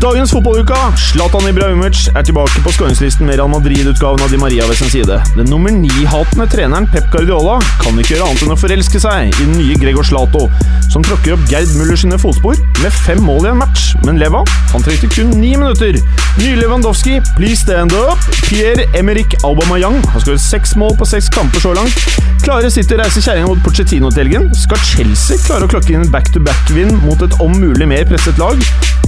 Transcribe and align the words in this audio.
Dagens 0.00 0.32
fotballuka, 0.32 0.76
Zlatan 0.96 1.48
Ibrahimovic 1.50 2.06
er 2.16 2.24
tilbake 2.24 2.62
på 2.64 2.72
skåringslisten 2.72 3.26
med 3.28 3.36
Real 3.36 3.50
Madrid-utgaven 3.52 4.22
av 4.24 4.32
Di 4.32 4.38
Maria 4.40 4.64
ved 4.68 4.78
sin 4.78 4.88
side. 4.92 5.18
Den 5.36 5.50
nummer 5.52 5.72
ni-hatende 5.74 6.46
treneren 6.48 6.86
Pep 6.88 7.10
Guardiola 7.12 7.58
kan 7.82 7.98
ikke 8.00 8.14
gjøre 8.14 8.28
annet 8.30 8.44
enn 8.46 8.54
å 8.54 8.58
forelske 8.60 9.00
seg 9.02 9.28
i 9.28 9.34
den 9.42 9.58
nye 9.58 9.76
Gregor 9.80 10.06
Zlato, 10.06 10.46
som 10.92 11.04
tråkker 11.04 11.36
opp 11.36 11.44
Gerd 11.50 11.74
Müller 11.76 12.00
sine 12.00 12.18
fotspor 12.20 12.56
med 12.80 12.96
fem 13.04 13.20
mål 13.26 13.48
i 13.48 13.52
en 13.52 13.60
match. 13.60 13.90
Men 14.06 14.20
Leva 14.22 14.40
han 14.72 14.86
trengte 14.86 15.10
kun 15.12 15.34
ni 15.36 15.52
minutter. 15.52 15.98
Nye 16.40 16.56
Lewandowski, 16.56 17.18
please 17.36 17.60
stand 17.60 17.92
up. 17.96 18.30
Pierre-Emerick 18.48 19.36
Aubameyang 19.44 20.00
har 20.14 20.24
skåret 20.24 20.44
seks 20.44 20.76
mål 20.80 20.96
på 21.00 21.08
seks 21.12 21.28
kamper 21.34 21.60
så 21.60 21.74
langt. 21.76 22.06
Klarer 22.40 22.72
City 22.72 22.96
reiser 22.96 23.04
reise 23.04 23.26
kjerringa 23.26 23.50
mot 23.50 23.60
Pochettino 23.66 24.08
til 24.14 24.24
helgen? 24.24 24.48
Skal 24.56 24.80
Chelsea 24.94 25.36
klare 25.44 25.66
å 25.66 25.70
klokke 25.70 25.92
inn 25.92 26.08
back-to-back-vinn 26.14 26.96
mot 27.04 27.20
et 27.26 27.36
om 27.44 27.52
mulig 27.52 27.88
mer 27.90 28.06
presset 28.08 28.40
lag? 28.40 28.56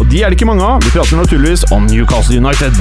Og 0.00 0.08
de 0.10 0.20
er 0.20 0.32
det 0.32 0.36
ikke 0.36 0.50
mange 0.50 0.66
av. 0.66 0.81
Vi 0.84 0.90
prater 0.90 1.16
naturligvis 1.16 1.64
om 1.70 1.86
Newcastle 1.86 2.36
United. 2.36 2.72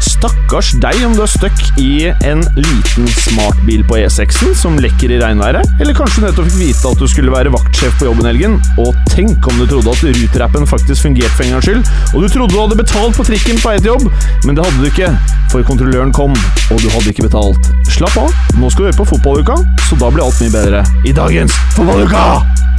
Stakkars 0.00 0.70
deg 0.80 1.00
om 1.04 1.14
du 1.16 1.22
er 1.24 1.30
stuck 1.30 1.60
i 1.80 2.08
en 2.28 2.42
liten 2.56 3.08
smartbil 3.24 3.82
på 3.88 3.98
E6-en 4.00 4.54
som 4.56 4.78
lekker 4.80 5.12
i 5.12 5.18
regnværet, 5.20 5.66
eller 5.80 5.96
kanskje 5.96 6.22
du 6.22 6.26
nettopp 6.26 6.48
fikk 6.48 6.60
vite 6.60 6.92
at 6.92 7.02
du 7.02 7.08
skulle 7.10 7.32
være 7.32 7.52
vaktsjef 7.52 7.98
på 8.00 8.08
jobben 8.08 8.28
helgen, 8.28 8.56
og 8.80 8.96
tenk 9.12 9.50
om 9.50 9.60
du 9.60 9.66
trodde 9.66 9.92
at 9.92 10.04
Ruter-appen 10.06 10.68
faktisk 10.68 11.08
fungerte 11.08 11.32
for 11.34 11.46
en 11.46 11.56
gangs 11.56 11.68
skyld, 11.68 11.92
og 12.14 12.24
du 12.24 12.28
trodde 12.28 12.54
du 12.54 12.60
hadde 12.60 12.80
betalt 12.80 13.18
på 13.18 13.28
trikken 13.28 13.60
på 13.60 13.74
vei 13.74 13.76
jobb, 13.90 14.08
men 14.46 14.56
det 14.56 14.66
hadde 14.66 14.80
du 14.80 14.88
ikke, 14.92 15.12
for 15.52 15.66
kontrolløren 15.66 16.14
kom, 16.16 16.36
og 16.70 16.80
du 16.80 16.88
hadde 16.94 17.12
ikke 17.12 17.28
betalt. 17.28 17.72
Slapp 17.90 18.16
av, 18.20 18.32
nå 18.60 18.72
skal 18.72 18.86
du 18.86 18.90
høre 18.92 19.00
på 19.02 19.10
fotballuka, 19.14 19.60
så 19.88 20.00
da 20.00 20.12
blir 20.12 20.26
alt 20.28 20.44
mye 20.44 20.56
bedre 20.56 20.84
i 21.08 21.16
dagens 21.16 21.56
fotballuka! 21.76 22.69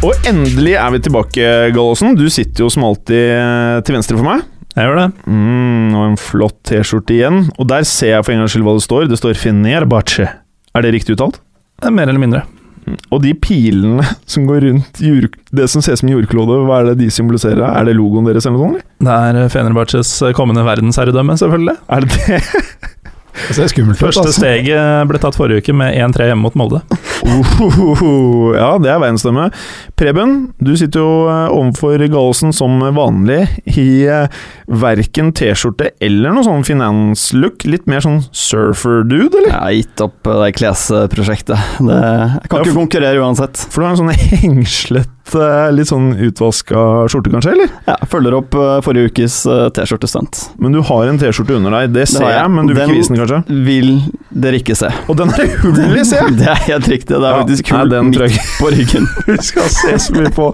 Og 0.00 0.14
endelig 0.24 0.78
er 0.80 0.92
vi 0.94 0.98
tilbake, 1.04 1.48
Gallosen. 1.76 2.14
Du 2.16 2.24
sitter 2.32 2.64
jo 2.64 2.70
som 2.72 2.86
alltid 2.88 3.34
eh, 3.34 3.80
til 3.84 3.98
venstre 3.98 4.16
for 4.16 4.24
meg. 4.24 4.46
Jeg 4.72 4.86
gjør 4.86 4.96
det. 4.96 5.08
Mm, 5.28 5.90
og 5.92 6.04
en 6.06 6.16
flott 6.16 6.56
T-skjorte 6.70 7.18
igjen. 7.18 7.42
Og 7.60 7.68
der 7.68 7.84
ser 7.84 8.14
jeg 8.14 8.24
for 8.24 8.32
en 8.32 8.40
gangs 8.40 8.54
skyld 8.54 8.64
hva 8.64 8.74
det 8.78 8.84
står. 8.86 9.10
Det 9.10 9.18
står 9.20 9.36
'Fenerbahçe'. 9.36 10.30
Er 10.72 10.86
det 10.86 10.94
riktig 10.94 11.18
uttalt? 11.18 11.42
Det 11.82 11.90
er 11.90 11.96
Mer 11.98 12.08
eller 12.08 12.22
mindre. 12.22 12.42
Og 13.12 13.20
de 13.20 13.34
pilene 13.36 14.06
som 14.32 14.48
går 14.48 14.64
rundt 14.70 15.02
jord, 15.04 15.36
det 15.52 15.68
som 15.68 15.84
ser 15.84 15.98
ut 15.98 16.00
som 16.00 16.12
jordklode, 16.14 16.62
hva 16.64 16.80
er 16.80 16.88
det 16.90 17.02
de 17.02 17.10
symboliserer? 17.12 17.60
Er 17.68 17.84
det 17.84 17.98
logoen 17.98 18.24
deres 18.24 18.48
eller 18.48 18.56
noe 18.56 18.70
sånt? 18.70 18.80
eller? 19.04 19.04
Det 19.04 19.44
er 19.44 19.52
Fenerbahçes 19.52 20.14
kommende 20.38 20.64
verdensherredømme, 20.64 21.36
selvfølgelig. 21.36 21.76
Er 21.92 22.00
det 22.00 22.10
det? 22.16 22.40
Det 23.34 23.56
ser 23.56 23.70
skummelt 23.72 23.98
ut. 23.98 24.02
Første 24.02 24.26
altså. 24.26 24.40
steget 24.40 25.08
ble 25.10 25.20
tatt 25.22 25.38
forrige 25.38 25.64
uke 25.64 25.74
med 25.76 25.94
1-3 25.94 26.30
hjemme 26.30 26.44
mot 26.46 26.56
Molde. 26.58 26.82
Ohohoho. 27.26 28.54
Ja, 28.56 28.70
det 28.80 28.90
er 28.92 29.00
verdensstemme. 29.02 29.48
Preben, 29.98 30.34
du 30.62 30.72
sitter 30.78 31.02
jo 31.02 31.12
eh, 31.30 31.52
overfor 31.52 32.00
Gallosen 32.10 32.54
som 32.56 32.78
vanlig 32.96 33.42
i 33.70 33.86
eh, 34.08 34.40
verken 34.70 35.32
T-skjorte 35.36 35.92
eller 36.02 36.34
noe 36.34 36.46
sånn 36.46 36.64
finanslook. 36.66 37.66
Litt 37.68 37.86
mer 37.90 38.04
sånn 38.04 38.22
surfer-dude, 38.30 39.30
eller? 39.42 39.50
Jeg 39.50 39.60
har 39.60 39.76
gitt 39.78 40.04
opp 40.06 40.30
eh, 40.30 40.40
det 40.44 40.52
klesprosjektet. 40.58 41.70
Det, 41.80 42.00
jeg 42.00 42.50
kan 42.50 42.60
Ja, 42.60 42.66
ikke 42.66 42.78
konkurrere 42.78 43.24
uansett. 43.24 43.64
For 43.70 43.82
du 43.82 43.88
har 43.88 43.94
en 43.96 44.02
sånn 44.04 44.14
hengslet, 44.44 45.10
eh, 45.38 45.68
litt 45.74 45.88
sånn 45.90 46.10
utvaska 46.26 46.80
skjorte, 47.10 47.30
kanskje? 47.32 47.52
eller? 47.54 47.70
Ja, 47.86 47.96
følger 48.10 48.36
opp 48.38 48.54
eh, 48.58 48.78
forrige 48.84 49.10
ukes 49.10 49.36
eh, 49.50 49.66
T-skjortestunt. 49.76 50.40
Men 50.62 50.74
du 50.76 50.80
har 50.88 51.10
en 51.10 51.20
T-skjorte 51.20 51.56
under 51.58 51.74
deg, 51.76 51.92
det 51.94 52.06
ser 52.10 52.24
det 52.24 52.30
jeg. 52.32 52.40
jeg, 52.40 52.52
men 52.56 52.70
du 52.70 52.74
vil 52.74 52.82
ikke 52.84 52.98
vise 52.98 53.12
den, 53.12 53.20
kanskje? 53.22 53.40
Den 53.48 53.62
Vil 53.68 53.90
dere 54.44 54.60
ikke 54.62 54.76
se. 54.78 54.90
Og 55.10 55.18
den 55.20 55.34
er 55.34 55.52
hull 55.62 55.80
i, 55.98 56.04
ser 56.08 56.24
jeg! 56.26 56.36
Det 56.40 56.48
er 56.54 56.62
helt 56.68 56.90
riktig. 56.92 57.14
Det 57.14 57.20
er 57.20 57.28
Ja, 57.30 57.42
faktisk 57.42 57.70
nei, 57.70 57.80
kult 57.82 57.94
den 57.96 58.12
tror 58.16 58.34
midt 58.34 58.54
på 58.60 58.72
ryggen. 58.76 59.10
Vi 59.30 59.38
skal 59.50 59.68
se 59.76 59.98
så 60.06 60.16
mye 60.16 60.32
på. 60.36 60.48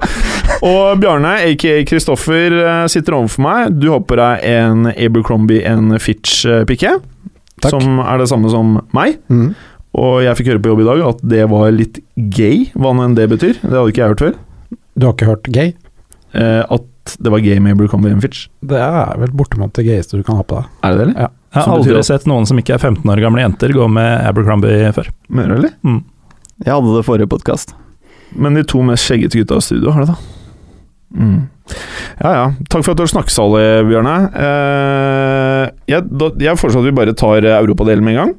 Og 0.67 0.83
Bjarne, 1.03 1.37
aka 1.51 1.77
Kristoffer, 1.89 2.59
sitter 2.93 3.19
overfor 3.21 3.47
meg. 3.47 3.77
Du 3.81 3.91
har 3.93 4.03
på 4.07 4.19
deg 4.19 4.45
en 4.57 4.91
Abercrombie 4.93 5.63
en 5.69 5.95
Fitch-pikke, 6.03 6.99
som 7.71 8.03
er 8.05 8.21
det 8.21 8.29
samme 8.33 8.51
som 8.53 8.77
meg. 8.97 9.19
Mm. 9.33 9.55
Og 9.97 10.19
jeg 10.27 10.37
fikk 10.37 10.51
høre 10.53 10.61
på 10.61 10.73
jobb 10.75 10.83
i 10.85 10.89
dag 10.91 11.03
at 11.09 11.23
det 11.33 11.45
var 11.49 11.71
litt 11.73 12.01
gay, 12.37 12.67
hva 12.77 12.93
nå 12.93 13.07
enn 13.07 13.15
det 13.17 13.31
betyr. 13.33 13.57
Det 13.63 13.73
hadde 13.73 13.93
ikke 13.95 14.03
jeg 14.03 14.13
hørt 14.13 14.25
før. 14.27 14.35
Du 14.97 15.07
har 15.07 15.15
ikke 15.15 15.29
hørt 15.31 15.49
gay? 15.53 15.73
Eh, 16.37 16.63
at 16.69 17.17
det 17.23 17.31
var 17.31 17.39
gay 17.45 17.59
med 17.63 17.77
Abercrombie 17.77 18.11
en 18.13 18.21
Fitch. 18.21 18.47
Det 18.67 18.79
er 18.83 19.17
vel 19.21 19.31
bortimot 19.37 19.73
det 19.79 19.85
gayeste 19.87 20.19
du 20.19 20.25
kan 20.27 20.37
ha 20.41 20.43
på 20.43 20.59
deg. 20.59 20.71
Er 20.83 20.91
det 20.91 20.99
det, 20.99 21.07
eller? 21.09 21.21
Ja. 21.27 21.29
Jeg 21.57 21.63
har 21.65 21.73
aldri 21.79 21.99
at- 21.99 22.05
sett 22.09 22.27
noen 22.29 22.47
som 22.49 22.59
ikke 22.61 22.75
er 22.75 22.83
15 22.83 23.09
år 23.09 23.21
gamle 23.23 23.41
jenter 23.45 23.73
gå 23.73 23.87
med 23.89 24.27
Abercrombie 24.27 24.91
før. 24.93 25.09
Mener 25.31 25.49
du, 25.55 25.55
eller? 25.61 25.75
Mm. 25.87 26.01
Jeg 26.65 26.73
hadde 26.75 26.97
det 26.97 27.05
forrige 27.07 27.29
podkast. 27.31 27.75
Men 28.35 28.55
de 28.59 28.65
to 28.65 28.83
mest 28.83 29.07
skjeggete 29.07 29.39
gutta 29.39 29.57
i 29.57 29.65
studio 29.65 29.93
har 29.95 30.05
det, 30.05 30.15
da. 30.17 30.17
Mm. 31.17 31.49
Ja 32.21 32.33
ja. 32.35 32.45
Takk 32.69 32.85
for 32.85 32.91
at 32.93 32.99
du 32.99 33.05
har 33.07 33.13
snakket, 33.13 33.31
Sally 33.33 33.63
Bjørne. 33.89 34.17
Eh, 34.35 35.71
jeg, 35.95 36.05
da, 36.11 36.29
jeg 36.43 36.59
foreslår 36.61 36.83
at 36.85 36.89
vi 36.91 36.97
bare 36.99 37.15
tar 37.17 37.45
eh, 37.47 37.57
europadelen 37.63 38.05
med 38.05 38.17
en 38.17 38.21
gang. 38.25 38.35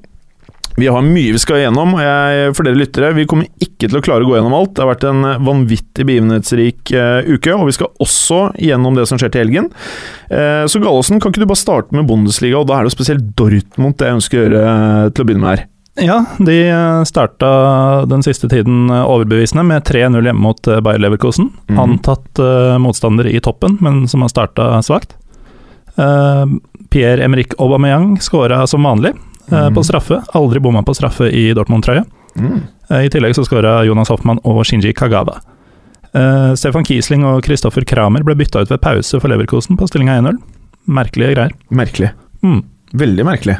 Vi 0.77 0.87
har 0.87 1.01
mye 1.01 1.33
vi 1.33 1.39
skal 1.41 1.63
igjennom, 1.63 1.95
og 1.97 2.03
jeg, 2.03 2.51
for 2.53 2.67
dere 2.67 2.77
lyttere, 2.77 3.07
vi 3.17 3.23
kommer 3.29 3.47
ikke 3.63 3.87
til 3.87 3.97
å 3.97 4.01
klare 4.05 4.21
å 4.21 4.27
gå 4.29 4.35
gjennom 4.35 4.53
alt. 4.53 4.75
Det 4.77 4.83
har 4.83 4.91
vært 4.91 5.07
en 5.09 5.25
vanvittig 5.41 6.03
begivenhetsrik 6.05 6.91
uh, 6.93 7.25
uke, 7.25 7.55
og 7.55 7.65
vi 7.65 7.73
skal 7.79 7.89
også 8.05 8.41
gjennom 8.61 8.93
det 8.93 9.07
som 9.09 9.17
skjer 9.17 9.31
til 9.33 9.41
helgen. 9.41 9.71
Uh, 10.29 10.69
så 10.69 10.77
Gallosen, 10.83 11.17
kan 11.17 11.33
ikke 11.33 11.41
du 11.41 11.49
bare 11.49 11.57
starte 11.57 11.97
med 11.97 12.05
Bundesliga, 12.05 12.59
og 12.61 12.69
da 12.69 12.77
er 12.77 12.85
det 12.85 12.91
jo 12.91 12.97
spesielt 12.99 13.25
Dortmund 13.41 13.97
det 13.97 14.11
jeg 14.11 14.19
ønsker 14.19 14.37
å 14.37 14.43
gjøre 14.43 14.61
uh, 14.69 15.09
til 15.09 15.25
å 15.25 15.29
begynne 15.31 15.45
med 15.47 15.55
her. 15.55 15.65
Ja, 15.97 16.19
de 16.45 16.57
starta 17.09 17.49
den 18.05 18.21
siste 18.21 18.45
tiden 18.51 18.91
overbevisende 18.93 19.63
med 19.65 19.81
3-0 19.89 20.29
hjemme 20.29 20.43
mot 20.45 20.61
Bayer 20.61 21.01
Leverkosen. 21.01 21.49
Mm. 21.71 21.79
Antatt 21.87 22.41
motstander 22.77 23.25
i 23.25 23.41
toppen, 23.41 23.79
men 23.81 24.03
som 24.05 24.21
har 24.21 24.29
starta 24.29 24.75
svakt. 24.85 25.17
Uh, 25.97 26.45
Pierre-Emerick 26.93 27.57
Aubameyang 27.57 28.19
skåra 28.21 28.61
som 28.69 28.85
vanlig 28.85 29.15
eh, 29.51 29.67
Mhm. 29.69 29.73
på 29.75 29.83
straffe. 29.83 30.21
Aldri 30.33 30.59
bomma 30.59 30.83
på 30.83 30.93
straffe 30.95 31.29
i 31.31 31.53
Dortmund-trøye. 31.53 32.03
Mm. 32.37 32.61
Eh, 32.89 33.05
I 33.05 33.09
tillegg 33.09 33.33
så 33.35 33.43
skåra 33.45 33.85
Jonas 33.85 34.09
Hoffmann 34.09 34.39
og 34.43 34.63
Shinji 34.65 34.93
Kagawa. 34.93 35.39
Uh, 36.15 36.55
Stefan 36.55 36.85
Kiesling 36.87 37.23
og 37.25 37.43
Kristoffer 37.43 37.83
Kramer 37.85 38.23
ble 38.23 38.33
bytta 38.35 38.61
ut 38.63 38.69
ved 38.71 38.79
pause 38.81 39.19
for 39.19 39.27
Leverkosen 39.29 39.77
på 39.77 39.85
stillinga 39.89 40.15
1-0. 40.21 40.37
Merkelige 40.87 41.33
greier. 41.35 41.51
Merkelig. 41.69 42.11
Mm. 42.41 42.63
Veldig 42.95 43.25
merkelig. 43.27 43.57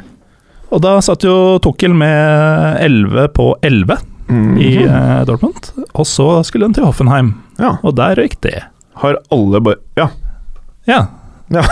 Og 0.72 0.82
da 0.82 0.96
satt 1.02 1.22
jo 1.28 1.60
Tukkel 1.60 1.94
med 1.94 2.78
11 2.82 3.28
på 3.36 3.54
11 3.62 3.98
Mhm. 4.30 4.58
i 4.60 4.72
uh, 4.88 5.24
Dortmund, 5.26 5.70
og 5.96 6.06
så 6.06 6.44
skulle 6.44 6.66
den 6.66 6.74
til 6.74 6.84
Hoffenheim, 6.86 7.34
Ja. 7.60 7.78
og 7.84 7.96
der 7.96 8.16
røyk 8.16 8.40
det. 8.42 8.64
Har 8.96 9.16
alle 9.32 9.62
bare 9.62 9.76
Ja. 9.96 10.08
Ja. 10.88 11.06
ja, 11.52 11.64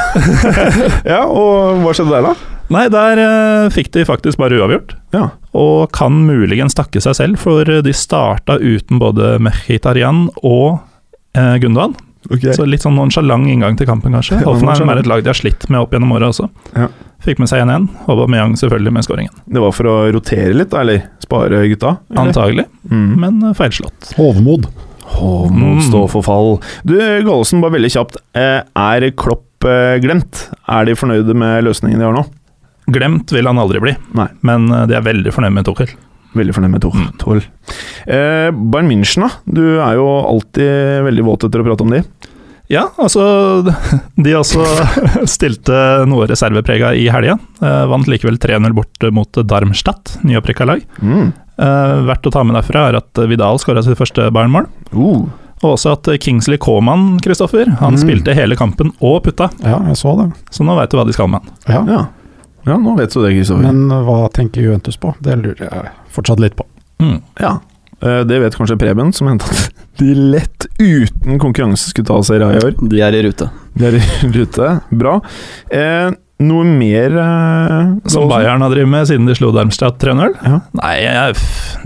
og 1.40 1.82
hva 1.84 1.94
skjedde 1.96 2.14
der, 2.16 2.22
da? 2.30 2.34
Nei, 2.74 2.88
der 2.90 3.20
uh, 3.22 3.70
fikk 3.74 3.92
de 3.94 4.06
faktisk 4.08 4.40
bare 4.42 4.58
uavgjort, 4.58 4.96
Ja. 5.14 5.28
og 5.54 5.92
kan 5.94 6.16
muligens 6.26 6.74
takke 6.78 7.02
seg 7.04 7.14
selv, 7.16 7.38
for 7.42 7.64
de 7.66 7.94
starta 7.94 8.58
uten 8.60 8.98
både 9.00 9.36
Mehitarian 9.40 10.30
og 10.44 10.80
uh, 11.38 11.56
Gundogan. 11.62 11.94
Okay. 12.26 12.56
Så 12.58 12.66
litt 12.66 12.82
sånn 12.82 12.96
nonsjalant 12.98 13.46
inngang 13.46 13.76
til 13.78 13.86
kampen, 13.86 14.16
kanskje. 14.18 14.40
Hoffenheim 14.48 14.90
er 14.90 15.04
et 15.04 15.10
lag 15.12 15.22
de 15.22 15.30
har 15.30 15.38
slitt 15.38 15.68
med 15.70 15.84
opp 15.84 15.92
gjennom 15.94 16.16
året 16.18 16.32
også. 16.34 16.48
Ja. 16.74 16.88
Fikk 17.26 17.38
med 17.42 17.50
seg 17.52 17.62
1-1, 17.68 17.86
Aubameyang 18.10 18.56
selvfølgelig 18.58 18.94
med 18.98 19.06
skåringen. 19.06 19.36
Det 19.46 19.62
var 19.62 19.72
for 19.78 19.90
å 19.90 19.94
rotere 20.14 20.54
litt, 20.58 20.72
da, 20.74 20.82
eller 20.82 21.04
spare 21.22 21.62
gutta? 21.70 21.96
eller? 22.10 22.24
Antagelig, 22.28 22.66
Mm. 22.90 23.16
men 23.22 23.38
eh, 23.50 23.54
feilslått. 23.58 24.12
Hovmod. 24.18 24.68
Hovmod 25.16 25.78
Mm. 25.80 25.86
står 25.86 26.10
for 26.10 26.22
fall. 26.26 26.52
Du, 26.86 26.96
Gallosen, 26.98 27.62
bare 27.62 27.78
veldig 27.78 27.92
kjapt. 27.94 28.18
Eh, 28.34 28.62
Er 28.76 29.06
Klopp 29.18 29.66
eh, 29.66 29.98
glemt? 30.02 30.48
Er 30.68 30.86
de 30.86 30.94
fornøyde 30.98 31.34
med 31.38 31.64
løsningen 31.66 31.98
de 32.02 32.06
har 32.10 32.14
nå? 32.14 32.26
Glemt 32.88 33.32
vil 33.34 33.48
han 33.50 33.58
aldri 33.58 33.80
bli, 33.82 33.96
Nei. 34.14 34.28
men 34.46 34.68
eh, 34.72 34.86
de 34.92 34.96
er 35.00 35.02
veldig 35.06 35.34
fornøyd 35.34 35.54
med 35.58 35.66
Tuchel. 35.66 35.90
Veldig 36.36 36.54
fornøyd 36.54 36.74
med 36.76 36.84
Tuchel. 36.84 37.42
Mm. 37.42 37.50
Eh, 38.06 38.50
Bayern 38.52 38.90
München, 38.92 39.26
da. 39.26 39.30
Du 39.48 39.64
er 39.82 39.96
jo 39.98 40.06
alltid 40.28 41.04
veldig 41.08 41.24
våt 41.26 41.46
etter 41.48 41.64
å 41.64 41.68
prate 41.70 41.86
om 41.88 41.94
de. 41.96 42.04
Ja, 42.68 42.88
altså 42.98 43.22
De 44.26 44.32
også 44.38 44.64
stilte 45.30 45.78
noe 46.10 46.26
reserveprega 46.30 46.94
i 46.98 47.08
helga. 47.14 47.38
Eh, 47.62 47.86
vant 47.92 48.08
likevel 48.10 48.38
3-0 48.42 48.74
bort 48.78 49.06
mot 49.14 49.42
Darmstadt, 49.46 50.18
nyopprykka 50.26 50.66
lag. 50.70 50.84
Mm. 51.02 51.32
Eh, 51.56 51.96
verdt 52.10 52.28
å 52.28 52.34
ta 52.36 52.44
med 52.44 52.58
derfra 52.60 52.88
er 52.92 53.00
at 53.00 53.22
Vidal 53.32 53.58
skåra 53.62 53.82
sitt 53.86 53.98
første 54.00 54.28
Bayern-mål. 54.36 54.68
Uh. 54.94 55.26
Og 55.64 55.72
også 55.78 55.94
at 55.96 56.10
Kingsley 56.22 56.58
Coman, 56.62 57.16
Kristoffer, 57.24 57.70
han 57.80 57.96
Mm. 57.96 58.02
spilte 58.02 58.34
hele 58.36 58.58
kampen 58.60 58.92
og 59.00 59.22
putta. 59.24 59.48
Ja, 59.64 59.80
jeg 59.88 59.96
så 59.98 60.12
det. 60.20 60.26
Så 60.54 60.66
nå 60.68 60.76
veit 60.78 60.92
du 60.92 60.98
hva 61.00 61.06
de 61.08 61.14
skal 61.16 61.30
med 61.32 61.42
han. 61.42 61.56
Ja. 61.72 61.82
Ja. 61.96 62.02
Ja, 62.66 62.78
nå 62.82 62.96
vet 62.98 63.14
du 63.14 63.22
det, 63.24 63.32
Kristoffer. 63.38 63.64
Men 63.72 63.88
hva 64.08 64.26
tenker 64.34 64.62
Juventus 64.66 64.98
på? 64.98 65.14
Det 65.24 65.38
lurer 65.42 65.64
jeg 65.70 65.90
fortsatt 66.16 66.40
litt 66.44 66.56
på. 66.58 66.66
Mm. 67.04 67.18
Ja. 67.40 67.58
Eh, 68.02 68.22
Det 68.28 68.40
vet 68.42 68.56
kanskje 68.58 68.78
Preben, 68.82 69.14
som 69.14 69.28
mente 69.30 69.46
at 69.52 69.72
de 70.02 70.12
lett 70.16 70.68
uten 70.82 71.40
konkurranse 71.40 71.90
skulle 71.92 72.08
ta 72.10 72.18
Serie 72.26 72.48
A 72.50 72.54
i 72.58 72.62
år. 72.66 72.76
De 72.82 73.02
er 73.06 73.16
i 73.16 73.24
rute. 73.28 73.50
De 73.78 73.86
er 73.90 73.98
i 74.00 74.04
rute. 74.38 74.70
Bra. 74.92 75.20
Eh, 75.72 76.10
noe 76.44 76.66
mer 76.68 77.14
eh, 77.16 77.94
Som 78.12 78.26
Bayern 78.28 78.60
har 78.66 78.74
drevet 78.74 78.92
med 78.92 79.08
siden 79.08 79.30
de 79.30 79.36
slo 79.38 79.54
Darmstadt 79.56 80.02
3-0? 80.04 80.34
Ja. 80.44 80.58
Nei, 80.82 80.98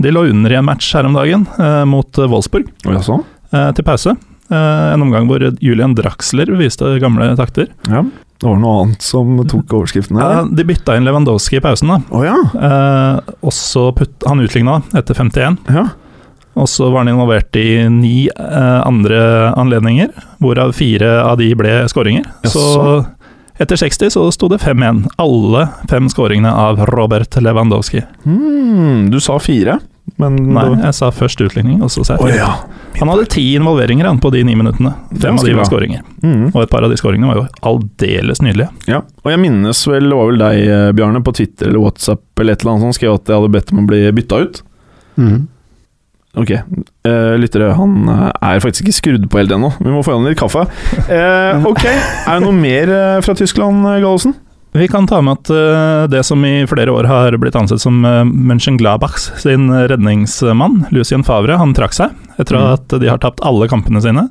de 0.02 0.10
lå 0.10 0.24
under 0.32 0.50
i 0.50 0.58
en 0.58 0.66
match 0.66 0.88
her 0.96 1.06
om 1.06 1.14
dagen 1.14 1.44
eh, 1.54 1.84
mot 1.86 2.18
eh, 2.18 2.26
Wolfsburg 2.32 2.66
Ja, 2.82 2.98
eh, 2.98 3.68
til 3.78 3.86
pause. 3.86 4.16
Eh, 4.50 4.88
en 4.96 5.04
omgang 5.06 5.28
hvor 5.30 5.44
Julian 5.62 5.94
Draxler 5.94 6.50
viste 6.58 6.96
gamle 6.98 7.30
takter. 7.38 7.70
Ja. 7.86 8.02
Det 8.40 8.48
var 8.48 8.56
noe 8.60 8.76
annet 8.84 9.04
som 9.04 9.34
tok 9.44 9.74
overskriften 9.76 10.16
Ja, 10.20 10.44
de 10.48 10.64
bytta 10.64 10.94
inn 10.96 11.04
Lewandowski 11.04 11.58
i 11.58 11.64
pausen, 11.64 11.90
da. 11.92 11.98
Oh, 12.08 12.22
ja. 12.24 12.38
Eh, 12.56 13.34
og 13.44 13.52
så 13.52 13.90
putt, 13.96 14.14
Han 14.26 14.40
utligna 14.40 14.78
etter 14.96 15.14
51. 15.18 15.58
ja. 15.68 15.88
Og 16.58 16.66
så 16.68 16.88
var 16.90 17.04
han 17.04 17.08
involvert 17.12 17.54
i 17.56 17.84
ni 17.88 18.26
eh, 18.26 18.80
andre 18.82 19.20
anledninger, 19.54 20.10
hvorav 20.42 20.72
fire 20.74 21.20
av 21.22 21.38
de 21.38 21.46
ble 21.56 21.76
skåringer. 21.88 22.26
Så 22.42 22.64
etter 23.60 23.78
60 23.78 24.10
så 24.16 24.24
sto 24.34 24.48
det 24.50 24.58
5-1. 24.58 25.04
Alle 25.22 25.68
fem 25.88 26.08
skåringene 26.10 26.50
av 26.50 26.82
Robert 26.90 27.38
Lewandowski. 27.38 28.02
Hmm, 28.24 29.06
du 29.12 29.20
sa 29.22 29.38
fire, 29.38 29.78
men 30.20 30.38
Nei, 30.54 30.66
jeg 30.80 30.96
sa 30.96 31.10
først 31.14 31.42
utligning, 31.44 31.82
og 31.84 31.90
så 31.92 32.02
sa 32.06 32.16
jeg 32.16 32.24
oh, 32.24 32.32
ja. 32.34 32.50
Han 32.98 33.10
hadde 33.12 33.28
ti 33.32 33.44
involveringer 33.58 34.08
han, 34.08 34.18
på 34.22 34.32
de 34.34 34.42
ni 34.46 34.56
minuttene. 34.58 34.92
Fem 35.22 35.38
av 35.38 35.46
de 35.46 35.54
var 35.56 35.68
skåringer. 35.68 36.02
Mm. 36.24 36.50
Og 36.50 36.58
et 36.64 36.72
par 36.72 36.84
av 36.86 36.92
de 36.92 36.98
skåringene 37.00 37.30
var 37.30 37.38
jo 37.40 37.46
aldeles 37.70 38.42
nydelige. 38.44 38.70
ja. 38.90 39.04
Og 39.24 39.30
jeg 39.32 39.40
minnes 39.42 39.84
vel, 39.86 40.08
det 40.10 40.18
var 40.18 40.28
vel 40.30 40.42
deg, 40.42 40.58
eh, 40.64 40.90
Bjarne, 40.96 41.22
på 41.24 41.34
Twitter 41.36 41.70
eller 41.70 41.84
WhatsApp 41.84 42.42
eller 42.42 42.56
et 42.56 42.64
eller 42.64 42.74
annet 42.74 42.88
som 42.88 42.96
skrev 42.96 43.16
at 43.18 43.30
jeg 43.30 43.36
hadde 43.40 43.54
bedt 43.54 43.72
om 43.74 43.82
å 43.82 43.88
bli 43.88 44.02
bytta 44.16 44.42
ut. 44.42 44.62
Mm. 45.20 45.40
Ok, 46.40 46.52
uh, 46.54 47.34
lyttere, 47.42 47.72
han 47.74 47.96
eh, 48.08 48.26
er 48.52 48.62
faktisk 48.62 48.86
ikke 48.86 48.98
skrudd 49.00 49.24
på 49.30 49.40
helt 49.40 49.54
ennå. 49.54 49.72
Vi 49.80 49.90
må 49.90 50.02
få 50.06 50.14
i 50.14 50.18
han 50.18 50.28
litt 50.28 50.38
kaffe. 50.40 50.62
Uh, 51.10 51.66
ok, 51.70 51.84
er 51.90 52.30
det 52.30 52.42
noe 52.44 52.54
mer 52.54 52.94
fra 53.26 53.34
Tyskland, 53.38 53.82
Gallosen? 53.86 54.36
Vi 54.72 54.86
kan 54.88 55.08
ta 55.10 55.18
med 55.24 55.40
at 55.40 55.50
eh, 55.50 56.04
det 56.12 56.22
som 56.28 56.44
i 56.46 56.66
flere 56.70 56.92
år 56.94 57.08
har 57.10 57.34
blitt 57.42 57.56
ansett 57.58 57.82
som 57.82 58.04
uh, 58.06 58.22
Mönchengladbachs 58.22 59.32
sin 59.42 59.66
redningsmann, 59.70 60.84
Lucien 60.94 61.24
Favre, 61.26 61.58
han 61.58 61.74
trakk 61.74 61.96
seg 61.96 62.14
etter 62.38 62.54
mm. 62.54 62.68
at 62.76 62.94
de 63.02 63.10
har 63.10 63.18
tapt 63.22 63.42
alle 63.42 63.66
kampene 63.70 64.02
sine. 64.04 64.28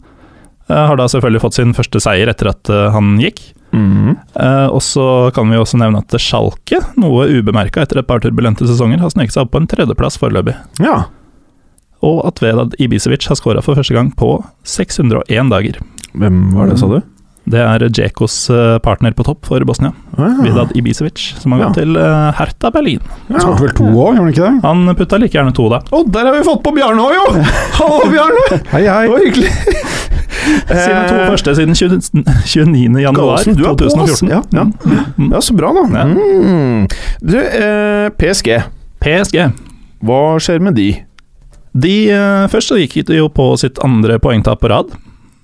Eh, 0.70 0.86
har 0.88 0.98
da 0.98 1.08
selvfølgelig 1.10 1.42
fått 1.42 1.58
sin 1.58 1.74
første 1.74 2.02
seier 2.04 2.30
etter 2.30 2.52
at 2.52 2.70
eh, 2.70 2.90
han 2.94 3.16
gikk. 3.22 3.42
Eh, 3.74 4.68
og 4.70 4.82
så 4.86 5.06
kan 5.34 5.50
vi 5.50 5.58
også 5.58 5.80
nevne 5.82 6.02
at 6.04 6.16
Schalke, 6.22 6.82
noe 7.00 7.28
ubemerka 7.30 7.84
etter 7.84 8.02
et 8.02 8.10
par 8.10 8.22
turbulente 8.24 8.68
sesonger, 8.70 9.02
har 9.02 9.14
sneket 9.14 9.36
seg 9.36 9.48
opp 9.48 9.54
på 9.56 9.64
en 9.64 9.70
tredjeplass 9.70 10.20
foreløpig. 10.22 10.56
Ja. 10.86 11.08
Og 12.06 12.22
at 12.30 12.42
Vedad 12.44 12.78
Ibisevic 12.82 13.28
har 13.30 13.40
skåra 13.40 13.64
for 13.66 13.80
første 13.80 13.98
gang 13.98 14.14
på 14.18 14.38
601 14.70 15.54
dager. 15.54 15.82
Hvem 16.14 16.44
var 16.54 16.70
det, 16.70 16.78
sa 16.82 16.90
du? 16.92 17.02
Det 17.50 17.58
er 17.66 17.82
Djekos 17.90 18.34
eh, 18.54 18.76
partner 18.86 19.16
på 19.18 19.24
topp 19.26 19.48
for 19.50 19.64
Bosnia, 19.66 19.90
ja. 20.20 20.28
Vidad 20.46 20.74
Ibisevic, 20.78 21.22
som 21.42 21.56
har 21.56 21.60
Ja. 21.64 21.68
gått 21.72 21.80
til 21.82 21.96
eh, 21.98 22.32
Hertha 22.38 22.70
Berlin. 22.76 23.00
Han 23.32 23.42
skåret 23.42 23.64
vel 23.64 23.74
to 23.80 23.88
òg, 23.90 23.96
gjorde 23.96 24.20
han 24.20 24.30
ikke 24.34 24.44
det? 24.46 24.62
Han 24.68 24.96
putta 25.00 25.18
like 25.24 25.34
gjerne 25.34 25.54
to, 25.58 25.66
da. 25.74 25.80
Å, 25.90 26.04
der 26.14 26.30
har 26.30 26.38
vi 26.38 26.44
fått 26.46 26.62
på 26.68 26.74
Bjarne 26.76 27.02
òg, 27.02 27.16
jo! 27.18 27.26
Hallo, 27.80 28.04
Bjarne! 28.14 28.60
Hei, 28.76 28.84
hei. 28.86 29.02
Det 29.08 29.16
var 29.16 29.26
hyggelig. 29.26 29.54
siden 30.70 31.10
to 31.10 31.18
første 31.26 31.56
siden 31.58 31.76
20, 31.76 32.00
29. 32.46 33.02
januar 33.02 33.18
Gallosen, 33.18 33.58
du 33.58 33.66
er 33.66 33.74
på, 33.74 33.90
ass. 33.90 33.98
2014. 33.98 34.30
Ja, 34.30 34.42
ja. 34.54 34.64
Mm, 34.70 35.04
mm. 35.18 35.34
Ja, 35.34 35.42
så 35.42 35.58
bra, 35.58 35.74
da. 35.74 35.88
Ja. 35.98 36.06
Mm. 36.06 36.88
Du, 37.26 37.38
eh, 37.42 38.10
PSG. 38.22 38.60
PSG. 39.02 39.42
Hva 40.06 40.22
skjer 40.42 40.62
med 40.64 40.78
de? 40.78 40.92
De, 41.74 41.96
eh, 42.14 42.46
først 42.54 42.72
så 42.72 42.78
gikk 42.80 43.02
de 43.10 43.20
jo 43.24 43.28
på 43.34 43.52
sitt 43.62 43.82
andre 43.86 44.18
poengtap 44.22 44.62
på 44.62 44.70
rad. 44.72 44.94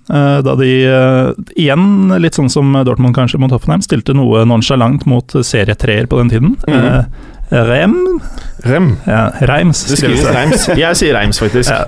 Eh, 0.09 0.41
da 0.45 0.55
de 0.55 0.69
eh, 0.85 1.31
igjen, 1.55 2.13
litt 2.21 2.35
sånn 2.37 2.49
som 2.49 2.73
Dortmund 2.85 3.15
kanskje 3.15 3.39
mot 3.41 3.51
Hoffenheim, 3.51 3.81
stilte 3.85 4.13
noe 4.17 4.43
nonsjalant 4.45 5.05
mot 5.09 5.35
serietreer 5.41 6.07
på 6.11 6.17
den 6.21 6.29
tiden. 6.29 6.55
Mm 6.67 6.79
-hmm. 6.81 7.05
Rem 7.49 8.19
Rem. 8.63 8.97
ja, 9.05 9.31
Reims. 9.41 9.83
Det 9.85 9.97
skrives. 9.97 10.25
Reims. 10.25 10.67
Jeg 10.77 10.95
sier 10.97 11.13
Reims, 11.13 11.39
faktisk. 11.39 11.69
Ja. 11.71 11.85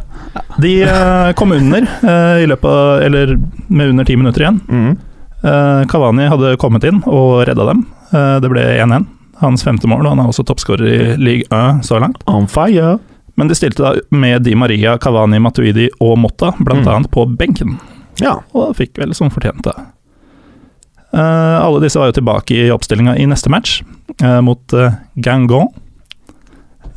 De 0.62 0.86
kom 1.36 1.52
under 1.52 1.81
i 2.42 2.46
løpet 2.46 2.66
av 2.66 3.02
Eller 3.02 3.40
med 3.68 3.90
under 3.90 4.04
ti 4.06 4.16
minutter 4.16 4.42
igjen. 4.42 4.62
Mm. 4.69 4.98
Cavani 5.88 6.28
hadde 6.30 6.58
kommet 6.58 6.84
inn 6.84 7.02
og 7.06 7.48
redda 7.48 7.66
dem. 7.66 7.86
Det 8.42 8.50
ble 8.50 8.62
1-1. 8.86 9.06
Hans 9.42 9.64
femte 9.64 9.88
mål, 9.88 10.06
og 10.06 10.10
han 10.16 10.19
er 10.19 10.28
også 10.31 10.44
toppskårer 10.46 10.88
i 10.88 11.18
Ligue 11.18 11.46
1 11.50 11.84
så 11.86 12.00
langt. 12.00 12.18
On 12.28 12.48
fire. 12.48 13.00
Men 13.38 13.48
de 13.48 13.56
stilte 13.56 13.84
da 13.84 13.94
med 14.12 14.44
Di 14.44 14.56
Maria, 14.56 14.98
Cavani, 14.98 15.40
Matuidi 15.40 15.90
og 16.02 16.18
Motta, 16.18 16.54
blant 16.60 16.86
Mm. 16.86 17.06
på 17.12 17.25
benken. 17.38 17.80
Ja. 18.24 18.40
Og 18.58 18.75
fikk 18.78 18.98
vel 19.00 19.14
som 19.18 19.31
fortjent, 19.34 19.64
da. 19.68 19.92
Uh, 21.16 21.58
alle 21.64 21.81
disse 21.86 22.00
var 22.00 22.12
jo 22.12 22.18
tilbake 22.19 22.56
i 22.56 22.72
oppstillinga 22.74 23.16
i 23.18 23.25
neste 23.30 23.52
match, 23.52 23.80
uh, 24.22 24.40
mot 24.44 24.75
uh, 24.75 24.98
Gangon. 25.24 25.69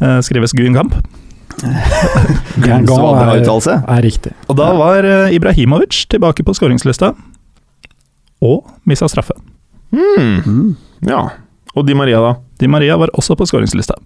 Uh, 0.01 0.19
skrives 0.25 0.57
Guingamp. 0.57 0.97
Gangon 2.65 3.19
er, 3.21 3.43
er 3.45 4.03
riktig. 4.05 4.33
Og 4.49 4.57
da 4.57 4.71
var 4.77 5.05
eh, 5.05 5.35
Ibrahimovic 5.37 6.07
tilbake 6.13 6.45
på 6.47 6.55
skåringslista, 6.57 7.13
og 8.41 8.71
missa 8.89 9.09
straffe. 9.11 9.37
Mm. 9.93 10.41
Mm. 10.47 10.71
ja. 11.11 11.27
Og 11.77 11.87
Di 11.87 11.95
Maria, 11.95 12.21
da? 12.23 12.33
Di 12.59 12.67
Maria 12.71 12.97
var 12.99 13.13
også 13.15 13.37
på 13.39 13.47
skåringslista. 13.47 13.99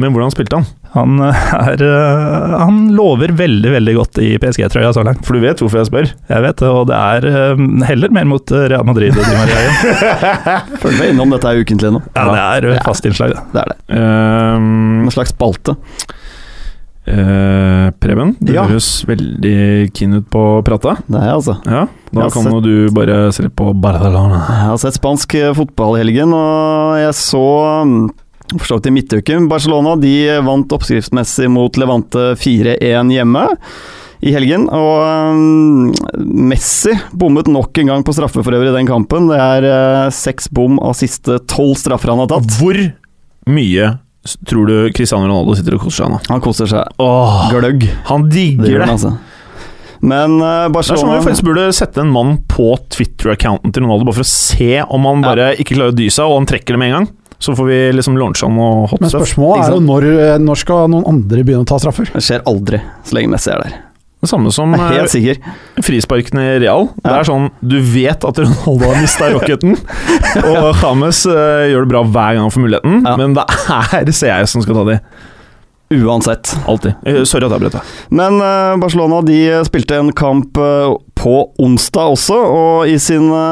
Men 0.00 0.14
hvordan 0.14 0.30
spilte 0.32 0.56
han? 0.56 0.64
Han 0.92 1.20
eh, 1.24 1.42
er 1.56 1.82
eh, 1.84 2.54
Han 2.60 2.78
lover 2.96 3.32
veldig, 3.36 3.70
veldig 3.74 3.94
godt 3.96 4.18
i 4.24 4.30
PSG-trøya 4.40 4.90
så 4.96 5.04
langt. 5.06 5.22
For 5.26 5.36
du 5.36 5.40
vet 5.44 5.60
hvorfor 5.60 5.80
jeg 5.82 5.88
spør? 5.90 6.10
Jeg 6.28 6.44
vet 6.46 6.56
det, 6.62 6.68
og 6.68 6.86
det 6.90 6.96
er 6.98 7.26
eh, 7.30 7.62
heller 7.88 8.12
mer 8.12 8.24
mot 8.28 8.52
Real 8.52 8.84
Madrid 8.88 9.16
og 9.16 9.24
Di 9.24 9.36
Maria 9.36 9.60
igjen. 9.66 10.98
Med 10.98 11.06
innom 11.12 11.32
dette 11.36 11.48
her 11.52 11.60
ukentlig 11.64 11.92
nå. 11.96 12.02
Ja, 12.16 12.26
det 12.28 12.42
er 12.70 12.70
et 12.78 12.88
fast 12.88 13.08
innslag, 13.08 13.36
det. 13.36 13.44
Det 13.54 13.62
er 13.64 13.72
det. 13.72 13.78
Um, 13.96 15.06
En 15.06 15.12
slags 15.14 15.32
spalte. 15.36 15.76
Uh, 17.02 17.88
Preben, 17.98 18.36
du 18.38 18.52
Ja. 18.54 18.62
høres 18.68 19.02
veldig 19.08 19.90
keen 19.96 20.14
ut 20.20 20.28
på 20.30 20.38
å 20.60 20.62
prate. 20.62 20.92
Det 21.10 21.18
er 21.18 21.24
jeg, 21.32 21.34
altså. 21.40 21.56
Ja, 21.66 21.86
da 22.12 22.20
Jeg 22.28 22.32
kan 22.36 22.44
sett- 22.46 22.62
du 22.62 22.90
bare 22.94 23.32
se 23.34 23.48
på 23.48 23.72
Barcelona. 23.74 24.38
Jeg 24.46 24.68
har 24.70 24.76
sett 24.78 24.94
spansk 25.00 25.34
fotball 25.58 25.96
i 25.96 26.04
helgen, 26.04 26.32
og 26.32 26.94
jeg 27.02 27.10
så 27.18 27.42
mm, 27.82 28.10
for 28.58 28.68
så 28.68 28.78
vidt 28.78 28.90
i 28.90 28.94
midtuken 28.98 29.48
Barcelona 29.50 29.96
de 30.00 30.14
vant 30.46 30.72
oppskriftsmessig 30.76 31.48
mot 31.52 31.76
Levante 31.80 32.32
4-1 32.40 33.12
hjemme 33.14 33.46
i 34.22 34.32
helgen. 34.34 34.68
Og 34.70 35.34
mm, 35.34 36.22
Messi 36.52 36.94
bommet 37.18 37.50
nok 37.50 37.82
en 37.82 37.90
gang 37.92 38.06
på 38.06 38.14
straffe 38.14 38.42
for 38.44 38.54
øvrig 38.54 38.70
i 38.70 38.76
den 38.76 38.88
kampen. 38.90 39.28
Det 39.32 39.40
er 39.42 39.66
eh, 39.68 40.12
seks 40.14 40.48
bom 40.54 40.78
av 40.82 40.94
siste 40.98 41.40
tolv 41.50 41.74
straffer 41.80 42.14
han 42.14 42.22
har 42.22 42.30
tatt. 42.30 42.56
Hvor 42.60 42.78
mye 43.50 43.90
tror 44.46 44.68
du 44.70 44.76
Cristiano 44.94 45.26
Ronaldo 45.26 45.56
sitter 45.58 45.74
og 45.74 45.82
koser 45.82 46.04
seg 46.04 46.12
nå? 46.14 46.22
Han 46.30 46.42
koser 46.44 46.70
seg 46.70 47.02
Åh, 47.02 47.48
gløgg. 47.50 47.88
han 48.12 48.28
digger 48.30 48.68
det. 48.68 48.84
det! 48.84 48.90
altså. 48.94 49.16
Men 50.02 50.36
Barcelona 50.74 50.74
Det 50.74 50.92
er 50.92 51.18
sånn 51.18 51.26
faktisk 51.28 51.46
burde 51.46 51.64
sette 51.74 52.02
en 52.02 52.10
mann 52.10 52.36
på 52.50 52.72
Twitter-accounten 52.90 53.70
til 53.74 53.84
Ronaldo, 53.84 54.06
bare 54.08 54.18
for 54.18 54.26
å 54.26 54.30
se 54.30 54.70
om 54.82 55.04
han 55.06 55.22
bare 55.22 55.52
ikke 55.62 55.76
klarer 55.76 55.94
å 55.94 55.98
dy 55.98 56.08
seg, 56.10 56.26
og 56.26 56.40
han 56.40 56.48
trekker 56.50 56.74
det 56.74 56.80
med 56.82 56.90
en 56.90 56.96
gang. 56.96 57.10
Så 57.42 57.54
får 57.58 57.66
vi 57.66 57.78
liksom 57.98 58.14
launche 58.20 58.46
han 58.46 58.58
og 58.62 58.90
hot 58.92 59.00
Men 59.02 59.10
stuff. 59.10 59.24
spørsmålet 59.26 59.64
er 59.66 59.72
jo 59.74 59.80
når, 59.82 60.10
når 60.44 60.60
skal 60.62 60.84
noen 60.92 61.08
andre 61.10 61.42
begynne 61.42 61.64
å 61.66 61.68
ta 61.72 61.80
straffer? 61.82 62.06
Det 62.14 62.22
skjer 62.22 62.44
aldri 62.46 62.78
så 63.08 63.16
lenge 63.18 63.32
Messi 63.34 63.50
er 63.50 63.64
der. 63.64 63.80
Det 64.22 64.28
samme 64.30 64.52
som 64.54 64.70
eh, 64.76 64.82
helt 64.94 65.10
sikker. 65.10 65.40
frisparkene 65.82 66.44
i 66.52 66.58
Real. 66.62 66.84
Det 67.02 67.10
er 67.10 67.26
sånn, 67.26 67.48
Du 67.58 67.74
vet 67.82 68.22
at 68.28 68.38
Ronaldo 68.38 68.92
har 68.92 69.00
mista 69.02 69.26
rocketen, 69.34 69.74
og 70.52 70.68
James 70.78 71.24
uh, 71.26 71.66
gjør 71.66 71.82
det 71.82 71.90
bra 71.90 72.04
hver 72.06 72.36
gang 72.38 72.44
han 72.46 72.54
får 72.54 72.62
muligheten, 72.68 73.00
Ja. 73.02 73.16
men 73.18 73.34
det 73.34 73.42
er 73.50 74.12
CS 74.14 74.54
som 74.54 74.62
skal 74.62 74.78
ta 74.78 74.84
de. 74.92 75.00
Uansett. 75.92 76.54
Alltid. 76.66 76.94
Eh, 77.06 77.22
Sorry 77.28 77.46
at 77.46 77.54
jeg 77.54 77.62
brøt 77.64 77.76
deg. 77.76 77.94
Men 78.14 78.38
eh, 78.40 78.74
Barcelona 78.82 79.20
de 79.26 79.38
spilte 79.68 79.98
en 80.00 80.12
kamp 80.16 80.56
eh, 80.60 80.94
på 81.22 81.34
onsdag 81.62 82.16
også, 82.16 82.34
og 82.34 82.90
i 82.90 82.96
sine 83.02 83.42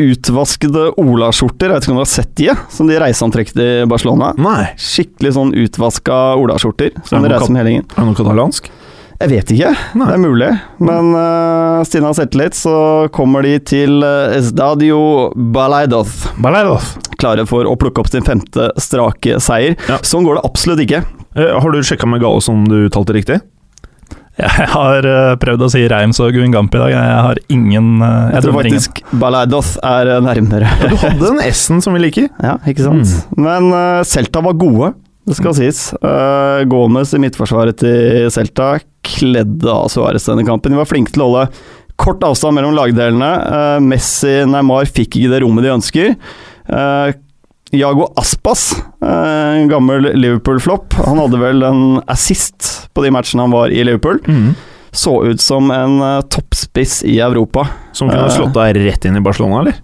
utvaskede 0.00 0.88
olaskjorter, 0.98 1.70
jeg 1.70 1.76
vet 1.76 1.86
ikke 1.86 1.94
om 1.94 2.00
du 2.00 2.04
har 2.04 2.12
sett 2.16 2.34
de, 2.40 2.50
eh, 2.54 2.66
som 2.74 2.90
de 2.90 2.98
reiseantrekket 3.02 3.62
i 3.62 3.70
Barcelona. 3.90 4.32
Nei. 4.40 4.72
Skikkelig 4.80 5.34
sånn 5.36 5.54
utvaska 5.66 6.20
olaskjorter, 6.40 6.94
Er 6.96 7.06
som 7.06 7.20
det 7.20 7.28
de 7.28 7.34
noe 7.34 7.38
reiser 7.38 7.54
med 7.54 7.62
hele 7.62 7.74
gjengen. 7.76 7.90
Er 7.94 8.00
det 8.00 8.08
noe 8.10 8.20
katalansk? 8.22 8.72
Jeg 9.20 9.28
vet 9.34 9.50
ikke, 9.52 9.70
Nei. 10.00 10.06
det 10.08 10.14
er 10.16 10.20
mulig. 10.22 10.46
Men 10.80 11.10
uh, 11.12 11.82
Stine 11.84 12.08
har 12.08 12.14
selvtillit, 12.16 12.56
så 12.56 12.72
kommer 13.12 13.44
de 13.44 13.58
til 13.68 14.00
eh, 14.00 14.38
Estadio 14.38 14.96
Balaidos. 15.52 16.14
Baleidos. 16.40 16.94
Klare 17.20 17.44
for 17.44 17.68
å 17.68 17.74
plukke 17.76 18.00
opp 18.00 18.08
sin 18.08 18.24
femte 18.24 18.70
strake 18.80 19.36
seier. 19.44 19.76
Ja. 19.92 19.98
Sånn 20.08 20.24
går 20.24 20.40
det 20.40 20.46
absolutt 20.48 20.80
ikke. 20.86 21.02
Eh, 21.36 21.60
har 21.62 21.70
du 21.72 21.82
sjekka 21.86 22.08
med 22.10 22.22
Gale 22.22 22.42
som 22.42 22.64
du 22.68 22.76
uttalte 22.88 23.14
riktig? 23.14 23.38
Jeg 24.40 24.66
har 24.72 25.04
eh, 25.04 25.34
prøvd 25.42 25.66
å 25.66 25.68
si 25.72 25.82
Reims 25.90 26.20
og 26.22 26.32
Guingamp 26.34 26.74
i 26.74 26.80
dag. 26.80 26.94
Jeg 26.94 27.20
har 27.26 27.40
ingen 27.52 27.90
eh, 28.00 28.08
Jeg, 28.08 28.34
Jeg 28.38 28.44
tror 28.46 28.54
ingen. 28.54 28.80
faktisk 28.80 29.00
Balaidos 29.20 29.74
er 29.84 30.10
nærmere. 30.24 30.64
nærmere. 30.64 30.90
Du 30.90 30.96
hadde 31.02 31.20
den 31.26 31.42
S-en 31.50 31.82
som 31.84 31.94
vi 31.96 32.02
liker. 32.06 32.30
Ja, 32.40 32.56
ikke 32.66 32.86
sant? 32.86 33.12
Men 33.36 33.68
uh, 33.74 34.00
Celta 34.08 34.42
var 34.44 34.56
gode. 34.58 34.94
Det 35.28 35.36
skal 35.38 35.54
sies. 35.58 35.82
Uh, 36.02 36.64
Gomez 36.70 37.12
i 37.14 37.20
midtforsvaret 37.22 37.78
til 37.82 38.30
Celta 38.34 38.72
kledde 39.06 39.70
av 39.70 39.90
Suárez 39.92 40.26
denne 40.26 40.46
kampen. 40.48 40.72
De 40.72 40.80
var 40.80 40.88
flinke 40.88 41.12
til 41.14 41.26
å 41.26 41.28
holde 41.30 41.46
kort 42.00 42.24
avstand 42.24 42.56
mellom 42.56 42.74
lagdelene. 42.74 43.30
Uh, 43.44 43.78
Messi 43.84 44.40
Neymar 44.48 44.88
fikk 44.88 45.20
ikke 45.20 45.34
det 45.34 45.42
rommet 45.44 45.68
de 45.68 45.74
ønsker. 45.76 46.14
Uh, 46.70 47.12
Jago 47.72 48.08
Aspas, 48.18 48.72
en 49.00 49.68
gammel 49.70 50.08
Liverpool-flopp, 50.18 50.96
han 51.06 51.20
hadde 51.22 51.38
vel 51.38 51.62
en 51.62 51.82
assist 52.10 52.88
på 52.94 53.04
de 53.04 53.12
matchene 53.14 53.44
han 53.46 53.54
var 53.54 53.70
i 53.70 53.84
Liverpool. 53.86 54.18
Mm. 54.26 54.54
Så 54.90 55.12
ut 55.30 55.40
som 55.40 55.70
en 55.70 56.00
toppspiss 56.34 57.04
i 57.06 57.20
Europa. 57.22 57.68
Som 57.94 58.10
kunne 58.10 58.30
slått 58.34 58.56
deg 58.58 58.80
rett 58.82 59.06
inn 59.06 59.16
i 59.20 59.22
Barcelona, 59.22 59.60
eller? 59.62 59.78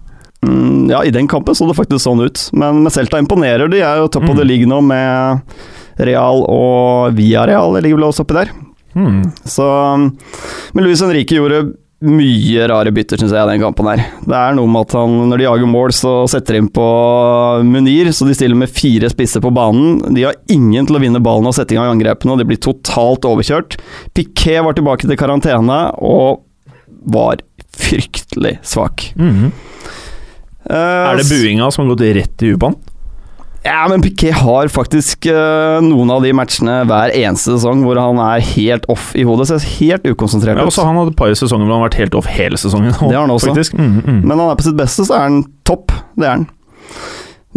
Mm, 0.45 0.89
ja, 0.91 0.99
i 1.07 1.13
den 1.15 1.27
kampen 1.31 1.55
så 1.55 1.65
det 1.69 1.77
faktisk 1.79 2.03
sånn 2.03 2.21
ut. 2.27 2.49
Men 2.53 2.83
med 2.83 2.91
Celta 2.93 3.17
imponerer. 3.23 3.71
De 3.71 3.79
er 3.81 3.97
jo 4.03 4.07
topp 4.11 4.23
Mm. 4.27 4.29
of 4.31 4.37
the 4.37 4.43
league 4.45 4.67
nå 4.67 4.81
med 4.83 5.41
Real 5.97 6.43
og 6.45 7.15
Via 7.15 7.45
Det 7.47 7.83
ligger 7.83 7.97
vel 7.97 8.09
også 8.11 8.21
oppi 8.27 8.35
der. 8.35 8.51
Mm. 8.95 9.31
Så 9.45 9.63
Men 10.73 10.83
Luis 10.83 11.01
Henrique 11.01 11.35
gjorde 11.39 11.73
mye 12.05 12.67
rare 12.69 12.91
bytter, 12.93 13.17
syns 13.17 13.33
jeg, 13.33 13.47
den 13.49 13.61
kampen 13.63 13.87
her. 13.89 14.01
Det 14.21 14.35
er 14.37 14.53
noe 14.57 14.69
med 14.69 14.85
at 14.85 14.93
han, 14.99 15.15
når 15.31 15.39
de 15.41 15.45
jager 15.47 15.69
mål, 15.71 15.93
så 15.97 16.11
setter 16.29 16.53
de 16.53 16.61
inn 16.61 16.69
på 16.73 16.85
Munir, 17.65 18.11
så 18.13 18.27
de 18.27 18.35
stiller 18.37 18.59
med 18.59 18.69
fire 18.69 19.09
spisser 19.09 19.41
på 19.41 19.49
banen. 19.55 20.03
De 20.13 20.27
har 20.27 20.37
ingen 20.53 20.85
til 20.85 20.99
å 20.99 21.01
vinne 21.01 21.21
ballen 21.25 21.49
og 21.49 21.55
sette 21.57 21.73
i 21.73 21.79
gang 21.79 21.89
angrepene, 21.95 22.35
og 22.35 22.41
de 22.43 22.45
blir 22.51 22.61
totalt 22.61 23.25
overkjørt. 23.25 23.79
Piquet 24.13 24.61
var 24.67 24.77
tilbake 24.77 25.09
til 25.09 25.17
karantene 25.17 25.79
og 26.05 26.43
var 27.07 27.41
fryktelig 27.77 28.59
svak. 28.67 29.09
Mm. 29.17 29.49
Eh, 30.69 30.75
Er 30.77 31.17
det 31.17 31.29
buinga 31.31 31.71
som 31.73 31.85
har 31.87 31.95
gått 31.95 32.05
rett 32.19 32.45
i 32.45 32.53
han? 32.61 32.77
Ja, 33.67 33.81
men 33.91 33.99
Piquet 34.03 34.37
har 34.39 34.69
faktisk 34.71 35.27
uh, 35.27 35.77
noen 35.83 36.11
av 36.13 36.23
de 36.23 36.31
matchene 36.37 36.79
hver 36.87 37.11
eneste 37.17 37.57
sesong 37.57 37.81
hvor 37.83 37.99
han 37.99 38.19
er 38.23 38.43
helt 38.53 38.87
off 38.93 39.09
i 39.17 39.25
hodet. 39.27 39.49
Ser 39.49 39.65
helt 39.81 40.07
ukonsentrert 40.07 40.55
Ja, 40.55 40.63
ut. 40.63 40.71
også 40.71 40.85
han 40.87 40.95
hadde 41.01 41.11
et 41.11 41.19
par 41.19 41.33
sesonger 41.35 41.67
hvor 41.67 41.75
han 41.75 41.83
har 41.83 41.89
vært 41.89 41.99
helt 41.99 42.15
off 42.15 42.29
hele 42.31 42.59
sesongen. 42.61 42.95
Det 42.95 43.11
har 43.11 43.25
han 43.25 43.33
også. 43.35 43.51
Mm, 43.77 43.99
mm. 44.05 44.21
Men 44.23 44.39
han 44.39 44.49
er 44.53 44.57
på 44.59 44.65
sitt 44.69 44.77
beste, 44.79 45.03
så 45.07 45.17
er 45.17 45.25
han 45.27 45.41
topp. 45.67 45.91
Det 46.17 46.25
er 46.29 46.33
han. 46.37 46.47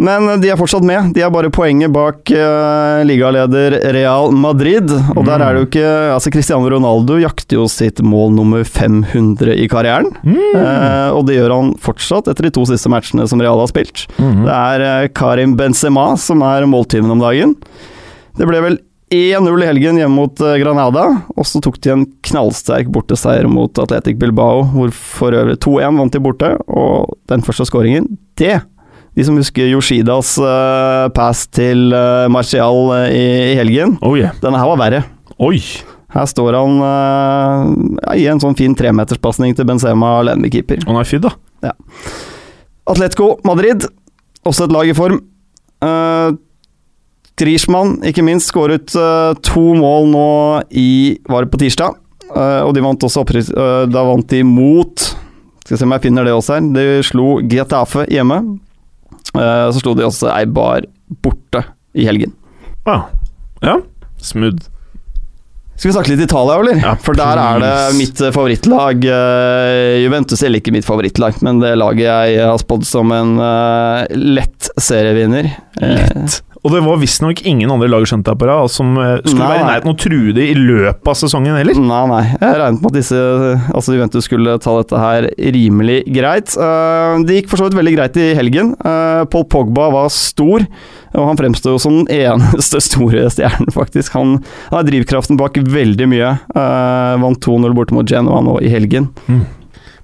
Men 0.01 0.41
de 0.41 0.49
er 0.49 0.57
fortsatt 0.57 0.85
med. 0.85 1.11
De 1.15 1.21
er 1.21 1.31
bare 1.33 1.51
poenget 1.53 1.91
bak 1.93 2.31
uh, 2.33 3.01
ligaleder 3.05 3.77
Real 3.93 4.33
Madrid. 4.33 4.89
Og 5.13 5.23
der 5.27 5.37
er 5.37 5.53
det 5.53 5.61
jo 5.61 5.69
ikke 5.69 5.87
Altså, 6.15 6.33
Cristiano 6.33 6.69
Ronaldo 6.71 7.19
jakter 7.21 7.59
jo 7.59 7.67
sitt 7.69 8.01
mål 8.05 8.33
nummer 8.39 8.65
500 8.65 9.53
i 9.61 9.67
karrieren. 9.71 10.09
Mm. 10.25 10.37
Uh, 10.57 11.09
og 11.19 11.25
det 11.29 11.37
gjør 11.37 11.55
han 11.55 11.73
fortsatt 11.81 12.31
etter 12.31 12.49
de 12.49 12.53
to 12.57 12.65
siste 12.69 12.89
matchene 12.91 13.27
som 13.29 13.41
Real 13.41 13.61
har 13.61 13.69
spilt. 13.69 14.07
Mm. 14.17 14.45
Det 14.47 14.55
er 14.57 14.85
uh, 14.85 15.09
Karim 15.13 15.57
Benzema 15.59 16.11
som 16.19 16.41
er 16.45 16.65
måltyven 16.69 17.13
om 17.13 17.21
dagen. 17.21 17.53
Det 18.39 18.49
ble 18.49 18.63
vel 18.65 18.81
1-0 19.11 19.43
i 19.61 19.67
helgen 19.67 19.97
hjemme 19.99 20.15
mot 20.15 20.39
Granada, 20.39 21.01
og 21.35 21.43
så 21.43 21.59
tok 21.59 21.81
de 21.83 21.89
en 21.91 22.05
knallsterk 22.23 22.87
borteseier 22.95 23.43
mot 23.51 23.81
Atletic 23.83 24.15
Bilbao, 24.21 24.61
hvor 24.71 24.93
for 24.95 25.35
øvrig 25.35 25.57
2-1 25.59 25.99
vant 25.99 26.15
de 26.15 26.21
borte, 26.23 26.51
og 26.71 27.11
den 27.27 27.43
første 27.43 27.67
skåringen, 27.67 28.07
det 28.39 28.61
De 29.11 29.23
som 29.27 29.35
husker 29.35 29.67
Yoshidas 29.67 30.37
uh, 30.39 31.09
pass 31.11 31.43
til 31.51 31.91
uh, 31.91 32.29
Martial 32.31 32.85
uh, 32.93 33.07
i, 33.11 33.23
i 33.51 33.55
helgen, 33.59 33.97
Oh 33.99 34.15
yeah. 34.15 34.37
denne 34.39 34.59
her 34.59 34.69
var 34.71 34.79
verre. 34.79 35.01
Oi! 35.41 35.59
Her 36.11 36.27
står 36.27 36.55
han 36.57 36.73
ja, 36.83 38.13
i 38.19 38.25
en 38.27 38.39
sånn 38.43 38.55
fin 38.59 38.73
tremeterspasning 38.75 39.53
til 39.55 39.63
Benzema 39.69 40.09
alene 40.19 40.43
med 40.43 40.51
keeper. 40.51 40.81
Han 40.83 40.97
er 40.99 41.07
fydd, 41.07 41.23
da. 41.23 41.71
Atletico 42.91 43.37
Madrid, 43.47 43.85
også 44.43 44.65
et 44.67 44.73
lag 44.75 44.91
i 44.91 44.95
form. 44.97 45.21
Uh, 45.79 46.35
Griezmann, 47.39 48.01
ikke 48.03 48.25
minst, 48.27 48.51
skåret 48.51 48.91
to 48.91 49.63
mål 49.79 50.11
nå 50.11 50.25
i 50.77 50.89
Var 51.31 51.47
det 51.47 51.53
på 51.53 51.61
tirsdag? 51.63 51.95
Og 52.35 52.75
de 52.75 52.83
vant 52.83 53.07
også 53.07 53.23
opprykk... 53.23 53.47
da 53.89 54.03
vant 54.05 54.27
de 54.29 54.43
mot 54.45 55.07
Skal 55.63 55.79
se 55.79 55.87
om 55.87 55.95
jeg 55.95 56.03
finner 56.05 56.27
det 56.27 56.35
også 56.35 56.59
her. 56.59 56.67
De 56.75 56.85
slo 57.07 57.39
Getafe 57.49 58.03
hjemme. 58.11 58.37
Eh, 59.35 59.67
så 59.71 59.79
slo 59.79 59.93
de 59.95 60.03
også 60.07 60.29
ei 60.35 60.45
bar 60.45 60.85
borte 61.23 61.63
i 61.95 62.05
helgen. 62.07 62.33
Ah. 62.89 63.05
Ja. 63.63 63.77
Smooth. 64.21 64.67
Skal 65.81 65.89
vi 65.89 65.93
snakke 65.95 66.11
litt 66.11 66.21
Italia, 66.27 66.59
eller? 66.61 66.77
Ja, 66.83 66.91
For 67.01 67.17
der 67.17 67.39
er 67.41 67.61
det 67.63 67.71
mitt 67.97 68.19
eh, 68.21 68.29
favorittlag. 68.35 69.05
eh, 69.07 69.95
Juventus 70.03 70.43
er 70.45 70.53
ikke 70.59 70.73
mitt 70.75 70.85
favorittlag, 70.85 71.39
men 71.41 71.61
det 71.63 71.71
laget 71.79 72.05
jeg 72.05 72.43
har 72.45 72.59
spådd 72.61 72.85
som 72.85 73.11
en 73.15 73.31
lett 74.13 74.69
serievinner. 74.77 75.49
Lett. 75.81 76.41
Og 76.61 76.69
det 76.75 76.81
var 76.85 76.99
visstnok 77.01 77.39
ingen 77.49 77.71
andre 77.73 77.87
lag 77.89 78.03
skjønt 78.05 78.27
på 78.37 78.45
rad 78.45 78.69
som 78.69 78.93
eh, 79.01 79.15
skulle 79.23 79.39
Nei, 79.39 79.47
være 79.49 79.61
i 79.63 79.65
nærheten 79.65 79.89
av 79.89 79.95
å 79.95 80.01
true 80.03 80.33
det 80.37 80.43
i 80.51 80.57
løpet 80.59 81.09
av 81.09 81.17
sesongen 81.17 81.57
heller. 81.57 81.79
Nei, 81.81 82.01
nei. 82.11 82.21
Jeg 82.35 82.59
regnet 82.59 82.83
med 82.83 82.91
at 82.91 82.97
disse 82.99 83.21
Altså 83.71 83.95
Juventus 83.95 84.27
skulle 84.29 84.53
ta 84.61 84.75
dette 84.77 85.01
her 85.01 85.27
rimelig 85.55 85.97
greit. 86.13 86.53
Eh, 86.53 87.15
det 87.25 87.39
gikk 87.39 87.49
for 87.49 87.61
så 87.61 87.67
vidt 87.67 87.79
veldig 87.79 87.95
greit 87.95 88.21
i 88.21 88.27
helgen. 88.37 88.75
Uh, 88.85 89.23
Paul 89.33 89.47
Pogba 89.49 89.89
var 89.95 90.13
stor, 90.13 90.67
og 91.15 91.27
han 91.31 91.39
fremstår 91.39 91.75
jo 91.75 91.81
som 91.81 91.97
den 92.03 92.11
eneste 92.13 92.81
store 92.91 93.25
stjernen, 93.33 93.73
faktisk. 93.73 94.13
Han, 94.19 94.37
han 94.69 94.83
er 94.83 94.89
drivkraften 94.91 95.41
bak 95.41 95.57
veldig 95.57 96.11
mye. 96.13 96.35
Eh, 96.53 97.13
vant 97.25 97.41
2-0 97.41 97.73
borte 97.77 97.97
mot 97.97 98.07
Genoa 98.07 98.41
nå 98.45 98.59
i 98.61 98.69
helgen. 98.69 99.09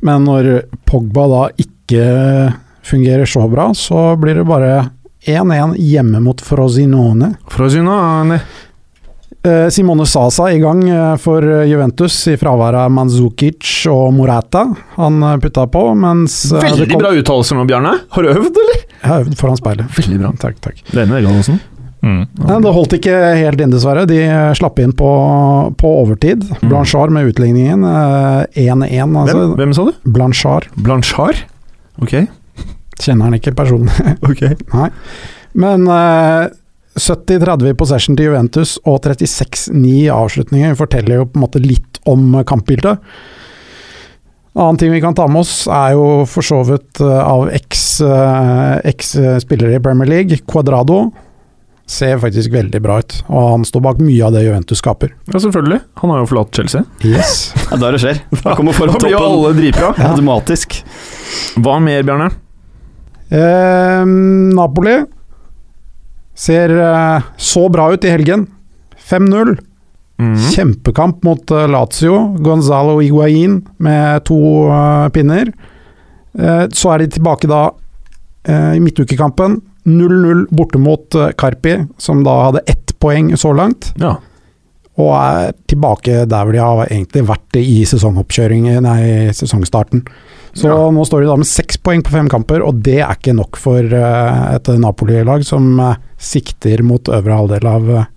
Men 0.02 0.26
når 0.26 0.66
Pogba 0.90 1.30
da 1.30 1.44
ikke 1.62 2.08
fungerer 2.88 3.30
så 3.30 3.46
bra, 3.52 3.70
så 3.78 4.16
blir 4.20 4.40
det 4.40 4.48
bare 4.48 4.88
1-1 5.28 5.76
hjemme 5.84 6.22
mot 6.24 6.40
Frosinone. 6.42 7.34
For 7.52 7.68
å 7.68 7.70
si 7.74 7.84
noe 7.84 8.24
nei. 8.32 8.40
Eh, 9.48 9.68
Simone 9.72 10.04
Sasa 10.10 10.48
i 10.52 10.58
gang 10.60 10.82
eh, 10.90 11.14
for 11.22 11.44
Juventus 11.70 12.16
i 12.32 12.34
fravær 12.42 12.76
av 12.82 12.90
Manzukic 12.92 13.64
og 13.92 14.10
Morata. 14.18 14.64
Han 14.98 15.22
eh, 15.24 15.38
putta 15.44 15.68
på, 15.72 15.84
mens 15.96 16.40
eh, 16.52 16.64
Veldig 16.66 16.88
kom- 16.92 17.04
bra 17.04 17.12
uttalelse 17.16 17.56
nå, 17.56 17.64
Bjarne. 17.70 17.94
Har 18.16 18.26
du 18.26 18.32
øvd, 18.34 18.60
eller? 18.64 18.82
Jeg 18.98 19.08
har 19.12 19.24
øvd 19.26 19.38
foran 19.40 19.60
speilet. 19.60 19.92
Veldig 20.00 20.20
bra. 20.24 20.32
Takk, 20.42 20.58
takk. 20.66 20.82
Denne 20.92 21.22
Gallosen. 21.24 21.60
Mm. 21.98 22.20
Nei, 22.40 22.58
det 22.66 22.72
holdt 22.76 22.94
ikke 22.98 23.14
helt 23.40 23.62
inn, 23.64 23.72
dessverre. 23.74 24.04
De 24.10 24.18
eh, 24.26 24.52
slapp 24.58 24.78
inn 24.84 24.92
på, 24.98 25.08
på 25.80 25.94
overtid. 26.04 26.44
Mm. 26.58 26.68
Blanchard 26.72 27.14
med 27.16 27.32
utligningen. 27.32 27.86
eh, 27.88 28.66
1-1, 28.68 29.16
altså. 29.22 29.38
Hvem? 29.38 29.56
Hvem 29.62 29.78
sa 29.78 29.88
du? 29.88 29.94
Blanchard. 30.18 30.68
Blanchard? 30.76 31.46
Ok. 32.04 32.18
Kjenner 33.02 33.30
han 33.30 33.38
ikke 33.38 33.56
personlig. 33.58 33.94
ok. 34.30 34.44
Nei. 34.74 34.90
Men 35.58 35.88
uh, 35.90 36.48
70-30 36.98 37.72
i 37.72 37.78
possession 37.78 38.18
til 38.18 38.32
Juventus 38.32 38.78
og 38.84 39.02
36-9 39.06 39.92
i 39.94 40.08
avslutninger 40.14 40.78
forteller 40.80 41.22
jo 41.22 41.28
på 41.30 41.38
en 41.38 41.46
måte 41.46 41.62
litt 41.64 42.02
om 42.10 42.32
kampbildet. 42.48 43.04
En 44.58 44.64
annen 44.64 44.80
ting 44.82 44.90
vi 44.90 45.02
kan 45.04 45.14
ta 45.14 45.28
med 45.30 45.44
oss, 45.44 45.68
er 45.70 45.94
jo 45.94 46.24
for 46.26 46.42
så 46.46 46.64
vidt 46.66 46.98
eh, 47.06 47.20
av 47.22 47.44
eh, 47.46 47.60
eks-spillere 48.90 49.78
i 49.78 49.82
Premier 49.84 50.10
League. 50.10 50.40
Cuadrado 50.50 51.12
ser 51.88 52.18
faktisk 52.20 52.52
veldig 52.52 52.82
bra 52.84 52.98
ut, 53.00 53.20
og 53.30 53.52
han 53.52 53.68
står 53.70 53.84
bak 53.86 54.02
mye 54.02 54.26
av 54.26 54.34
det 54.34 54.42
Juventus 54.48 54.82
skaper. 54.82 55.14
Ja, 55.30 55.38
selvfølgelig. 55.38 55.78
Han 56.02 56.12
har 56.12 56.24
jo 56.24 56.32
forlatt 56.34 56.58
Chelsea. 56.58 56.82
Yes. 57.06 57.52
Ja, 57.68 57.78
da 57.78 57.94
det 57.94 58.02
skjer. 58.02 58.20
Da 58.42 58.56
kommer 58.58 58.74
Da 58.74 58.80
form 58.80 58.98
blir 58.98 59.14
jo 59.14 59.22
alle 59.22 59.54
dritbra. 59.60 59.94
automatisk. 60.10 60.80
Hva 61.62 61.78
mer, 61.84 62.02
Bjarne? 62.08 62.32
Eh, 63.30 64.04
Napoli 64.56 64.98
ser 66.38 66.70
eh, 66.80 67.24
så 67.38 67.70
bra 67.70 67.90
ut 67.94 68.06
i 68.06 68.10
helgen. 68.14 68.48
5-0. 69.10 69.58
Mhm. 70.18 70.38
Kjempekamp 70.54 71.24
mot 71.24 71.52
eh, 71.52 71.68
Lazio. 71.68 72.20
Gonzalo 72.40 73.00
Higuain 73.00 73.62
med 73.78 74.24
to 74.26 74.38
eh, 74.70 75.10
pinner. 75.10 75.52
Eh, 76.38 76.66
så 76.74 76.94
er 76.94 77.04
de 77.04 77.12
tilbake 77.18 77.50
da 77.50 77.66
eh, 78.48 78.78
i 78.78 78.80
midtukekampen. 78.84 79.62
0-0 79.88 80.48
borte 80.52 80.80
mot 80.84 81.16
Carpi, 81.40 81.78
som 81.98 82.20
da 82.26 82.34
hadde 82.50 82.66
ett 82.68 82.92
poeng 83.00 83.30
så 83.40 83.54
langt. 83.56 83.94
Ja. 83.96 84.18
Og 85.00 85.14
er 85.16 85.54
tilbake 85.70 86.26
der 86.28 86.44
hvor 86.44 86.52
de 86.52 86.60
har 86.60 86.82
egentlig 86.90 87.24
vært 87.30 87.60
i 87.62 87.86
sesongoppkjøringen, 87.88 88.82
nei, 88.84 89.30
sesongstarten. 89.38 90.04
Så 90.58 90.68
Ja. 90.72 90.90
nå 90.92 91.06
står 91.06 91.22
de 91.22 91.28
da 91.30 91.36
med 91.38 91.48
seks 91.50 91.78
poeng 91.78 92.02
på 92.02 92.14
fem 92.16 92.30
kamper, 92.30 92.64
og 92.66 92.82
det 92.82 93.00
er 93.04 93.14
ikke 93.14 93.36
nok 93.38 93.60
for 93.62 93.78
eh, 93.78 94.56
et 94.56 94.70
Napoli-lag 94.82 95.46
som 95.46 95.80
eh, 95.80 96.00
sikter 96.18 96.82
mot 96.84 97.12
øvre 97.14 97.38
halvdel 97.38 97.68
av 97.70 97.90
eh, 97.94 98.08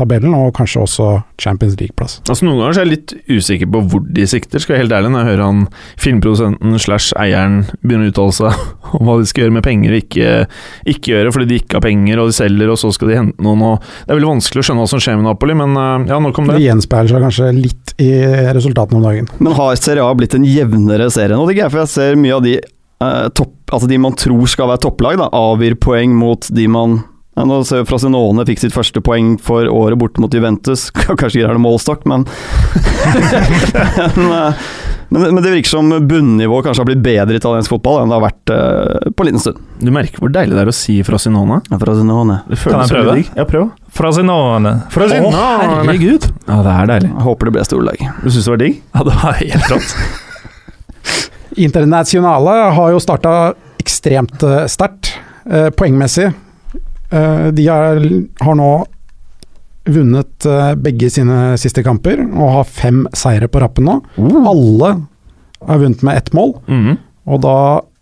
tabellen, 0.00 0.34
og 0.34 0.50
kanskje 0.56 0.82
også 0.82 1.08
Champions 1.40 1.76
League-plass. 1.80 2.18
Altså 2.26 2.46
Noen 2.48 2.58
ganger 2.64 2.76
så 2.76 2.82
er 2.82 2.88
jeg 2.88 2.94
litt 2.96 3.14
usikker 3.30 3.70
på 3.70 3.82
hvor 3.92 4.02
de 4.16 4.26
sikter, 4.30 4.62
skal 4.64 4.76
jeg 4.78 4.84
helt 4.86 4.96
ærlig, 4.96 5.12
når 5.14 5.22
jeg 5.22 5.30
hører 5.34 5.44
han 5.46 5.62
filmprodusenten 6.00 6.78
slash 6.82 7.14
eieren 7.20 7.60
begynne 7.84 8.08
å 8.08 8.12
uttale 8.14 8.34
seg 8.36 8.64
om 8.98 9.06
hva 9.08 9.18
de 9.20 9.28
skal 9.30 9.44
gjøre 9.46 9.56
med 9.58 9.66
penger 9.66 9.94
og 9.94 10.00
ikke, 10.02 10.32
ikke 10.94 11.12
gjøre, 11.14 11.34
fordi 11.36 11.48
de 11.52 11.60
ikke 11.62 11.78
har 11.78 11.84
penger, 11.86 12.22
og 12.22 12.30
de 12.32 12.36
selger, 12.40 12.72
og 12.72 12.80
så 12.80 12.90
skal 12.96 13.12
de 13.12 13.18
hente 13.20 13.44
noen. 13.46 13.64
og 13.70 13.84
Det 13.84 14.14
er 14.14 14.18
veldig 14.20 14.32
vanskelig 14.32 14.64
å 14.64 14.68
skjønne 14.70 14.84
hva 14.84 14.90
som 14.94 15.04
skjer 15.04 15.20
med 15.20 15.28
Napoli, 15.30 15.56
men 15.60 15.76
eh, 15.84 16.08
ja, 16.14 16.18
nok 16.24 16.40
om 16.42 16.50
Det 16.50 16.58
det. 16.58 16.64
gjenspeiler 16.66 17.12
seg 17.14 17.24
kanskje 17.28 17.52
litt 17.60 17.94
i 18.00 18.10
resultatene 18.56 19.00
om 19.00 19.06
dagen. 19.06 19.30
Men 19.44 19.56
har 19.58 19.78
Serie 19.80 20.04
A 20.06 20.16
blitt 20.16 20.34
en 20.38 20.46
jevnere 20.48 21.10
serie 21.12 21.36
nå? 21.36 21.44
Det 21.46 21.54
er 21.54 21.58
ikke 21.58 21.66
jeg, 21.68 21.74
for 21.76 21.82
jeg 21.84 21.92
ser 21.94 22.20
mye 22.20 22.36
av 22.38 22.44
de 22.46 22.56
eh, 22.60 23.28
topp, 23.36 23.54
altså 23.70 23.88
de 23.90 23.98
man 24.02 24.16
tror 24.18 24.48
skal 24.50 24.70
være 24.72 24.82
topplag, 24.86 25.20
da, 25.20 25.28
avgir 25.36 25.76
poeng 25.80 26.14
mot 26.16 26.48
de 26.56 26.66
man 26.72 27.00
Nå 27.48 27.62
ser 27.68 27.82
vi 27.82 27.88
Frasinone 27.90 28.44
fikk 28.48 28.62
sitt 28.62 28.74
første 28.74 29.02
poeng 29.04 29.34
for 29.42 29.68
året 29.70 29.98
bort 30.00 30.20
mot 30.22 30.34
Juventus. 30.34 30.88
Kanskje 31.08 31.42
gir 31.42 31.50
det 31.50 31.62
målstokk, 31.62 32.06
men 32.10 32.26
men, 34.16 34.32
eh, 34.32 34.54
men, 35.10 35.22
men 35.34 35.42
det 35.42 35.50
virker 35.50 35.70
som 35.72 35.90
bunnivået 36.08 36.64
kanskje 36.66 36.84
har 36.84 36.86
blitt 36.86 37.02
bedre 37.02 37.34
i 37.34 37.40
italiensk 37.40 37.72
fotball 37.72 38.02
enn 38.02 38.12
det 38.12 38.14
har 38.14 38.22
vært 38.22 38.52
uh, 38.54 39.08
på 39.10 39.24
en 39.24 39.28
liten 39.30 39.42
stund. 39.42 39.58
Du 39.82 39.90
merker 39.94 40.22
hvor 40.22 40.30
deilig 40.30 40.54
det 40.54 40.62
er 40.62 40.70
å 40.70 40.74
si 40.76 41.00
Frasinone. 41.06 41.58
Ja, 41.66 41.80
Frasinone. 41.82 42.36
Kan 42.46 42.76
jeg 42.84 42.92
prøve? 42.92 43.16
Ja, 43.34 43.46
prøv. 43.48 43.64
Frasinone. 43.96 44.74
Frasinone. 44.94 45.40
Å, 45.40 45.70
herregud! 45.82 46.28
Ja, 46.46 46.60
det 46.62 46.74
er 46.76 46.92
deilig. 46.92 47.10
Jeg 47.10 47.26
håper 47.26 47.50
det 47.50 47.54
blir 47.56 47.66
storlag. 47.66 48.04
Du 48.20 48.28
syns 48.28 48.46
det 48.46 48.54
var 48.54 48.62
digg? 48.62 48.78
Ja, 48.94 49.06
det 49.08 49.16
var 49.24 49.40
helt 49.40 49.74
rått. 49.74 49.96
Internasjonale 51.66 52.54
har 52.78 52.94
jo 52.94 53.02
starta 53.02 53.34
ekstremt 53.82 54.46
sterkt, 54.70 55.16
eh, 55.50 55.72
poengmessig. 55.74 56.30
Eh, 57.10 57.46
de 57.56 57.66
har, 57.66 58.00
har 58.40 58.58
nå 58.58 58.70
vunnet 59.90 60.46
eh, 60.46 60.72
begge 60.78 61.10
sine 61.10 61.56
siste 61.60 61.82
kamper 61.86 62.22
og 62.28 62.56
har 62.58 62.68
fem 62.68 63.04
seire 63.16 63.48
på 63.50 63.62
rappen 63.62 63.88
nå. 63.88 63.96
Alle 64.50 64.92
har 65.66 65.80
vunnet 65.82 66.04
med 66.06 66.16
ett 66.16 66.32
mål, 66.36 66.54
mm. 66.70 66.92
og 67.28 67.42
da 67.44 67.56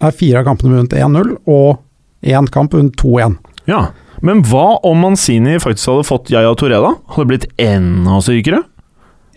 er 0.07 0.15
fire 0.15 0.43
av 0.43 0.47
kampene 0.47 0.77
vunnet 0.77 0.95
1-0, 0.95 1.33
og 1.51 1.81
én 2.23 2.47
kamp 2.55 2.77
vunnet 2.77 2.95
2-1. 3.01 3.35
Ja. 3.67 3.89
Men 4.23 4.45
hva 4.47 4.77
om 4.87 5.03
Manzini 5.03 5.57
faktisk 5.63 5.91
hadde 5.91 6.07
fått 6.07 6.31
Yaya 6.31 6.55
Touré, 6.59 6.79
da? 6.83 6.95
Hadde 7.15 7.31
blitt 7.33 7.49
enda 7.63 8.21
sykere? 8.23 8.63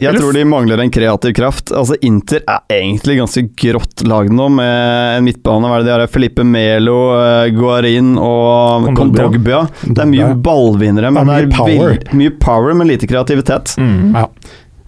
Jeg 0.01 0.17
tror 0.17 0.33
de 0.33 0.43
mangler 0.49 0.81
en 0.81 0.91
kreativ 0.93 1.35
kraft. 1.37 1.71
Altså 1.77 1.97
Inter 2.01 2.41
er 2.49 2.63
egentlig 2.73 3.19
ganske 3.19 3.43
grått 3.63 4.03
lag 4.09 4.31
nå, 4.33 4.47
med 4.49 5.17
en 5.19 5.27
midtbane. 5.27 5.69
Hva 5.69 5.77
er 5.77 5.83
det 5.85 5.91
de 5.91 5.95
har? 5.99 6.07
Felipe 6.11 6.45
Melo, 6.47 6.97
eh, 7.19 7.51
Guarin 7.53 8.15
og 8.17 8.89
Kondogbia. 8.97 9.67
Det 9.85 10.01
er 10.01 10.09
mye 10.09 10.33
ballvinnere, 10.41 11.13
men 11.13 11.29
Det 11.29 11.37
er 11.37 11.47
mye 11.47 11.53
er 11.53 11.55
power. 11.55 11.97
mye 12.17 12.35
power, 12.41 12.73
men 12.73 12.87
lite 12.89 13.07
kreativitet. 13.07 13.75
Mm. 13.77 14.15
Ja. 14.17 14.27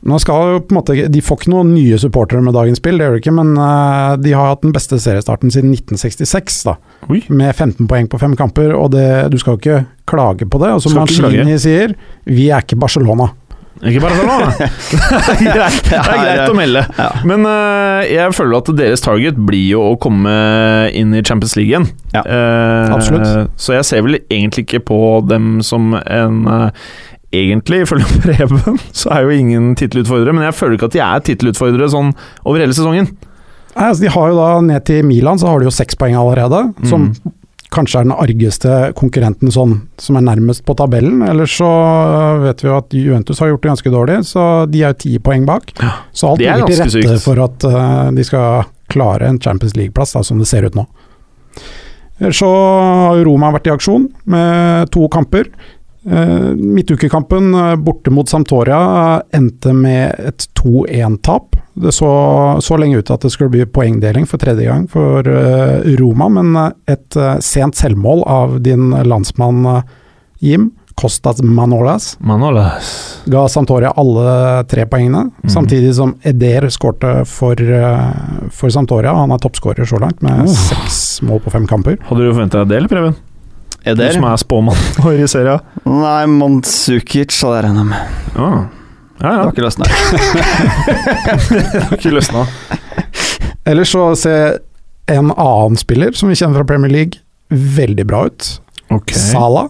Nå 0.04 0.18
skal 0.20 0.50
jo 0.52 0.60
på 0.60 0.74
en 0.74 0.78
måte, 0.82 0.96
De 1.12 1.22
får 1.24 1.38
ikke 1.40 1.52
noen 1.54 1.70
nye 1.74 1.96
supportere 2.02 2.44
med 2.44 2.54
dagens 2.58 2.82
spill, 2.82 2.98
det 3.00 3.06
gjør 3.06 3.14
de 3.16 3.22
ikke, 3.22 3.36
men 3.38 3.54
eh, 3.56 4.16
de 4.20 4.34
har 4.36 4.50
hatt 4.52 4.66
den 4.66 4.74
beste 4.76 5.00
seriestarten 5.00 5.54
siden 5.54 5.72
1966, 5.72 6.64
da, 6.68 6.74
Oi. 7.08 7.22
med 7.30 7.56
15 7.56 7.88
poeng 7.88 8.10
på 8.12 8.20
fem 8.20 8.36
kamper. 8.36 8.74
og 8.76 8.92
det, 8.92 9.30
Du 9.32 9.38
skal 9.40 9.56
jo 9.56 9.62
ikke 9.62 9.86
klage 10.06 10.44
på 10.50 10.60
det. 10.60 10.74
Og 10.76 10.82
som. 10.84 10.98
Mancini 10.98 11.56
sier, 11.58 11.96
vi 12.28 12.50
er 12.52 12.66
ikke 12.66 12.76
Barcelona. 12.80 13.30
Ikke 13.82 14.02
bare 14.04 14.16
sånn, 14.16 14.30
da. 14.30 14.68
det 14.92 15.48
er 15.50 15.54
greit, 15.58 15.80
det 15.90 15.98
er 16.00 16.20
greit 16.22 16.52
å 16.52 16.58
melde. 16.58 16.84
Men 17.28 17.48
uh, 17.50 18.04
jeg 18.06 18.36
føler 18.38 18.60
at 18.60 18.70
deres 18.78 19.04
target 19.04 19.40
blir 19.48 19.66
jo 19.74 19.82
å 19.92 19.96
komme 20.02 20.34
inn 20.96 21.16
i 21.18 21.24
Champions 21.26 21.58
League 21.60 21.72
igjen. 21.74 21.90
Ja, 22.14 22.22
uh, 22.24 22.94
absolutt. 22.96 23.52
Så 23.60 23.76
jeg 23.76 23.88
ser 23.90 24.06
vel 24.06 24.20
egentlig 24.22 24.68
ikke 24.68 24.84
på 24.94 25.02
dem 25.32 25.58
som 25.66 25.96
en 26.04 26.46
uh, 26.48 26.70
Egentlig, 27.34 27.80
ifølge 27.82 28.06
Preben, 28.22 28.76
så 28.94 29.10
er 29.16 29.24
jo 29.26 29.32
ingen 29.34 29.72
tittelutfordrere, 29.74 30.36
men 30.38 30.44
jeg 30.46 30.54
føler 30.54 30.76
ikke 30.78 30.92
at 30.92 30.94
de 30.94 31.00
er 31.02 31.24
tittelutfordrere 31.32 31.88
sånn 31.90 32.12
over 32.46 32.62
hele 32.62 32.76
sesongen. 32.78 33.08
Nei, 33.74 33.88
altså, 33.88 34.04
de 34.04 34.12
har 34.14 34.28
jo 34.30 34.36
da 34.38 34.50
Ned 34.62 34.86
til 34.86 35.02
Milan 35.10 35.42
så 35.42 35.50
har 35.50 35.58
de 35.58 35.66
jo 35.66 35.74
seks 35.74 35.98
poeng 35.98 36.14
allerede, 36.20 36.60
som 36.86 37.08
Mm. 37.10 37.34
Kanskje 37.74 38.02
er 38.02 38.08
den 38.08 38.16
argeste 38.16 38.76
konkurrenten 38.98 39.52
sånn, 39.54 39.76
som 40.02 40.18
er 40.20 40.26
nærmest 40.26 40.64
på 40.68 40.76
tabellen. 40.80 41.24
Ellers 41.26 41.56
så 41.60 41.70
vet 42.44 42.64
vi 42.64 42.70
jo 42.70 42.78
at 42.78 42.96
Juventus 42.98 43.42
har 43.44 43.52
gjort 43.52 43.66
det 43.66 43.72
ganske 43.74 43.94
dårlig, 43.94 44.20
så 44.30 44.46
de 44.70 44.84
er 44.84 44.94
jo 44.94 45.02
ti 45.06 45.14
poeng 45.24 45.48
bak. 45.50 45.74
Så 46.14 46.34
alt 46.34 46.44
er 46.44 46.62
ligger 46.62 46.72
til 46.72 46.84
rette 46.84 46.96
sykt. 46.98 47.26
for 47.26 47.44
at 47.44 47.68
uh, 47.68 48.12
de 48.16 48.28
skal 48.28 48.70
klare 48.94 49.30
en 49.30 49.42
Champions 49.42 49.76
League-plass, 49.80 50.16
som 50.28 50.42
det 50.42 50.50
ser 50.50 50.68
ut 50.70 50.78
nå. 50.78 50.86
Så 52.32 52.48
har 52.48 53.24
Roma 53.26 53.50
vært 53.56 53.68
i 53.68 53.74
aksjon 53.74 54.06
med 54.30 54.92
to 54.94 55.08
kamper. 55.12 55.50
Uh, 56.06 56.52
Midtukekampen 56.60 57.54
eh, 57.56 57.76
borte 57.80 58.12
mot 58.12 58.28
Sampdoria 58.30 58.80
eh, 59.24 59.38
endte 59.40 59.72
med 59.74 60.16
et 60.20 60.48
2-1-tap. 60.60 61.56
Det 61.74 61.94
så, 61.96 62.10
så 62.62 62.78
lenge 62.78 63.00
ut 63.00 63.12
at 63.14 63.24
det 63.24 63.32
skulle 63.34 63.50
bli 63.54 63.64
poengdeling 63.66 64.28
for 64.30 64.38
tredje 64.42 64.68
gang 64.68 64.84
for 64.92 65.26
eh, 65.26 65.88
Roma, 66.02 66.28
men 66.30 66.52
eh, 66.60 66.72
et 66.98 67.16
eh, 67.18 67.38
sent 67.42 67.80
selvmål 67.80 68.26
av 68.30 68.60
din 68.66 68.92
landsmann 69.08 69.64
eh, 69.78 69.82
Jim, 70.44 70.72
Costas 71.00 71.40
Manolas, 71.42 72.12
Manolas. 72.22 72.92
ga 73.26 73.48
Sampdoria 73.50 73.90
alle 73.98 74.62
tre 74.70 74.84
poengene. 74.86 75.30
mm. 75.42 75.50
Samtidig 75.50 75.96
som 75.98 76.12
Eder 76.22 76.68
skårte 76.70 77.24
for, 77.26 77.58
eh, 77.58 78.50
for 78.54 78.70
Sampdoria. 78.76 79.16
Han 79.18 79.32
er 79.34 79.42
toppskårer 79.42 79.88
så 79.90 79.98
langt, 80.04 80.22
med 80.22 80.44
Oh. 80.46 80.54
seks 80.54 81.22
mål 81.26 81.40
på 81.48 81.50
fem 81.56 81.66
kamper. 81.66 81.98
Hadde 82.12 82.28
du 82.28 82.34
forventa 82.36 82.66
det, 82.68 82.78
eller, 82.78 82.92
Preben? 82.92 83.16
Du 83.84 83.92
Eder? 83.92 84.14
som 84.16 84.24
er 84.24 84.38
spåmann 84.40 84.80
vår 85.04 85.20
i 85.26 85.28
serien. 85.28 85.60
Nei, 85.84 86.24
Mandzukic 86.32 87.36
hadde 87.42 87.58
jeg 87.60 87.66
regna 87.68 87.84
med. 87.90 88.16
Ah. 88.40 88.62
Ja, 89.24 89.30
Det 89.30 89.40
har 89.40 89.52
ikke 89.54 89.66
løsna. 89.66 89.88
Det 91.54 91.82
har 91.84 91.94
ikke 91.98 92.14
løsna. 92.16 92.46
Ellers 93.70 93.92
så 93.94 94.06
ser 94.20 94.58
en 95.12 95.32
annen 95.36 95.78
spiller 95.80 96.16
som 96.16 96.32
vi 96.32 96.36
kjenner 96.40 96.60
fra 96.62 96.68
Premier 96.74 96.92
League, 96.92 97.20
veldig 97.52 98.06
bra 98.10 98.26
ut. 98.32 98.50
Okay. 98.92 99.20
Salah. 99.20 99.70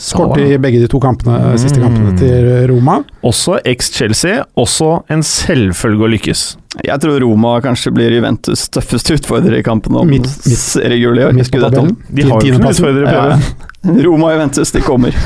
Skårte 0.00 0.40
i 0.46 0.58
begge 0.62 0.80
de 0.82 0.88
to 0.88 0.98
kampene, 1.00 1.56
siste 1.58 1.78
Mm. 1.80 1.84
kampene 1.88 2.18
til 2.18 2.68
Roma. 2.70 3.00
Også 3.24 3.58
eks-Chelsea. 3.64 4.44
Også 4.56 5.02
en 5.10 5.22
selvfølge 5.22 6.06
å 6.06 6.10
lykkes. 6.12 6.56
Jeg 6.84 7.00
tror 7.00 7.20
Roma 7.20 7.60
kanskje 7.60 7.92
blir 7.92 8.10
Juventus' 8.14 8.68
tøffeste 8.72 9.14
utfordrer 9.18 9.58
i 9.58 9.62
kampen 9.62 9.94
om 9.96 10.08
Midt- 10.08 10.24
midt- 10.46 10.56
seriegull 10.56 11.18
i 11.18 11.26
år. 11.28 11.32
På. 11.32 11.96
De 12.14 12.22
har 12.22 12.40
jo 12.40 12.52
ikke 12.52 12.58
noen 12.58 12.70
utfordrere, 12.72 13.06
Preben. 13.12 14.04
Roma 14.06 14.26
og 14.30 14.36
Juventus, 14.38 14.70
de 14.72 14.80
kommer. 14.80 15.12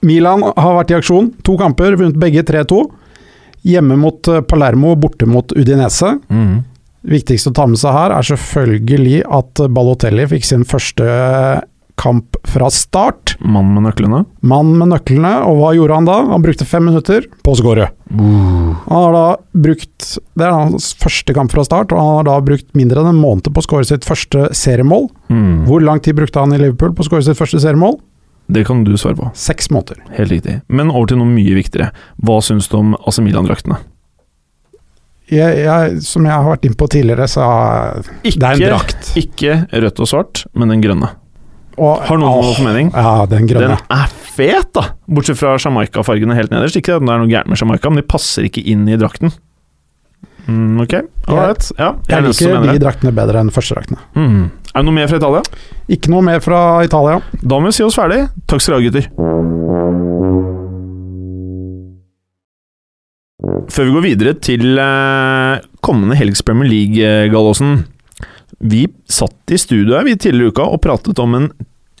Milan 0.00 0.42
har 0.56 0.76
vært 0.78 0.92
i 0.92 0.98
aksjon. 0.98 1.32
To 1.44 1.56
kamper, 1.58 1.96
vunnet 1.98 2.18
begge 2.22 2.44
3-2. 2.46 2.84
Hjemme 3.68 3.96
mot 3.98 4.28
eh, 4.30 4.40
Palermo, 4.46 4.94
borte 4.96 5.26
mot 5.26 5.50
Udinese. 5.58 6.14
Mm. 6.30 6.60
Viktigst 7.08 7.50
å 7.50 7.54
ta 7.54 7.66
med 7.66 7.78
seg 7.80 7.94
her 7.94 8.14
er 8.14 8.26
selvfølgelig 8.26 9.20
at 9.38 9.62
Balotelli 9.74 10.26
fikk 10.30 10.44
sin 10.46 10.64
første 10.68 11.04
kamp 11.98 12.38
fra 12.48 12.70
start. 12.72 13.34
Mann 13.42 13.72
med 13.74 13.84
nøklene. 13.88 14.22
Mann 14.46 14.72
med 14.78 14.92
nøklene, 14.92 15.32
og 15.48 15.58
hva 15.60 15.72
gjorde 15.76 15.98
han 15.98 16.08
da? 16.08 16.18
Han 16.32 16.44
brukte 16.44 16.66
fem 16.68 16.86
minutter 16.88 17.26
på 17.44 17.54
å 17.54 17.58
skåre. 17.58 17.88
Han 18.14 18.76
har 18.88 19.12
da 19.12 19.24
brukt 19.52 20.14
Det 20.38 20.46
er 20.46 20.54
hans 20.54 20.92
første 20.96 21.34
kamp 21.36 21.52
fra 21.52 21.64
start, 21.66 21.92
og 21.92 22.00
han 22.00 22.14
har 22.20 22.28
da 22.30 22.36
brukt 22.46 22.70
mindre 22.78 23.02
enn 23.02 23.10
en 23.12 23.20
måned 23.20 23.50
på 23.50 23.60
å 23.60 23.66
skåre 23.66 23.88
sitt 23.88 24.06
første 24.08 24.48
seriemål. 24.56 25.10
Mm. 25.28 25.66
Hvor 25.68 25.84
lang 25.84 26.00
tid 26.04 26.16
brukte 26.16 26.40
han 26.40 26.54
i 26.54 26.60
Liverpool 26.62 26.94
på 26.96 27.04
å 27.04 27.10
skåre 27.10 27.26
sitt 27.26 27.38
første 27.38 27.60
seriemål? 27.62 27.98
Det 28.48 28.64
kan 28.64 28.80
du 28.86 28.94
svare 28.96 29.18
på. 29.18 29.28
Seks 29.36 29.68
måneder. 29.74 30.00
Helt 30.16 30.32
riktig. 30.32 30.60
Men 30.72 30.88
over 30.88 31.10
til 31.10 31.20
noe 31.20 31.28
mye 31.28 31.58
viktigere. 31.58 31.90
Hva 32.24 32.40
syns 32.44 32.70
du 32.72 32.78
om 32.78 32.94
AC 33.04 33.20
Milan-draktene? 33.20 33.82
Jeg, 35.28 35.58
jeg, 35.60 35.98
som 36.08 36.24
jeg 36.24 36.32
har 36.32 36.46
vært 36.48 36.64
innpå 36.64 36.86
tidligere, 36.88 37.26
så 37.28 37.44
ikke, 38.22 38.38
det 38.40 38.46
er 38.48 38.54
en 38.54 38.62
drakt. 38.70 39.10
ikke 39.20 39.56
rødt 39.84 40.00
og 40.00 40.08
svart, 40.08 40.46
men 40.56 40.72
den 40.72 40.84
grønne. 40.84 41.10
Og, 41.78 42.00
Har 42.08 42.18
noen 42.18 42.42
noen 42.42 42.56
formening? 42.58 42.88
Ja, 42.92 43.26
den 43.30 43.46
grønne. 43.46 43.76
Den 43.78 43.98
er 43.98 44.14
fet, 44.34 44.72
da! 44.74 44.88
Bortsett 45.06 45.38
fra 45.38 45.54
Jamaica-fargene 45.62 46.34
helt 46.38 46.50
nederst. 46.54 46.78
Ikke 46.80 46.96
at 46.98 47.04
det 47.04 47.12
er 47.14 47.22
noe 47.22 47.30
gærent 47.30 47.50
med 47.52 47.60
Jamaica, 47.60 47.92
men 47.92 48.02
de 48.02 48.08
passer 48.10 48.48
ikke 48.48 48.64
inn 48.66 48.88
i 48.90 48.98
drakten. 48.98 49.30
Mm, 50.48 50.80
ok, 50.80 50.94
ålreit. 51.28 51.66
Ja, 51.76 51.90
jeg, 52.08 52.08
Jeg 52.08 52.24
liker 52.24 52.62
de 52.72 52.80
draktene 52.80 53.12
bedre 53.12 53.42
enn 53.44 53.52
første 53.52 53.76
draktene. 53.76 54.00
Mm. 54.16 54.46
Er 54.72 54.80
det 54.80 54.86
noe 54.88 54.96
mer 54.96 55.10
fra 55.10 55.20
Italia? 55.20 55.42
Ikke 55.92 56.12
noe 56.12 56.24
mer 56.24 56.40
fra 56.44 56.60
Italia. 56.86 57.20
Da 57.42 57.58
må 57.60 57.68
vi 57.68 57.76
si 57.76 57.84
oss 57.84 57.98
ferdig. 58.00 58.24
Takk 58.48 58.64
skal 58.64 58.78
dere 58.78 58.80
ha, 58.80 58.88
gutter. 58.88 59.06
Før 63.68 63.86
vi 63.86 63.94
går 63.94 64.04
videre 64.06 64.34
til 64.40 64.80
eh, 64.80 65.60
kommende 65.84 66.16
helgs 66.18 66.42
Premier 66.42 66.70
League, 66.72 66.98
eh, 67.04 67.28
Gallosen. 67.32 67.84
Vi 68.58 68.88
satt 69.06 69.52
i 69.54 69.58
studio 69.58 69.94
her 69.94 70.08
tidligere 70.16 70.50
i 70.50 70.52
uka 70.52 70.64
og 70.66 70.80
pratet 70.82 71.18
om 71.22 71.36
en 71.38 71.50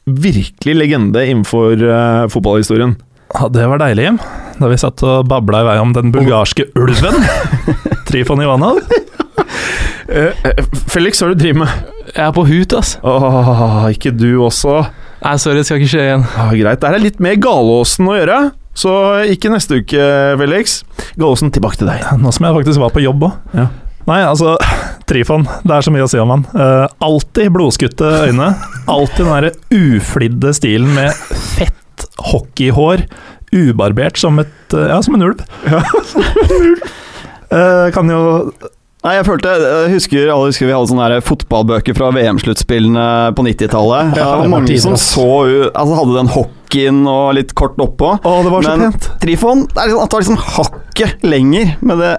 virkelig 0.08 0.74
legende 0.74 1.22
innenfor 1.26 1.78
uh, 1.78 2.26
fotballhistorien. 2.32 2.96
Ja, 3.34 3.48
det 3.52 3.66
var 3.68 3.78
deilig, 3.82 4.08
Jim. 4.08 4.18
Da 4.58 4.70
vi 4.70 4.78
satt 4.80 5.02
og 5.06 5.28
babla 5.28 5.62
i 5.62 5.68
vei 5.68 5.76
om 5.82 5.92
den 5.94 6.10
bulgarske 6.14 6.70
ulven. 6.80 7.20
Trifon 8.08 8.42
Ivanov. 8.42 8.80
uh, 8.80 10.32
eh, 10.32 10.62
Felix, 10.90 11.20
hva 11.20 11.28
er 11.28 11.36
det 11.36 11.38
du 11.38 11.44
driver 11.44 11.62
med? 11.62 11.96
Jeg 12.08 12.24
er 12.26 12.34
på 12.34 12.46
hut, 12.48 12.74
ass. 12.74 12.96
Åh, 13.06 13.90
ikke 13.92 14.14
du 14.16 14.30
også? 14.42 14.80
Nei, 15.22 15.34
sorry, 15.38 15.60
det 15.60 15.68
skal 15.68 15.82
ikke 15.82 15.92
skje 15.92 16.06
igjen. 16.08 16.24
Ah, 16.40 16.54
greit. 16.56 16.80
Det 16.82 16.90
er 16.90 17.04
litt 17.04 17.20
mer 17.22 17.36
Galåsen 17.42 18.08
å 18.08 18.16
gjøre, 18.16 18.38
så 18.78 18.94
ikke 19.30 19.52
neste 19.52 19.82
uke, 19.82 20.08
Felix. 20.40 20.80
Galåsen, 21.20 21.52
tilbake 21.54 21.78
til 21.78 21.90
deg. 21.90 22.02
Nå 22.18 22.32
som 22.34 22.48
jeg 22.48 22.58
faktisk 22.62 22.82
var 22.82 22.94
på 22.94 23.04
jobb 23.04 23.28
òg. 23.28 23.38
Ja. 23.54 23.68
Nei, 24.08 24.22
altså 24.24 24.54
Trifon, 25.08 25.44
det 25.68 25.74
er 25.74 25.84
så 25.84 25.92
mye 25.92 26.04
å 26.06 26.08
si 26.10 26.20
om 26.20 26.30
han. 26.32 26.44
Uh, 26.52 26.86
alltid 27.04 27.52
blodskutte 27.52 28.08
øyne. 28.28 28.52
Alltid 28.88 29.24
den 29.24 29.34
derre 29.34 29.52
uflidde 29.72 30.52
stilen 30.56 30.90
med 30.96 31.12
fett 31.56 32.08
hockeyhår. 32.30 33.04
Ubarbert 33.48 34.18
som 34.20 34.36
et 34.42 34.74
eh, 34.76 34.90
Ja, 34.90 34.98
som 35.00 35.14
en 35.16 35.24
ulv. 35.24 35.38
Uh, 37.48 37.88
kan 37.96 38.10
jo 38.12 38.20
Nei, 38.98 39.12
jeg 39.14 39.24
følte 39.28 39.52
Jeg 39.62 39.92
husker, 39.94 40.30
alle 40.34 40.48
husker 40.50 40.66
vi 40.66 40.74
hadde 40.74 40.90
sånne 40.90 41.06
der 41.08 41.22
fotballbøker 41.24 41.96
fra 41.96 42.10
VM-sluttspillene 42.12 43.04
på 43.38 43.44
90-tallet. 43.46 44.16
Ja, 44.18 44.32
det 44.34 44.40
var 44.42 44.50
mange 44.52 44.80
som 44.82 44.98
så 45.00 45.28
Altså 45.70 46.00
hadde 46.00 46.16
den 46.18 46.32
hockeyen 46.34 47.04
og 47.08 47.30
litt 47.38 47.54
kort 47.56 47.78
oppå. 47.80 48.16
Å, 48.18 48.34
det 48.44 48.52
var 48.52 48.66
så 48.66 48.74
Men 48.74 48.88
pent. 48.88 49.08
Trifon 49.22 49.64
det 49.70 49.84
er 49.84 49.92
liksom, 49.92 50.02
at 50.02 50.10
det 50.10 50.18
var 50.18 50.26
liksom 50.26 50.42
hakket 50.58 51.24
lenger 51.30 51.72
med 51.80 52.04
det 52.04 52.16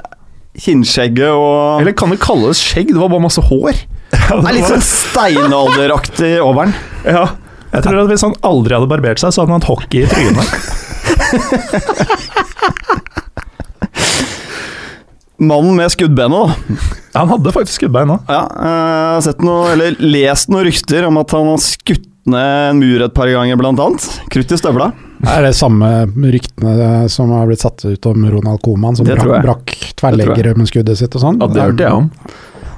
kinnskjegget 0.63 1.31
og 1.31 1.81
Eller 1.81 1.95
kan 1.97 2.11
det 2.13 2.19
kalles 2.23 2.59
skjegg? 2.63 2.93
Det 2.93 2.99
var 3.01 3.11
bare 3.11 3.25
masse 3.27 3.43
hår. 3.49 3.75
Det 4.09 4.39
er 4.39 4.55
litt 4.55 4.69
sånn 4.69 4.83
steinalderaktig 4.85 6.33
over 6.43 6.69
den. 6.69 6.75
Ja. 7.05 7.25
Jeg 7.69 7.85
tror 7.85 7.99
at 8.03 8.09
Hvis 8.09 8.25
han 8.25 8.35
aldri 8.45 8.73
hadde 8.77 8.89
barbert 8.89 9.21
seg, 9.21 9.33
så 9.33 9.43
hadde 9.43 9.53
han 9.53 9.61
hatt 9.61 9.69
hockey 9.69 10.01
i 10.03 10.09
trynet. 10.09 10.49
Mannen 15.39 15.77
med 15.77 15.87
skuddbenet, 15.93 16.35
da. 16.35 16.79
Han 17.15 17.29
hadde 17.31 17.53
faktisk 17.55 17.79
skuddbein 17.79 18.11
òg. 18.11 18.25
Ja, 18.27 18.41
eh, 18.43 18.65
jeg 18.67 19.13
har 19.15 19.21
sett 19.29 19.45
noe, 19.45 19.69
eller 19.71 19.95
lest 20.03 20.49
noen 20.51 20.65
rykter 20.67 21.07
om 21.07 21.19
at 21.21 21.31
han 21.35 21.47
har 21.53 21.61
skutt 21.63 22.09
ned 22.29 22.73
en 22.73 22.81
mur 22.81 23.05
et 23.05 23.15
par 23.15 23.31
ganger, 23.31 23.55
blant 23.61 23.79
annet. 23.79 24.03
Krutt 24.33 24.51
i 24.51 24.59
støvla. 24.59 24.89
Er 25.35 25.43
det 25.43 25.53
samme 25.57 25.89
ryktene 26.31 27.09
som 27.11 27.33
har 27.35 27.49
blitt 27.49 27.63
satt 27.65 27.83
ut 27.85 28.05
om 28.07 28.29
Ronald 28.31 28.61
Coman, 28.63 28.95
som 28.95 29.07
Det 29.07 29.17
brakk, 29.19 29.43
brakk 29.43 29.75
tverrleggere 29.99 30.55
med 30.55 30.69
skuddet 30.71 30.99
sitt 31.01 31.15
og 31.19 31.25
sånn? 31.25 31.41
ja, 31.43 31.49
det 31.51 31.65
hørte 31.65 31.83
jeg 31.89 31.97
om. 32.05 32.07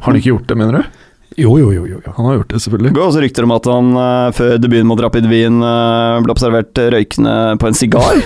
Har 0.01 0.09
han 0.09 0.17
ikke 0.17 0.31
gjort 0.33 0.49
det, 0.49 0.57
mener 0.57 0.79
du? 0.79 0.97
Jo, 1.39 1.53
jo, 1.59 1.69
jo. 1.71 1.85
jo. 1.87 1.99
Han 2.17 2.25
har 2.27 2.33
gjort 2.41 2.49
det, 2.49 2.57
Det 2.57 2.63
selvfølgelig. 2.65 2.91
går 2.97 3.05
også 3.05 3.21
rykter 3.23 3.45
om 3.47 3.53
at 3.55 3.67
han 3.71 3.91
eh, 4.01 4.31
før 4.35 4.57
debuten 4.59 4.87
mot 4.89 4.99
Rapid 4.99 5.29
Wien 5.31 5.61
eh, 5.63 6.17
ble 6.25 6.33
observert 6.33 6.81
røykende 6.91 7.35
på 7.61 7.69
en 7.69 7.77
sigar. 7.77 8.19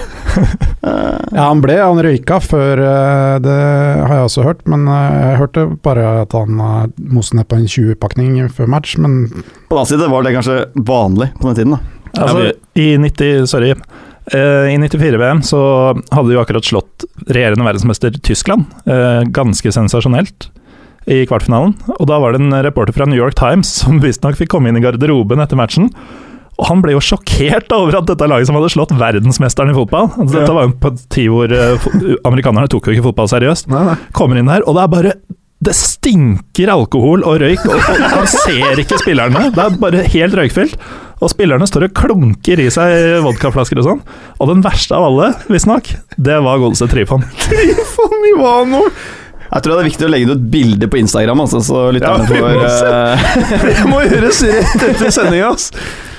Ja, 0.86 1.48
han 1.50 1.62
ble, 1.64 1.74
han 1.80 1.98
røyka 2.04 2.38
før, 2.44 2.80
eh, 2.80 3.36
det 3.42 3.56
har 3.56 4.12
jeg 4.14 4.28
også 4.28 4.44
hørt, 4.46 4.60
men 4.70 4.84
jeg 4.88 5.40
hørte 5.40 5.64
bare 5.84 6.04
at 6.22 6.36
han 6.38 6.60
uh, 6.62 6.84
moste 7.12 7.36
ned 7.40 7.48
på 7.50 7.58
en 7.58 7.66
20-pakning 7.66 8.36
før 8.54 8.70
match, 8.70 8.94
men 9.02 9.16
på 9.32 9.74
den 9.74 9.80
annen 9.80 9.90
side 9.90 10.10
var 10.12 10.28
det 10.28 10.36
kanskje 10.38 10.58
vanlig 10.78 11.32
på 11.40 11.50
den 11.50 11.58
tiden. 11.58 11.74
da. 11.74 11.95
Altså, 12.20 12.52
I 12.76 12.90
90, 13.02 13.48
sorry, 13.52 13.76
Uh, 14.34 14.66
i 14.74 14.78
94-VM 14.82 15.44
så 15.46 15.60
hadde 15.94 16.32
de 16.32 16.34
jo 16.34 16.40
akkurat 16.42 16.66
slått 16.66 17.04
regjerende 17.30 17.62
verdensmester 17.68 18.16
Tyskland, 18.26 18.66
Uh, 18.90 19.22
ganske 19.30 19.70
sensasjonelt, 19.70 20.48
i 21.06 21.20
kvartfinalen. 21.30 21.76
Og 22.00 22.08
da 22.10 22.18
var 22.18 22.34
det 22.34 22.42
en 22.42 22.56
reporter 22.66 22.96
fra 22.96 23.06
New 23.06 23.20
York 23.20 23.38
Times 23.38 23.70
som 23.84 24.02
visstnok 24.02 24.40
fikk 24.40 24.50
komme 24.56 24.72
inn 24.72 24.80
i 24.80 24.82
garderoben 24.82 25.44
etter 25.46 25.60
matchen. 25.60 25.92
Og 26.56 26.70
han 26.72 26.82
ble 26.82 26.96
jo 26.96 27.04
sjokkert 27.04 27.70
over 27.78 28.00
at 28.00 28.10
dette 28.10 28.32
laget 28.32 28.50
som 28.50 28.58
hadde 28.58 28.74
slått 28.74 28.98
verdensmesteren 28.98 29.74
i 29.74 29.78
fotball 29.78 30.08
altså, 30.08 30.38
Dette 30.40 30.54
var 30.56 30.70
jo 30.70 30.76
på 30.80 30.92
en 30.94 31.02
tid 31.12 31.32
hvor 31.34 31.52
uh, 31.52 31.90
amerikanerne 32.26 32.72
tok 32.72 32.88
jo 32.90 32.96
ikke 32.96 33.10
fotball 33.12 33.30
seriøst. 33.30 33.70
Nei, 33.70 33.86
nei. 33.92 33.98
Kommer 34.16 34.42
inn 34.42 34.50
der, 34.50 34.66
og 34.66 34.80
det 34.80 34.88
er 34.88 34.94
bare 34.96 35.16
Det 35.70 35.76
stinker 35.78 36.72
alkohol 36.74 37.28
og 37.28 37.44
røyk, 37.46 37.62
og, 37.70 37.78
og 37.78 38.08
han 38.10 38.32
ser 38.32 38.82
ikke 38.82 39.04
spillerne. 39.04 39.52
Det 39.54 39.68
er 39.68 39.78
bare 39.82 40.08
helt 40.16 40.40
røykfylt. 40.42 40.80
Og 41.24 41.32
spillerne 41.32 41.68
står 41.70 41.88
og 41.88 41.94
klunker 41.96 42.60
i 42.60 42.70
seg 42.74 43.22
vodkaflasker 43.24 43.80
og 43.80 43.86
sånn. 43.88 44.02
Og 44.40 44.50
den 44.52 44.64
verste 44.66 44.98
av 44.98 45.08
alle, 45.08 45.30
visstnok, 45.52 45.94
det 46.18 46.40
var 46.44 46.60
godeste 46.64 46.90
Trifon. 46.92 47.24
Trifon 47.46 48.26
Ivano! 48.34 48.82
Jeg 49.46 49.64
tror 49.64 49.78
det 49.78 49.84
er 49.84 49.88
viktig 49.88 50.08
å 50.08 50.10
legge 50.12 50.28
ut 50.28 50.34
et 50.34 50.48
bilde 50.52 50.88
på 50.92 50.98
Instagram, 51.00 51.46
altså, 51.46 51.62
så 51.64 51.86
lytterne 51.96 52.26
Ja, 52.26 52.32
vi 52.34 52.42
må 52.42 52.50
får 52.50 52.66
uh... 52.66 53.22
eh, 53.22 53.62
Det 53.70 53.86
må 53.88 54.02
gjøres 54.04 54.42
rett 54.50 54.84
etter 54.90 55.14
sendinga, 55.14 55.52
ass. 55.54 55.70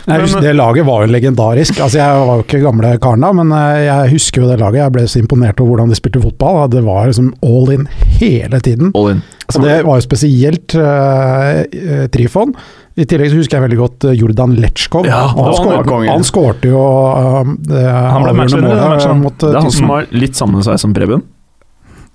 jeg 0.07 0.23
husker, 0.23 0.47
det 0.47 0.55
laget 0.57 0.87
var 0.87 1.05
jo 1.05 1.11
legendarisk. 1.13 1.83
Altså, 1.83 1.99
jeg 2.01 2.23
var 2.31 2.41
jo 2.41 2.47
ikke 2.47 2.63
gamle 2.63 2.95
karen 3.03 3.27
da, 3.27 3.33
men 3.37 3.53
eh, 3.59 3.83
jeg 3.89 4.15
husker 4.15 4.45
jo 4.45 4.49
det 4.49 4.61
laget. 4.63 4.81
Jeg 4.85 4.95
ble 4.95 5.05
så 5.11 5.21
imponert 5.21 5.61
over 5.61 5.75
hvordan 5.75 5.93
de 5.93 5.99
spilte 5.99 6.23
fotball. 6.23 6.63
Det 6.73 6.85
var 6.87 7.11
liksom 7.11 7.35
all 7.45 7.75
in 7.75 7.85
hele 8.23 8.63
tiden. 8.65 8.95
All 8.97 9.13
in. 9.17 9.23
Og 9.53 9.63
det 9.67 9.77
var 9.85 10.01
jo 10.01 10.07
spesielt 10.07 10.79
eh, 10.81 12.07
Trifon. 12.15 12.57
I 12.97 13.05
tillegg 13.05 13.29
så 13.29 13.37
husker 13.43 13.59
jeg 13.59 13.67
veldig 13.67 13.77
godt 13.77 14.05
eh, 14.09 14.17
Jordan 14.17 14.57
Letchkov. 14.57 15.05
Ja, 15.05 15.27
han, 15.29 15.53
skårte, 15.53 15.85
konge. 15.85 16.09
han 16.09 16.25
skårte 16.25 16.71
jo 16.71 16.81
uh, 16.81 17.55
det 17.69 17.83
Han 17.93 18.25
ble 18.25 18.33
avgjørende 18.33 18.63
målet, 18.65 18.81
det, 18.81 18.93
matchen. 18.95 19.19
mot 19.21 19.41
Det 19.43 19.51
er 19.53 19.59
han 19.61 19.75
som 19.75 19.91
har 19.93 20.13
litt 20.17 20.39
samme 20.39 20.63
sveis 20.65 20.87
som 20.87 20.95
Preben. 20.97 21.25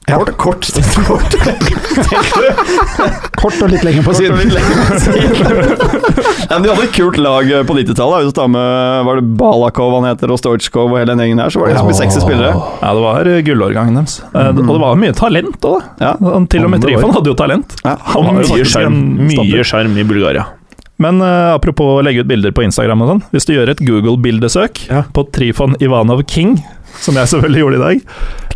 Ja. 0.10 0.17
Kort, 0.17 0.32
kort, 0.41 0.65
kort. 1.06 1.36
Kort 3.38 3.58
og 3.62 3.70
litt 3.70 3.84
lenger 3.86 4.02
på 4.02 4.15
Kort 4.15 4.17
og 4.17 4.39
siden. 4.39 4.39
litt 4.41 4.56
lenger. 4.58 4.80
ja, 6.50 6.56
men 6.56 6.65
de 6.65 6.72
hadde 6.72 6.88
et 6.88 6.96
kult 6.96 7.20
lag 7.22 7.52
på 7.70 7.76
90-tallet. 7.78 8.24
Hvis 8.24 8.34
du 8.34 8.39
tar 8.39 8.50
med 8.50 9.06
var 9.06 9.22
det 9.22 9.26
Balakov 9.38 9.94
han 10.00 10.08
heter, 10.10 10.34
og 10.34 10.41
Stojkov 10.41 10.89
og 10.89 10.98
hele 10.98 11.13
den 11.13 11.22
gjengen 11.22 11.44
her, 11.44 11.54
så 11.54 11.62
var 11.62 11.70
det 11.70 11.76
liksom 11.78 11.94
ja. 11.94 11.98
sexy 12.00 12.24
spillere. 12.26 12.56
Ja, 12.82 12.96
det 12.98 13.04
var 13.06 13.30
gullårgangen 13.52 14.02
deres. 14.02 14.17
Mm. 14.34 14.63
Og 14.65 14.74
det 14.74 14.82
var 14.88 14.98
mye 15.06 15.13
talent 15.22 15.70
òg. 15.70 15.86
Ja. 16.02 16.15
Til 16.50 16.65
og 16.65 16.74
med. 16.74 16.82
Trifon 16.88 17.13
hadde 17.20 17.32
jo 17.32 17.38
talent. 17.38 17.78
Ja. 17.86 17.94
Han 18.15 18.32
han 18.32 18.41
hadde 18.41 18.89
Mye 19.30 19.62
skjerm 19.70 19.94
i 20.02 20.08
Bulgaria. 20.10 20.50
Men 21.02 21.22
uh, 21.24 21.56
apropos 21.56 21.96
å 21.98 22.02
legge 22.06 22.22
ut 22.22 22.30
bilder 22.30 22.54
på 22.54 22.62
Instagram 22.68 23.02
og 23.06 23.10
sånn. 23.12 23.22
Hvis 23.34 23.48
du 23.50 23.56
gjør 23.56 23.72
et 23.74 23.82
Google-bildesøk 23.88 24.84
Ja. 24.92 25.04
på 25.16 25.24
Trifon 25.34 25.74
Ivanov 25.82 26.22
King, 26.30 26.60
som 27.02 27.18
jeg 27.18 27.32
selvfølgelig 27.32 27.64
gjorde 27.64 27.80
i 27.80 27.84
dag 27.86 28.04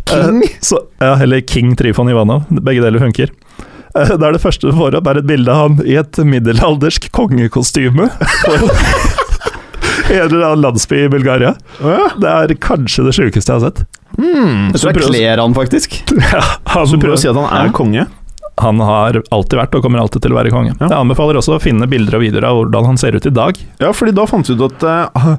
King? 0.06 0.42
Uh, 0.44 0.58
så, 0.62 0.78
ja, 1.02 1.16
Eller 1.24 1.42
King 1.42 1.74
Trifon 1.78 2.10
Ivanov. 2.12 2.44
Begge 2.62 2.84
deler 2.84 3.02
funker. 3.02 3.32
Uh, 3.96 4.12
det 4.14 4.20
er 4.28 4.36
det 4.36 4.42
første 4.44 4.70
du 4.70 4.76
får 4.76 4.98
opp, 5.00 5.08
er 5.10 5.18
et 5.22 5.26
bilde 5.26 5.50
av 5.50 5.64
han 5.64 5.80
i 5.88 5.96
et 5.98 6.20
middelaldersk 6.22 7.08
kongekostyme. 7.16 8.06
I 10.06 10.14
en 10.20 10.28
eller 10.28 10.44
annen 10.52 10.62
landsby 10.68 11.00
i 11.04 11.08
Bulgaria. 11.10 11.54
Det 12.20 12.30
er 12.30 12.54
kanskje 12.62 13.08
det 13.08 13.16
sjukeste 13.16 13.50
jeg 13.50 13.58
har 13.58 13.72
sett. 13.72 13.82
Så 14.16 14.22
Jeg 14.22 14.78
tror 14.78 14.92
jeg 14.92 15.10
kler 15.10 15.42
han, 15.42 15.56
faktisk. 15.56 15.98
Ja, 16.30 16.44
han, 16.72 16.86
Så 16.86 16.94
du 16.94 17.02
prøver 17.02 17.18
å 17.18 17.20
si 17.20 17.28
at 17.28 17.36
han 17.36 17.48
er 17.50 17.66
Ja. 17.68 17.74
konge? 17.74 18.06
Han 18.60 18.80
har 18.80 19.20
alltid 19.34 19.58
vært 19.60 19.76
og 19.76 19.84
kommer 19.84 20.00
alltid 20.00 20.24
til 20.24 20.32
å 20.32 20.38
være 20.38 20.52
konge. 20.54 20.72
Ja. 20.78 20.88
Jeg 20.88 20.96
anbefaler 20.96 21.38
også 21.40 21.58
å 21.58 21.62
finne 21.62 21.88
bilder 21.90 22.16
og 22.18 22.24
videoer 22.24 22.48
av 22.48 22.60
hvordan 22.60 22.90
han 22.92 23.00
ser 23.00 23.16
ut 23.16 23.28
i 23.28 23.34
dag. 23.34 23.58
Ja, 23.82 23.92
fordi 23.96 24.14
da 24.16 24.24
fant 24.28 24.48
du 24.48 24.56
ut 24.56 24.64
at 24.70 24.86
uh, 24.86 25.34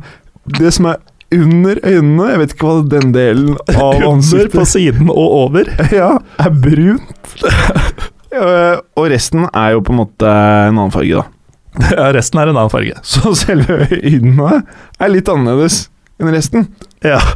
det 0.59 0.73
som 0.75 0.91
er 0.91 0.99
under 1.33 1.79
øynene 1.83 2.27
Jeg 2.29 2.39
vet 2.39 2.53
ikke 2.53 2.67
hva 2.69 2.83
den 2.87 3.09
delen 3.11 3.57
av 3.73 3.97
Under, 3.97 4.05
ansiktet 4.13 4.53
på 4.55 4.67
siden 4.69 5.09
og 5.11 5.33
over. 5.41 5.71
Ja, 5.99 6.13
er 6.43 6.53
brunt. 6.53 7.33
Eh, 8.27 8.77
og 8.99 9.05
resten 9.07 9.45
er 9.47 9.71
jo 9.71 9.79
på 9.87 9.93
en 9.93 10.01
måte 10.01 10.27
en 10.27 10.75
annen 10.75 10.91
farge, 10.91 11.21
da. 11.23 11.87
Ja, 11.95 12.09
resten 12.13 12.41
er 12.41 12.51
en 12.51 12.57
annen 12.57 12.69
farge. 12.69 12.99
Så 13.07 13.31
selve 13.39 13.87
øynene 13.87 14.59
er 14.99 15.13
litt 15.13 15.31
annerledes 15.31 15.85
enn 16.19 16.33
resten. 16.35 16.67
Ja. 17.05 17.21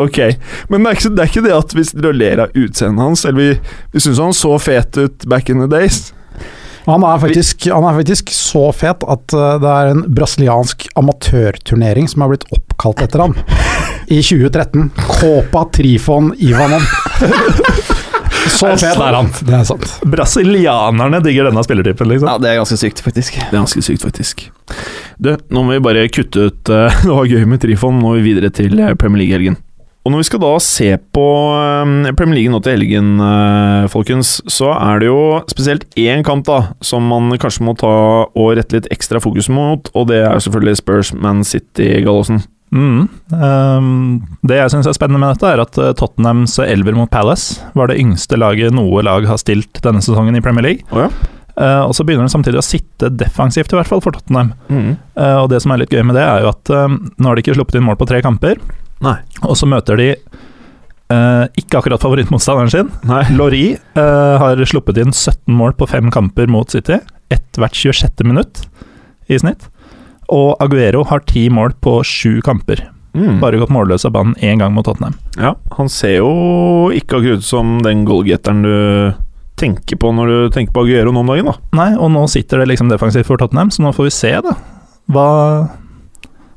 Ok, 0.00 0.18
men 0.72 0.82
det 0.82 0.88
er 0.88 0.96
ikke, 0.96 1.10
det 1.12 1.22
er 1.22 1.28
ikke 1.28 1.42
det 1.44 1.52
at 1.52 1.72
vi 1.76 2.12
ler 2.16 2.40
av 2.46 2.54
utseendet 2.56 3.04
hans, 3.04 3.26
eller 3.28 3.38
vi, 3.38 3.74
vi 3.92 4.00
syns 4.00 4.20
han 4.22 4.32
så 4.34 4.54
fet 4.62 4.96
ut 4.96 5.26
back 5.28 5.50
in 5.52 5.60
the 5.60 5.68
days. 5.68 6.14
Han 6.88 7.04
er, 7.06 7.18
faktisk, 7.22 7.68
han 7.70 7.84
er 7.86 7.98
faktisk 8.00 8.32
så 8.34 8.64
fet 8.74 9.04
at 9.06 9.34
eh, 9.36 9.58
det 9.62 9.70
er 9.70 9.92
en 9.92 10.02
brasiliansk 10.16 10.88
amatørturnering 10.98 12.08
som 12.10 12.24
har 12.24 12.32
blitt 12.32 12.48
oppkalt 12.56 13.04
etter 13.04 13.22
han. 13.22 13.36
I 14.08 14.18
2013. 14.18 14.88
Copa 15.20 15.66
Trifon 15.76 16.32
Ivanov. 16.42 16.82
Så 18.50 18.72
fet 18.74 18.98
er 18.98 19.16
han. 19.16 19.28
Det 19.46 19.54
er 19.54 19.66
sant. 19.66 19.88
Brasilianerne 20.08 21.20
digger 21.24 21.48
denne 21.48 21.62
spillertypen, 21.66 22.10
liksom. 22.10 22.30
Ja, 22.30 22.38
Det 22.42 22.50
er 22.50 22.60
ganske 22.60 22.78
sykt, 22.80 23.02
faktisk. 23.04 23.38
Det 23.38 23.50
er 23.50 23.60
ganske 23.60 23.82
sykt, 23.84 24.06
faktisk. 24.06 24.46
Du, 25.22 25.34
nå 25.52 25.62
må 25.62 25.76
vi 25.76 25.82
bare 25.84 26.08
kutte 26.12 26.48
ut 26.48 26.72
eh, 26.72 27.02
Det 27.06 27.12
var 27.12 27.28
gøy 27.30 27.44
med 27.48 27.62
Trifon, 27.62 28.00
nå 28.00 28.08
må 28.08 28.16
vi 28.18 28.32
videre 28.32 28.50
til 28.54 28.78
eh, 28.80 28.96
Premier 28.98 29.22
League-helgen. 29.24 29.58
Og 30.02 30.10
når 30.10 30.18
vi 30.18 30.26
skal 30.26 30.40
da 30.42 30.50
se 30.58 30.88
på 31.14 31.26
eh, 31.54 32.14
Premier 32.18 32.40
League 32.40 32.50
nå 32.54 32.58
til 32.64 32.74
helgen, 32.74 33.12
folkens, 33.92 34.40
så 34.50 34.72
er 34.74 35.02
det 35.02 35.10
jo 35.12 35.20
spesielt 35.52 35.86
én 36.00 36.24
kamp 36.26 36.46
da, 36.48 36.72
som 36.82 37.06
man 37.06 37.30
kanskje 37.38 37.68
må 37.68 37.76
ta 37.78 37.92
og 38.26 38.56
rette 38.58 38.80
litt 38.80 38.90
ekstra 38.94 39.22
fokus 39.22 39.50
mot, 39.52 39.92
og 39.94 40.10
det 40.10 40.24
er 40.26 40.42
selvfølgelig 40.42 40.82
Spurs 40.82 41.14
Man 41.14 41.44
City-gallosen. 41.46 42.42
Mm. 42.72 43.04
Ehm, 43.36 44.22
det 44.48 44.56
jeg 44.56 44.72
syns 44.72 44.88
er 44.88 44.96
spennende 44.96 45.20
med 45.20 45.34
dette, 45.34 45.50
er 45.50 45.62
at 45.62 45.78
eh, 45.78 45.92
Tottenhams 45.98 46.56
elver 46.64 46.96
mot 46.96 47.10
Palace 47.12 47.60
var 47.76 47.90
det 47.90 47.98
yngste 48.00 48.38
laget 48.40 48.74
noe 48.76 49.04
lag 49.04 49.26
har 49.28 49.40
stilt 49.40 49.82
denne 49.84 50.02
sesongen 50.04 50.38
i 50.38 50.42
Premier 50.44 50.66
League. 50.70 50.88
Oh, 50.90 51.04
ja? 51.04 51.38
Uh, 51.52 51.84
og 51.84 51.90
så 51.92 52.04
begynner 52.08 52.24
den 52.24 52.32
samtidig 52.32 52.62
å 52.62 52.64
sitte 52.64 53.10
defensivt, 53.12 53.74
i 53.74 53.76
hvert 53.76 53.90
fall 53.90 54.00
for 54.00 54.16
Tottenham. 54.16 54.54
Mm. 54.72 54.94
Uh, 55.18 55.42
og 55.42 55.50
det 55.52 55.60
som 55.60 55.74
er 55.74 55.82
litt 55.82 55.92
gøy 55.92 56.00
med 56.08 56.16
det, 56.16 56.24
er 56.24 56.46
jo 56.46 56.52
at 56.54 56.72
uh, 56.72 56.86
nå 56.88 57.28
har 57.28 57.36
de 57.36 57.44
ikke 57.44 57.58
sluppet 57.58 57.76
inn 57.76 57.84
mål 57.84 57.98
på 58.00 58.08
tre 58.08 58.22
kamper. 58.24 58.62
Nei. 59.04 59.18
Og 59.44 59.58
så 59.60 59.68
møter 59.68 60.00
de 60.00 60.14
ikke 61.12 61.76
akkurat 61.76 62.00
favorittmotstanderen 62.00 62.70
sin. 62.72 62.86
Nei. 63.04 63.18
Lori 63.36 63.74
eh, 63.74 64.36
har 64.40 64.62
sluppet 64.64 64.96
inn 65.02 65.10
17 65.12 65.52
mål 65.52 65.74
på 65.76 65.84
fem 65.90 66.08
kamper 66.14 66.48
mot 66.48 66.72
City. 66.72 66.96
Ett 67.28 67.60
hvert 67.60 67.76
26. 67.76 68.22
minutt 68.24 68.62
i 69.28 69.36
snitt. 69.36 69.66
Og 70.32 70.56
Aguero 70.64 71.04
har 71.08 71.24
ti 71.28 71.48
mål 71.52 71.76
på 71.84 71.98
sju 72.06 72.40
kamper. 72.44 72.86
Mm. 73.12 73.42
Bare 73.42 73.60
gått 73.60 73.72
målløs 73.72 74.06
av 74.08 74.14
banen 74.14 74.36
én 74.40 74.62
gang 74.62 74.72
mot 74.72 74.86
Tottenham. 74.88 75.18
Ja, 75.36 75.52
han 75.76 75.90
ser 75.92 76.16
jo 76.22 76.32
ikke 76.96 77.20
akkurat 77.20 77.42
ut 77.42 77.44
som 77.44 77.74
den 77.84 78.06
goalgetteren 78.08 78.64
du 78.64 78.76
tenker 79.60 80.00
på 80.00 80.10
når 80.16 80.32
du 80.32 80.54
tenker 80.54 80.72
på 80.74 80.86
Aguero 80.86 81.12
nå 81.12 81.20
om 81.20 81.28
dagen, 81.28 81.50
da. 81.52 81.56
Nei, 81.76 81.90
og 81.98 82.08
nå 82.14 82.24
sitter 82.32 82.62
det 82.62 82.70
liksom 82.72 82.88
defensivt 82.90 83.28
for 83.28 83.40
Tottenham, 83.40 83.70
så 83.70 83.84
nå 83.84 83.92
får 83.94 84.08
vi 84.08 84.14
se, 84.16 84.32
da. 84.46 84.56
Hva, 85.12 85.26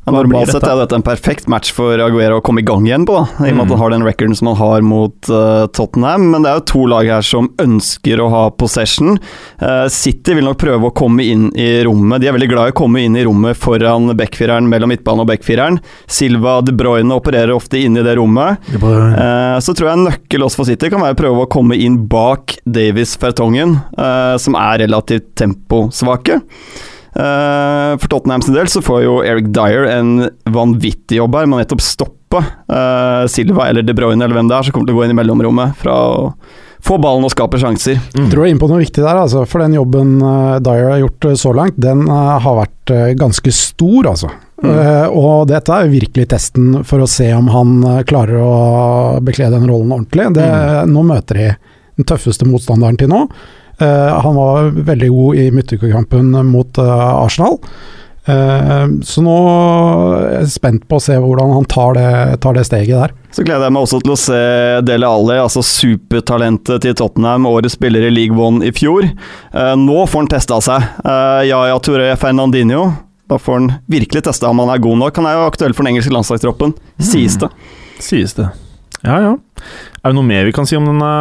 Normalt 0.06 0.52
sett 0.54 0.64
er 0.68 0.78
dette 0.78 0.94
en 1.00 1.04
perfekt 1.06 1.48
match 1.50 1.72
for 1.74 1.98
Aguero 1.98 2.38
å 2.38 2.44
komme 2.46 2.62
i 2.62 2.66
gang 2.68 2.84
igjen 2.86 3.08
på, 3.10 3.16
da, 3.18 3.46
i 3.48 3.50
og 3.50 3.56
med 3.58 3.64
at 3.64 3.66
Mm. 3.66 3.72
han 3.74 3.80
har 3.82 3.90
den 3.96 4.04
recorden 4.06 4.36
som 4.38 4.48
han 4.52 4.58
har 4.60 4.84
mot 4.86 5.30
uh, 5.34 5.66
Tottenham. 5.74 6.28
Men 6.32 6.44
det 6.46 6.52
er 6.52 6.60
jo 6.60 6.66
to 6.70 6.84
lag 6.92 7.10
her 7.10 7.26
som 7.26 7.50
ønsker 7.58 8.22
å 8.22 8.28
ha 8.30 8.44
possession. 8.54 9.18
Uh, 9.58 9.88
City 9.90 10.36
vil 10.38 10.46
nok 10.46 10.60
prøve 10.62 10.92
å 10.92 10.94
komme 10.94 11.26
inn 11.26 11.48
i 11.58 11.84
rommet. 11.88 12.22
De 12.22 12.30
er 12.30 12.38
veldig 12.38 12.52
glad 12.54 12.70
i 12.70 12.76
å 12.76 12.78
komme 12.78 13.02
inn 13.02 13.18
i 13.18 13.26
rommet 13.26 13.58
foran 13.58 14.12
backfireren, 14.16 14.70
mellom 14.70 14.94
midtbanen 14.94 15.26
og 15.26 15.32
backfireren. 15.34 15.82
Silva 16.06 16.60
De 16.62 16.72
Bruyne 16.78 17.18
opererer 17.18 17.56
ofte 17.58 17.82
inn 17.82 17.98
i 17.98 18.06
det 18.06 18.16
rommet. 18.22 18.62
Uh, 18.78 19.58
så 19.58 19.74
tror 19.74 19.90
jeg 19.90 19.98
en 19.98 20.08
nøkkel 20.12 20.46
også 20.46 20.62
for 20.62 20.70
City 20.70 20.94
kan 20.94 21.02
være 21.02 21.18
å 21.18 21.22
prøve 21.26 21.46
å 21.48 21.52
komme 21.58 21.82
inn 21.82 22.04
bak 22.12 22.60
Davies 22.66 23.18
Fertongen, 23.18 23.80
som 24.40 24.56
er 24.60 24.84
relativt 24.86 25.32
temposvake. 25.40 26.42
Eh, 27.16 27.92
for 28.02 28.12
Tottenham 28.12 28.44
sin 28.44 28.58
del 28.58 28.68
så 28.72 28.82
får 28.84 29.04
jo 29.06 29.16
Eric 29.24 29.48
Dyer 29.56 29.88
en 29.88 30.30
vanvittig 30.52 31.16
jobb 31.22 31.38
her 31.40 31.48
Man 31.48 31.62
nettopp 31.62 31.84
stoppe 31.86 32.42
eh, 32.44 33.24
Silva 33.32 33.70
eller 33.70 33.86
De 33.88 33.96
Bruyne 33.96 34.20
eller 34.20 34.36
hvem 34.36 34.50
det 34.52 34.58
er 34.58 34.68
som 34.68 34.76
kommer 34.76 34.90
til 34.90 34.98
å 34.98 35.00
gå 35.00 35.06
inn 35.06 35.14
i 35.16 35.20
mellomrommet 35.22 35.78
fra 35.80 35.96
å 35.96 36.34
få 36.86 36.98
ballen 37.02 37.26
og 37.26 37.34
skape 37.34 37.60
sjanser. 37.62 37.98
Mm. 38.14 38.26
Jeg 38.26 38.32
tror 38.32 38.42
du 38.42 38.46
er 38.46 38.52
inne 38.52 38.62
på 38.62 38.70
noe 38.70 38.82
viktig 38.84 39.02
der, 39.02 39.18
altså. 39.18 39.46
For 39.50 39.64
den 39.64 39.78
jobben 39.78 40.18
uh, 40.22 40.58
Dyer 40.64 40.92
har 40.92 41.00
gjort 41.02 41.30
eh, 41.30 41.38
så 41.42 41.54
langt, 41.58 41.80
den 41.82 42.04
eh, 42.06 42.34
har 42.46 42.60
vært 42.60 42.94
eh, 42.94 43.14
ganske 43.18 43.54
stor, 43.56 44.12
altså. 44.12 44.30
Mm. 44.64 44.70
Uh, 44.70 45.08
og 45.12 45.50
dette 45.50 45.74
er 45.76 45.92
virkelig 45.92 46.30
testen 46.32 46.84
for 46.88 47.04
å 47.04 47.10
se 47.10 47.28
om 47.36 47.50
han 47.52 47.74
eh, 47.90 48.04
klarer 48.08 48.40
å 48.40 48.54
bekle 49.26 49.50
den 49.54 49.68
rollen 49.68 49.92
ordentlig. 49.92 50.30
Det, 50.38 50.46
Nå 50.92 51.04
møter 51.10 51.42
de 51.42 51.50
den 51.96 52.08
tøffeste 52.08 52.48
motstanderen 52.48 52.98
til 53.00 53.08
nå. 53.12 53.26
Eh, 53.82 54.14
han 54.26 54.38
var 54.38 54.72
veldig 54.88 55.12
god 55.12 55.44
i 55.44 55.50
midtukekampen 55.56 56.32
mot 56.48 56.78
eh, 56.82 57.06
Arsenal. 57.26 57.60
Eh, 58.26 58.86
så 59.06 59.22
nå 59.22 59.34
er 60.18 60.40
jeg 60.40 60.54
spent 60.56 60.86
på 60.90 60.98
å 60.98 61.04
se 61.04 61.18
hvordan 61.22 61.54
han 61.54 61.68
tar 61.70 61.94
det, 61.98 62.10
tar 62.42 62.58
det 62.58 62.66
steget 62.66 62.98
der. 62.98 63.14
Så 63.36 63.46
gleder 63.46 63.68
jeg 63.68 63.76
meg 63.76 63.86
også 63.86 64.00
til 64.02 64.16
å 64.16 64.20
se 64.20 64.42
Dele 64.88 65.10
Alli, 65.12 65.38
altså 65.42 65.62
supertalentet 65.66 66.86
til 66.86 66.96
Tottenham, 66.98 67.46
årets 67.50 67.78
spiller 67.78 68.08
i 68.08 68.14
League 68.14 68.38
One 68.40 68.66
i 68.66 68.74
fjor. 68.76 69.06
Eh, 69.06 69.74
nå 69.82 70.06
får 70.10 70.24
han 70.24 70.32
testa 70.32 70.60
seg. 70.64 70.92
Uh, 71.06 71.44
Yaya 71.46 71.78
Touré 71.84 72.14
Fernandinho. 72.20 72.88
Da 73.30 73.40
får 73.42 73.60
han 73.60 73.72
virkelig 73.90 74.26
testa 74.26 74.50
om 74.50 74.62
han 74.62 74.74
er 74.74 74.82
god 74.82 75.02
nok. 75.02 75.18
Han 75.22 75.30
er 75.30 75.40
jo 75.40 75.48
aktuell 75.50 75.74
for 75.74 75.86
den 75.86 75.96
engelske 75.96 76.14
landslagstroppen, 76.14 76.76
sies 77.02 77.38
det. 77.42 77.50
Sies 78.02 78.36
det. 78.38 78.52
Ja 79.06 79.18
ja. 79.22 79.34
Er 80.02 80.14
det 80.14 80.18
noe 80.18 80.26
mer 80.26 80.46
vi 80.48 80.54
kan 80.54 80.68
si 80.70 80.78
om 80.78 80.86
denne 80.88 81.12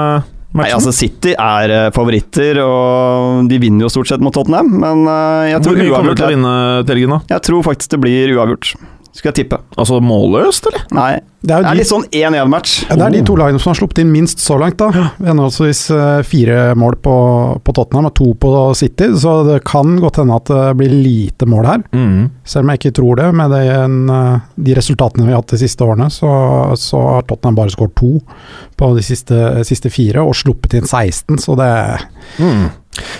Nei, 0.54 0.68
altså 0.70 0.92
City 0.94 1.32
er 1.34 1.72
eh, 1.74 1.88
favoritter, 1.94 2.60
og 2.62 3.48
de 3.50 3.56
vinner 3.58 3.88
jo 3.88 3.90
stort 3.90 4.06
sett 4.12 4.22
mot 4.22 4.34
Tottenham, 4.36 4.68
men 4.84 5.00
eh, 5.10 5.48
jeg 5.50 5.58
Hvor 5.58 5.64
tror 5.66 5.80
mye 5.80 5.88
kommer 5.90 5.96
uavgjort. 6.12 6.20
til 6.20 6.26
å 6.28 6.34
vinne, 6.36 6.52
Telgen 6.86 7.14
da? 7.16 7.18
Jeg 7.34 7.42
tror 7.48 7.64
faktisk 7.66 7.96
det 7.96 8.00
blir 8.04 8.34
uavgjort. 8.36 8.74
Skal 9.14 9.30
jeg 9.30 9.44
tippe. 9.44 9.60
Altså 9.78 10.00
målløst, 10.02 10.64
eller? 10.66 10.82
Nei, 10.90 11.12
Det 11.44 11.52
er 11.54 11.60
det 11.62 11.68
er 11.68 11.74
de 11.76 11.78
litt 11.78 11.86
sånn 11.90 12.04
1-1-match. 12.10 12.70
Ja, 12.88 12.96
Det 12.98 13.04
er 13.06 13.12
de 13.14 13.20
to 13.28 13.36
lagene 13.38 13.60
som 13.62 13.70
har 13.70 13.76
sluppet 13.78 14.00
inn 14.02 14.08
minst 14.10 14.40
så 14.42 14.56
langt, 14.58 14.78
da. 14.80 14.88
Henholdsvis 15.22 15.82
eh, 15.94 16.22
fire 16.26 16.74
mål 16.80 16.96
på, 17.04 17.14
på 17.62 17.74
Tottenham 17.76 18.08
og 18.08 18.14
to 18.18 18.32
på 18.42 18.50
City, 18.74 19.12
så 19.20 19.36
det 19.46 19.60
kan 19.68 19.94
godt 20.02 20.18
hende 20.18 20.34
at 20.40 20.50
det 20.50 20.62
blir 20.80 20.90
lite 20.90 21.46
mål 21.46 21.68
her. 21.68 21.84
Mm. 21.94 22.30
Selv 22.48 22.64
om 22.66 22.72
jeg 22.74 22.80
ikke 22.82 22.94
tror 22.98 23.20
det, 23.22 23.28
med 23.38 23.54
det, 23.54 23.62
eh, 23.70 24.40
de 24.66 24.74
resultatene 24.80 25.28
vi 25.28 25.34
har 25.36 25.42
hatt 25.44 25.54
de 25.54 25.60
siste 25.62 25.86
årene, 25.86 26.08
så, 26.10 26.32
så 26.80 27.02
har 27.14 27.28
Tottenham 27.28 27.54
bare 27.60 27.70
skåret 27.76 27.94
to 28.00 28.16
på 28.80 28.88
de 28.96 29.04
siste, 29.06 29.38
siste 29.68 29.92
fire, 29.94 30.24
og 30.26 30.34
sluppet 30.34 30.74
inn 30.80 30.88
16, 30.90 31.38
så 31.38 31.54
det 31.60 31.70
Mm. 32.40 32.66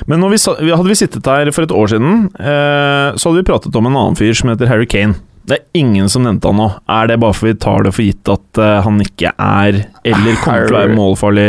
Men 0.07 0.21
når 0.23 0.31
vi, 0.31 0.39
vi- 0.65 0.75
hadde 0.75 0.89
vi 0.89 0.95
sittet 0.95 1.27
her 1.27 1.49
for 1.55 1.63
et 1.67 1.73
år 1.75 1.89
siden, 1.91 2.27
eh, 2.39 3.15
så 3.19 3.29
hadde 3.31 3.41
vi 3.43 3.47
pratet 3.53 3.75
om 3.77 3.87
en 3.87 3.97
annen 3.99 4.17
fyr 4.19 4.33
som 4.35 4.49
heter 4.51 4.67
Harry 4.71 4.87
Kane. 4.87 5.15
Det 5.45 5.59
er 5.59 5.65
ingen 5.77 6.07
som 6.09 6.23
nevnte 6.25 6.49
han 6.49 6.57
nå. 6.57 6.67
Er 6.89 7.09
det 7.11 7.19
bare 7.21 7.35
for 7.37 7.51
vi 7.51 7.55
tar 7.61 7.83
det 7.85 7.91
for 7.93 8.01
gitt 8.07 8.29
at 8.33 8.61
uh, 8.63 8.79
han 8.87 8.97
ikke 9.05 9.29
er, 9.37 9.83
eller 10.09 10.39
kommer 10.41 10.65
til 10.71 10.77
å 10.77 10.79
være 10.79 10.95
målfarlig 10.97 11.49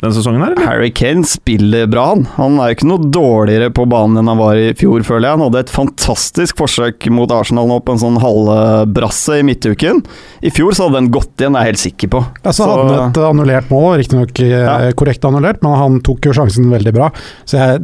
denne 0.00 0.12
sesongen 0.16 0.42
her, 0.44 0.52
eller? 0.52 0.66
Harry 0.68 0.90
Kane 0.96 1.24
spiller 1.28 1.86
bra, 1.92 2.04
han. 2.12 2.26
Han 2.36 2.58
er 2.60 2.70
jo 2.70 2.76
ikke 2.76 2.88
noe 2.90 3.08
dårligere 3.16 3.70
på 3.76 3.86
banen 3.88 4.20
enn 4.20 4.28
han 4.28 4.40
var 4.40 4.60
i 4.60 4.74
fjor, 4.76 5.00
føler 5.08 5.28
jeg. 5.30 5.38
Han 5.38 5.44
hadde 5.46 5.62
et 5.64 5.72
fantastisk 5.72 6.60
forsøk 6.60 7.08
mot 7.16 7.32
Arsenal 7.32 7.68
nå 7.68 7.80
på 7.84 7.96
en 7.96 8.02
sånn 8.04 8.20
halvbrasse 8.20 9.40
i 9.40 9.46
midtuken. 9.48 10.02
I 10.44 10.52
fjor 10.52 10.76
så 10.76 10.86
hadde 10.88 11.00
den 11.00 11.10
gått 11.16 11.32
igjen, 11.40 11.56
det 11.56 11.62
er 11.62 11.68
jeg 11.68 11.74
helt 11.74 11.84
sikker 11.86 12.12
på. 12.16 12.22
Ja, 12.44 12.52
så 12.56 12.68
hadde 12.68 12.86
han 12.92 13.08
et 13.14 13.22
annullert 13.30 13.72
mål, 13.72 13.90
riktignok 14.02 14.44
eh, 14.44 14.56
Ja. 14.60 14.78
korrekt 15.00 15.24
annullert, 15.28 15.64
men 15.64 15.76
han 15.80 16.00
tok 16.04 16.28
jo 16.28 16.36
sjansen 16.36 16.68
veldig 16.72 16.92
bra. 16.96 17.08
Så 17.48 17.56
jeg, 17.60 17.80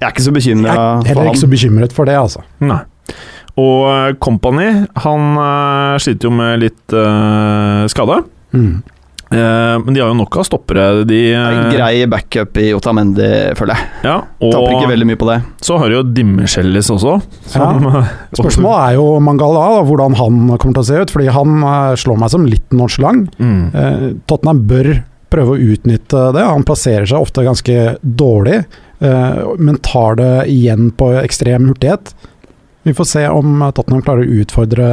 Jeg 0.00 0.06
er 0.08 0.14
ikke 0.14 0.28
så 0.28 0.36
bekymra 0.36 0.76
for 0.76 0.84
ham. 0.84 1.04
heller 1.08 1.32
ikke 1.32 1.44
så 1.44 1.52
bekymret 1.56 1.96
for 1.96 2.08
det, 2.08 2.16
altså. 2.20 2.44
Nei. 2.60 2.82
Og 3.58 3.88
eh, 3.90 4.14
Company, 4.22 4.70
han 5.02 5.34
eh, 5.42 5.98
sliter 6.02 6.30
jo 6.30 6.32
med 6.38 6.62
litt 6.62 6.94
uh, 6.94 7.86
skade. 7.90 8.22
Mm. 8.54 8.80
Uh, 9.30 9.78
men 9.84 9.94
de 9.94 10.00
har 10.02 10.08
jo 10.10 10.16
nok 10.18 10.40
av 10.42 10.46
stoppere, 10.48 11.04
de. 11.06 11.18
Eh, 11.38 11.58
Grei 11.70 12.06
backup 12.10 12.56
i 12.58 12.72
Otamendi, 12.74 13.28
føler 13.58 13.78
jeg. 13.78 13.90
ja, 14.08 14.16
Taper 14.42 14.72
ikke 14.74 14.88
veldig 14.90 15.06
mye 15.06 15.20
på 15.20 15.28
det. 15.28 15.36
så 15.62 15.76
har 15.78 15.90
du 15.90 16.00
jo 16.00 16.06
Dimmeskjellis 16.16 16.90
også. 16.90 17.20
Som, 17.52 17.86
Spørsmålet 18.34 18.80
er 18.88 18.96
jo 18.98 19.04
Mangala, 19.22 19.68
da, 19.76 19.84
hvordan 19.86 20.18
han 20.18 20.40
kommer 20.56 20.80
til 20.80 20.82
å 20.82 20.88
se 20.88 20.98
ut. 21.04 21.14
Fordi 21.14 21.30
han 21.36 21.62
eh, 21.62 21.94
slår 22.02 22.18
meg 22.24 22.34
som 22.34 22.48
litt 22.48 22.74
nonchalant. 22.74 23.30
Mm. 23.38 23.62
Uh, 23.70 24.04
Tottenham 24.26 24.64
bør 24.70 24.92
prøve 25.30 25.54
å 25.54 25.62
utnytte 25.76 26.26
det. 26.34 26.42
Han 26.50 26.66
plasserer 26.66 27.06
seg 27.06 27.22
ofte 27.22 27.46
ganske 27.46 27.78
dårlig, 28.02 28.64
eh, 28.98 29.40
men 29.62 29.78
tar 29.86 30.18
det 30.18 30.32
igjen 30.50 30.90
på 30.98 31.12
ekstrem 31.22 31.70
hurtighet. 31.70 32.14
Vi 32.82 32.94
får 32.94 33.04
se 33.04 33.28
om 33.28 33.60
Tottenham 33.76 34.02
klarer 34.02 34.24
å 34.24 34.38
utfordre 34.40 34.86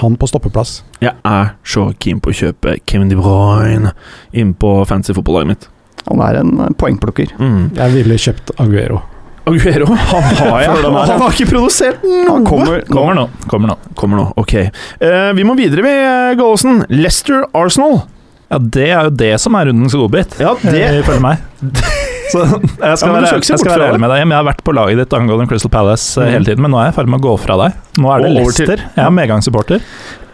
han 0.00 0.16
på 0.18 0.26
stoppeplass. 0.26 0.80
Jeg 0.98 1.14
er 1.14 1.52
så 1.62 1.92
keen 2.02 2.18
på 2.22 2.32
å 2.32 2.34
kjøpe 2.34 2.74
Kevin 2.90 3.12
De 3.12 3.18
Bruyne 3.18 3.92
inn 4.34 4.50
på 4.58 4.72
fancy 4.90 5.14
fotballaget 5.14 5.52
mitt. 5.52 5.68
Han 6.08 6.22
er 6.26 6.40
en 6.40 6.52
eh, 6.64 6.74
poengplukker. 6.80 7.36
Mm. 7.38 7.70
Jeg 7.76 7.94
ville 7.94 8.18
kjøpt 8.18 8.50
Aguero. 8.58 8.98
Aguero, 9.46 9.86
han 10.10 10.26
har 10.40 10.64
jeg. 10.64 10.74
Han 10.82 11.22
har 11.22 11.36
ikke 11.36 11.50
produsert 11.52 12.02
noe! 12.02 12.26
Han 12.32 12.48
kommer. 12.48 12.82
Kommer 12.90 13.20
nå. 13.20 13.28
Kommer 13.46 13.72
nå. 13.72 13.78
Kommer 13.98 14.22
nå, 14.24 14.26
ok. 14.40 14.56
Uh, 14.98 15.30
vi 15.38 15.46
må 15.46 15.54
videre, 15.58 15.86
vi, 15.86 15.94
eh, 16.02 16.32
Gallosen. 16.40 16.82
Leicester 16.90 17.46
Arsenal. 17.54 18.02
Ja, 18.50 18.58
det 18.58 18.88
er 18.90 19.06
jo 19.06 19.14
det 19.14 19.34
som 19.38 19.54
er 19.54 19.70
rundens 19.70 19.94
godbit, 19.94 20.34
Ja, 20.42 20.56
det 20.66 20.82
eh, 20.82 21.00
ifølge 21.04 21.22
meg. 21.22 21.46
Så 22.30 22.42
jeg 22.46 22.98
skal, 23.00 23.10
ja, 23.10 23.14
være, 23.16 23.40
jeg 23.42 23.58
skal 23.58 23.72
være 23.74 23.88
ærlig 23.90 24.00
med 24.00 24.10
deg. 24.12 24.22
Men 24.26 24.34
jeg 24.36 24.40
har 24.44 24.48
vært 24.52 24.62
på 24.66 24.74
laget 24.76 24.98
ditt 25.02 25.16
angående 25.18 25.48
Crystal 25.50 25.70
Palace 25.74 26.20
Mhm. 26.20 26.30
hele 26.36 26.44
tiden, 26.50 26.62
men 26.62 26.70
nå 26.74 26.78
er 26.80 26.88
jeg 26.90 26.94
i 26.94 26.98
ferd 27.00 27.08
med 27.14 27.20
å 27.20 27.24
gå 27.28 27.34
fra 27.42 27.56
deg. 27.64 27.78
Nå 27.98 28.12
er 28.14 28.18
det 28.24 28.30
Og 28.30 28.36
Leicester. 28.38 28.84
Jeg 28.96 29.04
er 29.06 29.10
medgangssupporter. 29.10 29.80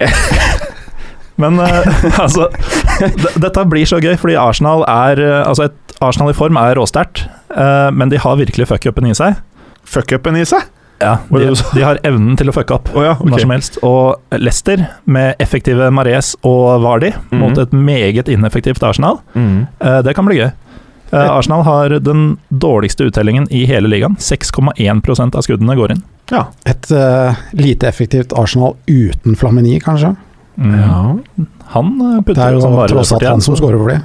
Men 1.37 1.59
uh, 1.61 1.85
altså 2.25 2.47
Dette 3.37 3.65
blir 3.69 3.85
så 3.89 3.99
gøy, 4.01 4.15
fordi 4.17 4.39
Arsenal 4.41 4.87
er 4.89 5.21
eh, 5.21 5.43
Altså, 5.45 5.67
et 5.69 5.99
Arsenal 6.01 6.31
i 6.33 6.37
form 6.37 6.57
er 6.61 6.77
råsterkt, 6.77 7.27
uh, 7.57 7.89
men 7.93 8.09
de 8.13 8.19
har 8.21 8.37
virkelig 8.37 8.67
fuck-upen 8.69 9.07
i 9.09 9.15
seg. 9.17 9.39
Fuck-upen 9.89 10.37
i 10.37 10.43
seg. 10.49 10.65
Ja, 11.01 11.15
de, 11.33 11.51
de 11.77 11.83
har 11.85 11.97
evnen 12.09 12.37
til 12.41 12.49
å 12.49 12.55
fucke 12.57 12.73
opp 12.79 12.89
oh 12.97 13.03
ja, 13.05 13.15
okay. 13.17 13.29
når 13.33 13.43
som 13.45 13.53
helst. 13.53 13.79
Og 13.85 14.37
Leicester, 14.41 14.85
med 15.09 15.37
effektive 15.45 15.89
Mares 15.93 16.35
og 16.45 16.81
Vardi, 16.85 17.13
Mhm. 17.31 17.41
mot 17.41 17.59
et 17.61 17.73
meget 17.73 18.29
ineffektivt 18.33 18.85
Arsenal, 18.85 19.21
Mm. 19.37 19.67
eh, 19.81 19.99
det 20.05 20.15
kan 20.17 20.25
bli 20.29 20.37
gøy. 20.41 20.51
Eh, 21.11 21.31
Arsenal 21.31 21.63
har 21.63 21.89
den 21.89 22.39
dårligste 22.49 23.05
uttellingen 23.05 23.47
i 23.51 23.65
hele 23.65 23.89
ligaen. 23.89 24.17
6,1% 24.19 25.37
av 25.37 25.47
skuddene 25.47 25.77
går 25.79 25.97
inn. 25.97 26.03
Ja. 26.31 26.47
Et 26.67 26.91
uh, 26.91 27.37
lite 27.55 27.89
effektivt 27.89 28.35
Arsenal 28.35 28.75
uten 28.87 29.37
Flamini, 29.37 29.79
kanskje. 29.81 30.17
Mm. 30.57 30.79
ja. 30.81 31.17
Han 31.75 32.01
eh, 32.01 32.17
Det 32.17 32.25
putter 32.31 32.43
er 32.43 32.55
jo 32.55 32.61
jo 32.61 32.65
som 32.65 32.77
bare 32.79 32.89
det 32.89 32.95
tross 32.97 33.13
alt 33.13 33.27
han 33.29 33.45
som 33.45 33.59
skårer 33.59 33.83
for 33.83 33.93
de. 33.93 33.99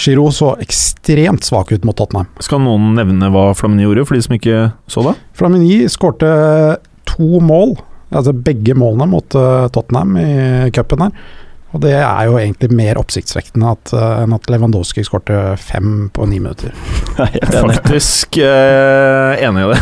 Giroud 0.00 0.34
så 0.34 0.54
ekstremt 0.64 1.44
svak 1.44 1.72
ut 1.72 1.84
mot 1.84 1.96
Tottenham. 1.96 2.28
Skal 2.42 2.62
noen 2.64 2.94
nevne 2.96 3.28
hva 3.32 3.50
Flamini 3.56 3.84
gjorde, 3.84 4.06
for 4.08 4.16
de 4.16 4.24
som 4.24 4.36
ikke 4.36 4.62
så 4.90 5.04
det? 5.06 5.14
Flamini 5.36 5.84
skårte 5.92 6.30
to 7.08 7.40
mål, 7.44 7.76
altså 8.10 8.34
begge 8.34 8.74
målene 8.78 9.08
mot 9.12 9.28
Tottenham 9.28 10.16
i 10.20 10.32
cupen 10.74 11.06
her. 11.06 11.30
Og 11.70 11.82
det 11.84 11.92
er 11.94 12.26
jo 12.26 12.38
egentlig 12.40 12.70
mer 12.74 12.98
oppsiktsvekkende 12.98 13.74
at, 13.76 13.92
uh, 13.94 14.22
enn 14.24 14.34
at 14.34 14.48
Lewandowski 14.50 15.04
skårte 15.06 15.54
fem 15.60 16.08
på 16.14 16.26
ni 16.26 16.40
minutter. 16.42 16.74
Jeg 17.20 17.44
er. 17.46 17.52
Faktisk 17.54 18.40
uh, 18.42 19.38
enig 19.38 19.68
i 19.68 19.70
det. 19.70 19.80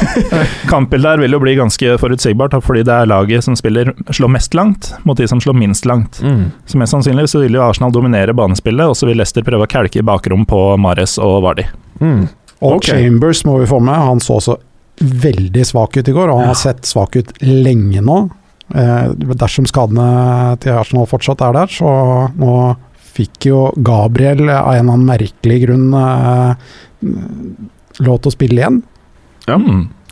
Kampbildet 0.72 1.12
her 1.12 1.22
vil 1.22 1.36
jo 1.36 1.40
bli 1.42 1.54
ganske 1.58 1.94
forutsigbart, 2.02 2.56
fordi 2.66 2.82
det 2.88 2.96
er 2.96 3.10
laget 3.10 3.46
som 3.46 3.56
spiller 3.58 3.92
slår 4.10 4.34
mest 4.34 4.56
langt, 4.58 4.90
mot 5.06 5.18
de 5.18 5.28
som 5.30 5.40
slår 5.42 5.56
minst 5.58 5.86
langt. 5.86 6.18
Mm. 6.22 6.50
Så 6.66 6.80
mest 6.80 6.96
sannsynlig 6.96 7.28
så 7.30 7.44
vil 7.44 7.58
jo 7.58 7.62
Arsenal 7.64 7.94
dominere 7.94 8.34
banespillet, 8.34 8.90
og 8.90 8.98
så 8.98 9.06
vil 9.10 9.22
Leicester 9.22 9.46
prøve 9.46 9.68
å 9.68 9.70
kelke 9.70 10.02
i 10.02 10.06
bakrom 10.06 10.46
på 10.48 10.64
Mares 10.82 11.18
og 11.22 11.38
Vardi. 11.46 11.68
Mm. 12.02 12.26
Og 12.62 12.78
okay. 12.78 12.98
Chambers 12.98 13.44
må 13.46 13.60
vi 13.62 13.70
få 13.70 13.78
med, 13.82 13.94
han 13.94 14.22
så 14.22 14.38
også 14.40 14.58
veldig 15.02 15.64
svak 15.66 15.96
ut 15.96 16.08
i 16.08 16.14
går, 16.14 16.30
og 16.30 16.42
han 16.42 16.52
har 16.52 16.58
sett 16.58 16.86
svak 16.86 17.16
ut 17.18 17.32
lenge 17.42 18.02
nå. 18.04 18.22
Eh, 18.74 19.08
dersom 19.36 19.66
skadene 19.68 20.56
til 20.62 20.72
Arsenal 20.72 21.08
fortsatt 21.10 21.42
er 21.44 21.52
der, 21.58 21.72
så 21.72 21.92
nå 22.40 22.54
fikk 23.12 23.48
jo 23.50 23.66
Gabriel 23.84 24.46
av 24.48 24.70
en 24.72 24.86
eller 24.86 24.94
annen 24.96 25.08
merkelig 25.10 25.58
grunn 25.66 25.90
eh, 25.92 26.54
lov 28.02 28.20
til 28.24 28.30
å 28.30 28.34
spille 28.34 28.62
igjen. 28.62 28.78
Ja. 29.48 29.58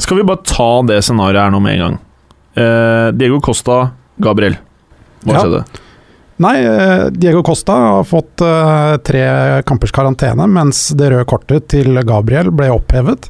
Skal 0.01 0.21
vi 0.21 0.27
bare 0.29 0.45
ta 0.45 0.71
det 0.89 0.99
scenarioet 1.07 1.47
her 1.47 1.55
nå 1.55 1.61
med 1.65 1.77
en 1.79 1.85
gang? 1.87 1.99
Eh, 2.61 3.07
Diego 3.17 3.41
Costa, 3.45 3.79
Gabriel. 4.21 4.59
Hva 5.25 5.33
Ja. 5.37 5.41
skjedde? 5.45 5.65
Nei, 6.41 6.55
eh, 6.65 7.11
Diego 7.13 7.43
Costa 7.45 7.73
har 7.73 8.05
fått 8.09 8.41
eh, 8.41 8.97
tre 9.05 9.63
kampers 9.69 9.93
karantene, 9.93 10.47
mens 10.49 10.89
det 10.97 11.11
røde 11.13 11.27
kortet 11.29 11.69
til 11.69 12.01
Gabriel 12.09 12.51
ble 12.51 12.71
opphevet. 12.73 13.29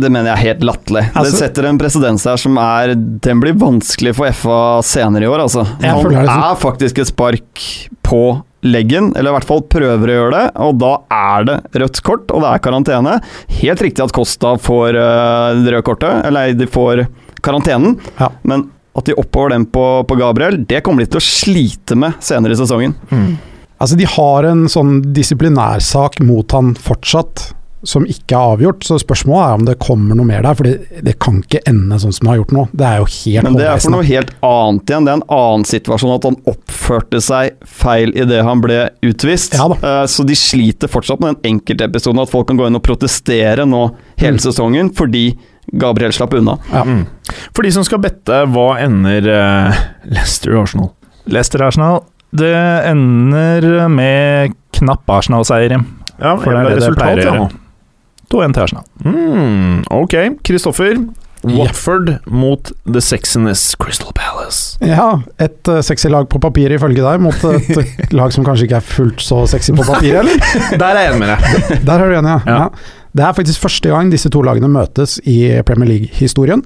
Det 0.00 0.08
mener 0.08 0.30
jeg 0.30 0.38
er 0.38 0.46
helt 0.48 0.62
latterlig. 0.64 1.02
Altså- 1.12 1.30
det 1.30 1.38
setter 1.40 1.68
en 1.68 1.78
presedens 1.78 2.24
her 2.24 2.36
som 2.40 2.56
er 2.58 2.94
Den 2.94 3.40
blir 3.40 3.52
vanskelig 3.52 4.14
for 4.16 4.26
FA 4.32 4.60
senere 4.82 5.26
i 5.26 5.28
år, 5.28 5.44
altså. 5.44 5.66
Han 5.82 6.02
det 6.08 6.24
er 6.28 6.56
faktisk 6.56 6.98
et 6.98 7.10
spark 7.12 7.66
på 8.02 8.42
leggen, 8.62 9.10
eller 9.16 9.32
i 9.32 9.34
hvert 9.34 9.48
fall 9.48 9.62
prøver 9.62 10.06
å 10.12 10.16
gjøre 10.16 10.32
det, 10.36 10.44
og 10.62 10.78
da 10.78 10.92
er 11.10 11.44
det 11.48 11.56
rødt 11.82 12.02
kort, 12.06 12.30
og 12.30 12.44
det 12.44 12.50
er 12.52 12.62
karantene. 12.62 13.16
Helt 13.60 13.82
riktig 13.82 14.04
at 14.04 14.12
Costa 14.14 14.54
får 14.56 14.94
uh, 14.94 15.62
det 15.64 15.72
røde 15.74 15.82
kortet, 15.82 16.24
eller 16.28 16.52
de 16.54 16.66
får 16.70 17.06
karantenen, 17.42 17.98
Ja. 18.20 18.28
men 18.44 18.70
at 18.96 19.04
de 19.08 19.16
oppover 19.18 19.50
den 19.50 19.66
på, 19.66 20.06
på 20.06 20.18
Gabriel, 20.20 20.64
det 20.68 20.82
kommer 20.84 21.02
de 21.04 21.10
til 21.10 21.18
å 21.20 21.24
slite 21.24 21.96
med 21.98 22.14
senere 22.22 22.52
i 22.54 22.60
sesongen. 22.60 22.94
Altså, 23.80 23.96
de 23.98 24.04
har 24.06 24.44
en 24.46 24.66
sånn 24.70 25.00
disiplinærsak 25.16 26.20
mot 26.22 26.52
han 26.54 26.74
fortsatt, 26.78 27.48
som 27.84 28.04
ikke 28.06 28.36
er 28.38 28.52
avgjort, 28.54 28.84
så 28.86 28.96
spørsmålet 29.02 29.42
er 29.42 29.54
om 29.58 29.64
det 29.66 29.74
kommer 29.82 30.14
noe 30.18 30.26
mer 30.28 30.42
der, 30.46 30.54
for 30.54 30.68
det 31.08 31.14
kan 31.22 31.40
ikke 31.42 31.60
ende 31.66 31.98
sånn 31.98 32.12
som 32.14 32.26
det 32.28 32.30
har 32.32 32.40
gjort 32.42 32.54
nå. 32.54 32.64
Det 32.78 32.86
er 32.86 32.98
jo 33.02 33.08
helt 33.10 33.42
Men 33.48 33.56
det 33.58 33.66
er 33.66 33.80
for 33.82 33.94
noe 33.96 34.06
helt 34.06 34.30
annet 34.46 34.92
igjen. 34.92 35.06
Det 35.08 35.12
er 35.12 35.18
en 35.18 35.24
annen 35.38 35.64
situasjon 35.66 36.14
at 36.14 36.28
han 36.28 36.36
oppførte 36.52 37.20
seg 37.26 37.56
feil 37.66 38.14
idet 38.14 38.42
han 38.46 38.62
ble 38.62 38.78
utvist. 39.02 39.56
Ja 39.58 39.66
da. 39.72 39.78
Eh, 39.82 40.06
Så 40.06 40.22
de 40.28 40.36
sliter 40.38 40.88
fortsatt 40.92 41.20
med 41.20 41.34
den 41.42 41.56
enkeltepisoden 41.58 42.22
at 42.22 42.30
folk 42.30 42.46
kan 42.48 42.56
gå 42.60 42.66
inn 42.70 42.78
og 42.78 42.84
protestere 42.86 43.66
nå 43.66 43.82
hele 44.22 44.38
Mm. 44.38 44.44
sesongen 44.46 44.92
fordi 44.94 45.36
Gabriel 45.78 46.12
slapp 46.12 46.34
unna. 46.34 46.58
Ja. 46.72 46.82
Mm. 46.84 47.06
For 47.54 47.62
de 47.62 47.70
som 47.70 47.84
skal 47.84 47.98
bette, 48.02 48.44
hva 48.50 48.78
ender 48.82 49.26
uh, 49.26 49.82
Leicester 50.06 50.54
Arsenal? 50.58 50.90
Leicester 51.26 51.62
Arsenal. 51.62 52.02
Det 52.34 52.52
ender 52.88 53.88
med 53.92 54.54
knapp 54.72 55.06
Arsenal-seier. 55.10 55.76
Ja, 56.18 56.36
For 56.36 56.52
det 56.52 56.60
er 56.60 56.78
det 56.80 56.86
det 56.86 56.96
pleier 56.96 57.18
å 57.18 57.22
ja, 57.22 57.32
gjøre. 57.34 57.50
Nå. 58.32 58.38
2-1 58.40 58.56
til 58.56 58.64
Arsenal. 58.64 58.88
Mm, 59.04 59.84
ok, 59.92 60.16
Kristoffer. 60.46 60.96
Ja. 61.42 61.56
Watford 61.58 62.20
mot 62.30 62.70
The 62.86 63.00
Sexiness 63.02 63.74
Crystal 63.82 64.12
Palace. 64.14 64.78
Ja, 64.80 65.24
et 65.42 65.66
uh, 65.68 65.80
sexy 65.82 66.06
lag 66.06 66.28
på 66.30 66.38
papiret 66.38 66.76
ifølge 66.76 67.02
deg, 67.02 67.22
mot 67.22 67.46
et 68.04 68.14
lag 68.14 68.34
som 68.34 68.46
kanskje 68.46 68.68
ikke 68.68 68.78
er 68.78 68.86
fullt 68.86 69.24
så 69.24 69.40
sexy 69.50 69.74
på 69.74 69.86
papiret, 69.88 70.22
eller? 70.22 70.38
Der 70.82 70.92
er 70.92 71.00
jeg 71.00 71.16
enig 71.16 71.24
med 71.24 71.32
deg. 71.32 71.72
Der 71.88 71.96
er 71.96 72.12
du 72.12 72.18
enig, 72.20 72.36
ja. 72.36 72.38
Ja. 72.46 72.60
ja. 72.60 73.00
Det 73.12 73.26
er 73.26 73.34
faktisk 73.36 73.64
første 73.66 73.90
gang 73.90 74.12
disse 74.12 74.30
to 74.32 74.40
lagene 74.46 74.70
møtes 74.72 75.18
i 75.28 75.40
Premier 75.66 75.90
League-historien. 75.90 76.62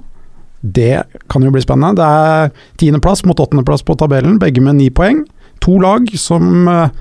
Det 0.61 1.03
kan 1.33 1.43
jo 1.43 1.51
bli 1.55 1.65
spennende. 1.65 1.97
Det 1.99 2.07
er 2.07 2.53
tiendeplass 2.79 3.25
mot 3.27 3.41
åttendeplass 3.41 3.83
på 3.87 3.97
tabellen, 3.99 4.39
begge 4.43 4.63
med 4.63 4.79
ni 4.79 4.91
poeng. 4.95 5.25
To 5.65 5.81
lag 5.83 6.07
som 6.21 6.69
eh, 6.69 6.93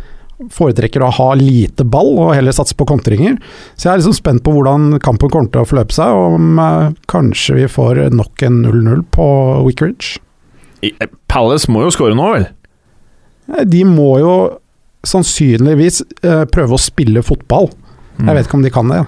foretrekker 0.52 1.04
å 1.06 1.12
ha 1.16 1.28
lite 1.40 1.86
ball 1.88 2.12
og 2.20 2.34
heller 2.36 2.56
satse 2.56 2.76
på 2.78 2.88
kontringer. 2.90 3.38
Så 3.76 3.88
jeg 3.88 3.94
er 3.94 4.02
liksom 4.02 4.18
spent 4.18 4.44
på 4.46 4.52
hvordan 4.56 4.98
kampen 5.04 5.32
kommer 5.32 5.52
til 5.54 5.64
å 5.64 5.70
forløpe 5.70 5.96
seg, 5.96 6.12
og 6.12 6.38
om 6.40 6.60
eh, 6.62 6.90
kanskje 7.12 7.58
vi 7.62 7.70
får 7.72 8.04
nok 8.16 8.46
en 8.48 8.60
0-0 8.66 9.06
på 9.16 9.28
Wickridge. 9.68 10.18
Eh, 10.84 11.08
Palace 11.32 11.72
må 11.72 11.86
jo 11.86 11.94
score 11.96 12.18
nå, 12.18 12.28
vel? 12.36 12.48
Eh, 13.56 13.64
De 13.70 13.84
må 13.88 14.12
jo 14.22 14.36
sannsynligvis 15.06 16.02
eh, 16.26 16.44
prøve 16.52 16.76
å 16.76 16.82
spille 16.82 17.24
fotball. 17.26 17.70
Mm. 18.18 18.28
Jeg 18.30 18.36
vet 18.40 18.48
ikke 18.50 18.60
om 18.60 18.66
de 18.66 18.74
kan 18.74 18.92
det. 18.92 19.04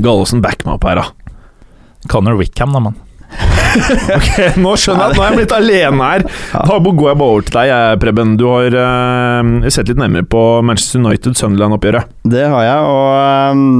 Gallosen 0.00 0.40
backer 0.44 0.66
meg 0.66 0.78
opp 0.78 0.86
her, 0.88 1.02
da. 1.02 1.36
Connor 2.10 2.38
Wickham, 2.40 2.72
da, 2.72 2.80
mann. 2.88 2.96
Ok, 4.18 4.58
Nå 4.60 4.74
skjønner 4.80 5.04
jeg 5.04 5.14
at 5.14 5.18
nå 5.18 5.24
er 5.24 5.30
jeg 5.30 5.38
blitt 5.40 5.56
alene 5.56 6.10
her. 6.10 6.26
Da 6.52 6.78
går 6.80 7.10
jeg 7.10 7.20
bare 7.22 7.34
over 7.36 7.46
til 7.46 7.58
deg, 7.58 8.02
Preben. 8.02 8.36
Du 8.40 8.46
har 8.50 8.76
uh, 8.76 9.70
sett 9.72 9.90
litt 9.90 10.00
nærmere 10.00 10.26
på 10.30 10.44
Manchester 10.66 11.02
United-Sunderland-oppgjøret. 11.04 12.10
Det 12.30 12.46
har 12.52 12.66
jeg, 12.66 12.94
og 12.94 13.10
ehm, 13.16 13.74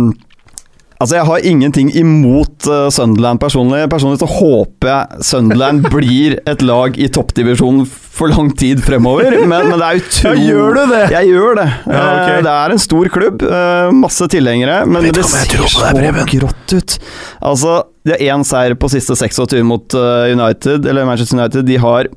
Altså, 1.00 1.16
jeg 1.16 1.24
har 1.24 1.46
ingenting 1.48 1.88
imot 1.96 2.66
uh, 2.68 2.90
Sunderland 2.92 3.40
personlig. 3.40 3.86
Personlig 3.88 4.20
så 4.20 4.28
håper 4.28 4.90
jeg 4.90 5.24
Sunderland 5.30 5.86
blir 5.94 6.36
et 6.50 6.64
lag 6.66 6.98
i 7.00 7.08
toppdivisjonen 7.08 7.86
for 7.88 8.28
lang 8.28 8.50
tid 8.60 8.82
fremover, 8.84 9.32
men, 9.48 9.70
men 9.70 9.80
det 9.80 9.86
er 9.86 10.00
utrolig 10.02 10.42
ja, 10.44 10.50
Gjør 10.50 10.76
du 10.76 10.80
det? 10.90 11.02
Jeg 11.14 11.30
gjør 11.30 11.56
det. 11.56 11.66
Ja, 11.88 12.02
okay. 12.04 12.34
uh, 12.36 12.42
Det 12.44 12.52
er 12.52 12.74
en 12.74 12.82
stor 12.84 13.12
klubb, 13.16 13.44
uh, 13.48 13.88
masse 13.96 14.28
tilhengere, 14.34 14.82
men 14.84 15.08
det 15.08 15.24
ser 15.24 15.64
så 15.72 15.94
grått 16.34 16.76
ut. 16.76 16.98
Altså, 17.48 17.78
de 18.04 18.16
har 18.16 18.26
én 18.36 18.44
seier 18.44 18.76
på 18.76 18.92
siste 18.92 19.16
26 19.16 19.64
mot 19.64 19.96
United, 19.96 20.84
eller 20.84 21.08
Manchester 21.08 21.40
United. 21.40 21.64
De 21.68 21.80
har 21.80 22.12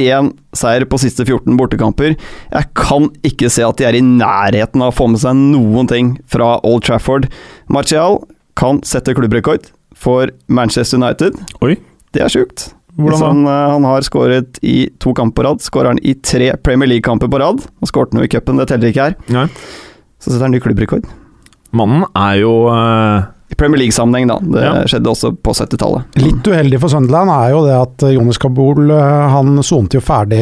én 0.00 0.32
seier 0.56 0.86
på 0.90 0.98
siste 1.02 1.26
14 1.26 1.56
bortekamper. 1.58 2.14
Jeg 2.50 2.70
kan 2.78 3.08
ikke 3.26 3.50
se 3.52 3.64
at 3.66 3.78
de 3.78 3.86
er 3.88 3.98
i 3.98 4.04
nærheten 4.04 4.82
av 4.82 4.92
å 4.92 4.96
få 4.96 5.08
med 5.12 5.22
seg 5.22 5.38
noen 5.38 5.90
ting 5.90 6.14
fra 6.30 6.56
Old 6.66 6.86
Trafford. 6.86 7.28
Martial 7.72 8.22
kan 8.58 8.80
sette 8.86 9.14
klubbrekord 9.16 9.70
for 9.94 10.32
Manchester 10.48 10.98
United. 11.00 11.38
Oi. 11.62 11.76
Det 12.14 12.22
er 12.22 12.32
sjukt. 12.32 12.72
Han, 12.94 13.42
eh, 13.46 13.70
han 13.74 13.84
har 13.84 14.04
skåret 14.06 14.58
i 14.62 14.88
to 15.02 15.14
kamper 15.14 15.42
på 15.42 15.48
rad. 15.48 15.62
Skårer 15.64 15.94
han 15.94 16.02
i 16.02 16.14
tre 16.14 16.52
Premier 16.62 16.88
League-kamper 16.88 17.30
på 17.30 17.40
rad. 17.42 17.64
Han 17.82 17.90
skåret 17.90 18.14
noe 18.14 18.26
i 18.26 18.30
cupen, 18.30 18.60
det 18.60 18.68
teller 18.70 18.92
ikke 18.92 19.08
her. 19.08 19.16
Nei. 19.34 19.48
Så 20.22 20.30
setter 20.30 20.46
han 20.46 20.54
ny 20.54 20.62
klubbrekord. 20.62 21.08
Mannen 21.74 22.06
er 22.14 22.38
jo 22.38 22.52
eh, 22.70 23.26
I 23.54 23.58
Premier 23.60 23.78
League-sammenheng, 23.84 24.26
da. 24.28 24.38
Det 24.42 24.64
Ja. 24.66 24.72
skjedde 24.90 25.12
også 25.14 25.30
på 25.38 25.54
70-tallet. 25.54 26.16
Litt 26.20 26.48
uheldig 26.50 26.80
for 26.82 26.90
Sunderland 26.92 27.30
er 27.30 27.52
jo 27.54 27.64
det 27.68 27.76
at 27.80 28.06
Jonis 28.10 28.34
Jonas 28.34 28.38
Kabul 28.42 28.90
eh, 28.90 29.28
han 29.30 29.62
sonte 29.62 29.98
jo 29.98 30.02
ferdig 30.02 30.40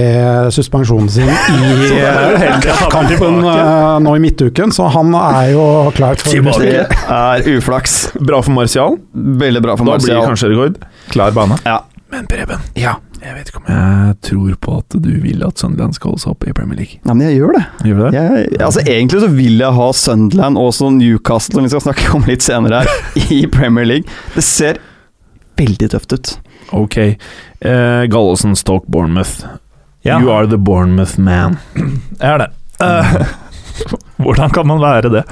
suspensjonen 0.54 1.10
sin 1.12 1.28
i 1.28 2.00
kampen 2.94 3.42
eh, 3.44 3.98
nå 4.00 4.14
i 4.16 4.22
midtuken, 4.22 4.72
så 4.72 4.86
han 4.94 5.12
er 5.18 5.50
jo 5.52 5.64
klar 5.96 6.16
for 6.20 6.30
Tilbake. 6.32 6.86
Det 6.86 6.86
er 7.12 7.48
uflaks. 7.58 8.12
bra 8.20 8.40
for 8.42 8.54
Martial. 8.56 8.96
Veldig 9.12 9.62
bra 9.64 9.76
for 9.76 9.84
Da 9.84 9.96
blir 9.98 10.06
det 10.06 10.14
Martial. 10.16 10.28
kanskje 10.30 10.52
rekord. 10.54 10.78
Klar 11.12 11.34
bane. 11.36 11.58
Ja. 11.66 11.80
Men 12.12 12.26
Preben, 12.28 12.60
ja. 12.76 12.96
Jeg 13.22 13.34
vet 13.36 13.48
ikke 13.52 13.60
om 13.62 13.68
jeg 13.70 14.14
tror 14.26 14.54
på 14.66 14.76
at 14.80 14.96
du 15.04 15.10
vil 15.22 15.42
at 15.46 15.58
Sunderland 15.62 15.94
skal 15.96 16.10
holde 16.12 16.22
seg 16.24 16.32
oppe 16.34 16.48
i 16.50 16.54
Premier 16.56 16.78
League. 16.80 16.98
Nei, 17.06 17.14
men 17.14 17.26
jeg 17.28 17.38
gjør 17.38 17.52
det. 17.56 17.62
Gjør 17.88 18.00
det? 18.02 18.10
Jeg, 18.18 18.48
altså 18.66 18.82
Egentlig 18.86 19.20
så 19.22 19.28
vil 19.32 19.58
jeg 19.62 19.76
ha 19.78 19.86
Sunderland 19.96 20.58
og 20.60 20.70
også 20.72 20.90
Newcastle, 20.96 21.54
som 21.60 21.66
vi 21.68 21.72
skal 21.72 21.84
snakke 21.86 22.08
om 22.18 22.26
litt 22.28 22.42
senere 22.46 22.82
her, 22.82 22.90
i 23.38 23.42
Premier 23.52 23.86
League. 23.88 24.18
Det 24.34 24.42
ser 24.46 24.80
veldig 25.60 25.90
tøft 25.94 26.12
ut. 26.16 26.32
Ok. 26.74 26.98
Uh, 27.62 28.04
Gallosen, 28.10 28.56
Stoke, 28.58 28.88
Bournemouth. 28.90 29.44
Ja, 30.02 30.18
You 30.18 30.32
are 30.34 30.48
the 30.50 30.58
Bournemouth 30.58 31.14
man. 31.22 31.58
jeg 31.76 32.26
er 32.32 32.38
det. 32.42 32.50
Uh, 32.82 33.22
hvordan 34.22 34.50
kan 34.50 34.66
man 34.66 34.80
være 34.82 35.12
det? 35.12 35.22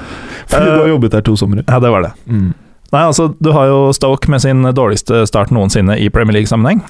For 0.51 0.63
du 0.63 0.71
Eh, 0.71 0.79
har 0.85 0.89
jobbet 0.93 1.13
der 1.17 1.25
to 1.27 1.35
somre. 1.37 1.65
Ja, 1.67 1.81
det 1.83 1.91
var 1.91 2.03
det. 2.07 2.13
Mm. 2.27 2.53
Nei, 2.91 3.05
altså, 3.07 3.29
du 3.39 3.53
har 3.55 3.69
jo 3.71 3.81
Stoke 3.95 4.31
med 4.33 4.43
sin 4.43 4.67
dårligste 4.75 5.23
start 5.31 5.53
noensinne 5.55 5.95
i 6.03 6.09
Premier 6.11 6.41
League-sammenheng. 6.41 6.83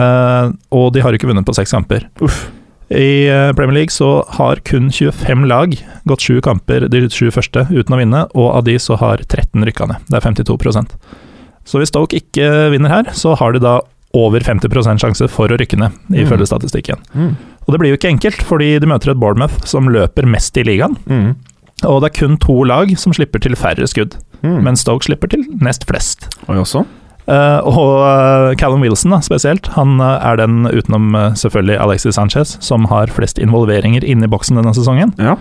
Eh, 0.00 0.52
og 0.72 0.92
de 0.94 1.02
har 1.04 1.16
ikke 1.16 1.28
vunnet 1.28 1.44
på 1.44 1.56
seks 1.56 1.74
kamper. 1.76 2.06
Uff. 2.24 2.46
I 2.94 3.26
eh, 3.28 3.50
Premier 3.56 3.80
League 3.80 3.92
så 3.92 4.24
har 4.38 4.60
kun 4.64 4.90
25 4.92 5.44
lag 5.48 5.76
gått 6.08 6.24
sju 6.24 6.40
kamper 6.44 6.88
de 6.92 7.04
sju 7.12 7.30
første 7.32 7.66
uten 7.72 7.96
å 7.96 8.00
vinne, 8.00 8.24
og 8.32 8.50
av 8.54 8.66
de 8.68 8.76
så 8.80 8.96
har 9.00 9.24
13 9.24 9.64
rykka 9.68 9.88
ned. 9.90 10.04
Det 10.08 10.20
er 10.20 10.24
52% 10.24 10.96
Så 11.64 11.80
hvis 11.80 11.92
Stoke 11.92 12.16
ikke 12.20 12.70
vinner 12.72 12.92
her, 12.92 13.12
så 13.16 13.36
har 13.40 13.56
de 13.56 13.64
da 13.64 13.80
over 14.14 14.44
50 14.46 15.00
sjanse 15.00 15.26
for 15.32 15.50
å 15.50 15.56
rykke 15.58 15.76
ned, 15.80 15.96
ifølge 16.14 16.46
statistikken. 16.46 17.00
Mm. 17.12 17.32
Og 17.64 17.72
det 17.72 17.80
blir 17.80 17.90
jo 17.90 17.98
ikke 17.98 18.12
enkelt, 18.12 18.44
fordi 18.46 18.76
de 18.78 18.88
møter 18.88 19.10
et 19.10 19.18
Bournemouth 19.18 19.64
som 19.66 19.90
løper 19.90 20.28
mest 20.28 20.56
i 20.60 20.64
ligaen. 20.66 20.94
Mm. 21.10 21.32
Og 21.88 21.98
det 22.00 22.12
er 22.12 22.18
kun 22.20 22.38
to 22.38 22.60
lag 22.68 22.92
som 23.00 23.16
slipper 23.16 23.42
til 23.42 23.58
færre 23.58 23.88
skudd, 23.90 24.14
Mm. 24.44 24.60
men 24.66 24.76
Stoke 24.76 25.06
slipper 25.06 25.30
til 25.32 25.46
nest 25.64 25.86
flest. 25.88 26.28
Og 26.46 26.60
også? 26.62 26.84
Uh, 27.24 27.64
og 27.64 28.02
eh, 28.04 28.54
Callum 28.60 28.82
Wilson 28.84 29.14
da, 29.14 29.22
spesielt, 29.24 29.70
han 29.72 29.96
eh, 29.96 30.26
er 30.28 30.36
den 30.36 30.66
utenom 30.68 31.14
eh, 31.16 31.30
selvfølgelig 31.40 31.78
Alexis 31.80 32.18
Sanchez 32.18 32.58
som 32.60 32.84
har 32.90 33.08
flest 33.08 33.40
involveringer 33.40 34.04
inne 34.04 34.28
i 34.28 34.32
boksen 34.34 34.60
denne 34.60 34.74
sesongen. 34.76 35.14
Ja. 35.16 35.38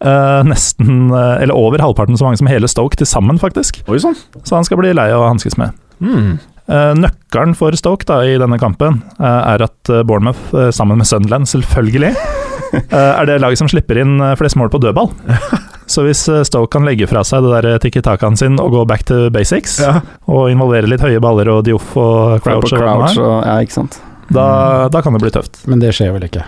Uh, 0.00 0.40
nesten, 0.46 1.10
uh, 1.12 1.36
eller 1.42 1.58
over 1.58 1.82
halvparten 1.84 2.16
så 2.16 2.24
mange 2.24 2.40
som 2.40 2.48
hele 2.48 2.70
Stoke 2.70 2.96
til 2.96 3.10
sammen, 3.10 3.36
faktisk. 3.42 3.82
Oi 3.92 4.00
sånn. 4.00 4.16
Så 4.40 4.56
han 4.56 4.64
skal 4.64 4.80
bli 4.80 4.94
lei 4.96 5.10
av 5.12 5.26
å 5.26 5.28
hanskes 5.28 5.58
med. 5.60 5.76
Mm. 6.00 6.38
Eh, 6.68 6.90
nøkkelen 7.00 7.54
for 7.56 7.72
Stoke 7.80 8.04
da, 8.08 8.20
i 8.28 8.36
denne 8.40 8.58
kampen 8.60 9.00
eh, 9.16 9.24
er 9.24 9.64
at 9.64 9.88
eh, 9.92 10.02
Bournemouth, 10.04 10.50
eh, 10.52 10.68
sammen 10.74 11.00
med 11.00 11.08
Sunderland 11.08 11.48
selvfølgelig, 11.48 12.10
eh, 12.76 12.92
er 12.92 13.28
det 13.28 13.38
laget 13.40 13.62
som 13.62 13.70
slipper 13.72 14.02
inn 14.02 14.18
eh, 14.20 14.34
flest 14.36 14.58
mål 14.60 14.68
på 14.74 14.80
dødball. 14.84 15.08
Så 15.88 16.02
hvis 16.04 16.20
eh, 16.28 16.42
Stoke 16.44 16.68
kan 16.74 16.84
legge 16.84 17.06
fra 17.08 17.22
seg 17.24 17.46
det 17.46 17.62
der 17.64 17.78
tikki-takaen 17.82 18.36
sin 18.36 18.58
og 18.60 18.70
gå 18.74 18.82
back 18.90 19.06
to 19.08 19.30
basics, 19.32 19.78
Ja. 19.80 20.00
og 20.28 20.50
involvere 20.52 20.90
litt 20.90 21.00
høye 21.04 21.20
baller 21.24 21.48
og 21.54 21.62
Dioff 21.64 21.94
og 21.96 22.42
Crouch, 22.44 22.72
og 22.74 22.82
Crouch 22.82 23.16
og, 23.22 23.38
ja, 23.48 23.56
ikke 23.64 23.72
sant. 23.78 23.96
da, 24.30 24.88
da 24.92 25.00
kan 25.02 25.16
det 25.16 25.22
bli 25.24 25.32
tøft. 25.32 25.62
Men 25.66 25.80
det 25.80 25.94
skjer 25.96 26.12
vel 26.12 26.28
ikke. 26.28 26.44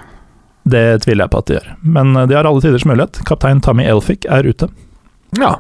Det 0.71 0.85
tviler 1.07 1.25
jeg 1.25 1.33
på 1.33 1.41
at 1.41 1.49
de 1.49 1.55
gjør. 1.57 1.71
Men 1.97 2.13
eh, 2.21 2.27
de 2.29 2.37
har 2.37 2.45
alle 2.47 2.61
tiders 2.63 2.85
mulighet. 2.87 3.23
Kaptein 3.27 3.63
Tammy 3.65 3.89
Elphick 3.89 4.29
er 4.29 4.45
ute. 4.47 4.69
ja. 5.41 5.57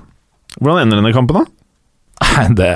Hvordan 0.60 0.82
ender 0.82 0.98
denne 0.98 1.12
kampen, 1.14 1.36
da? 1.40 2.26
Nei, 2.36 2.48
det 2.58 2.70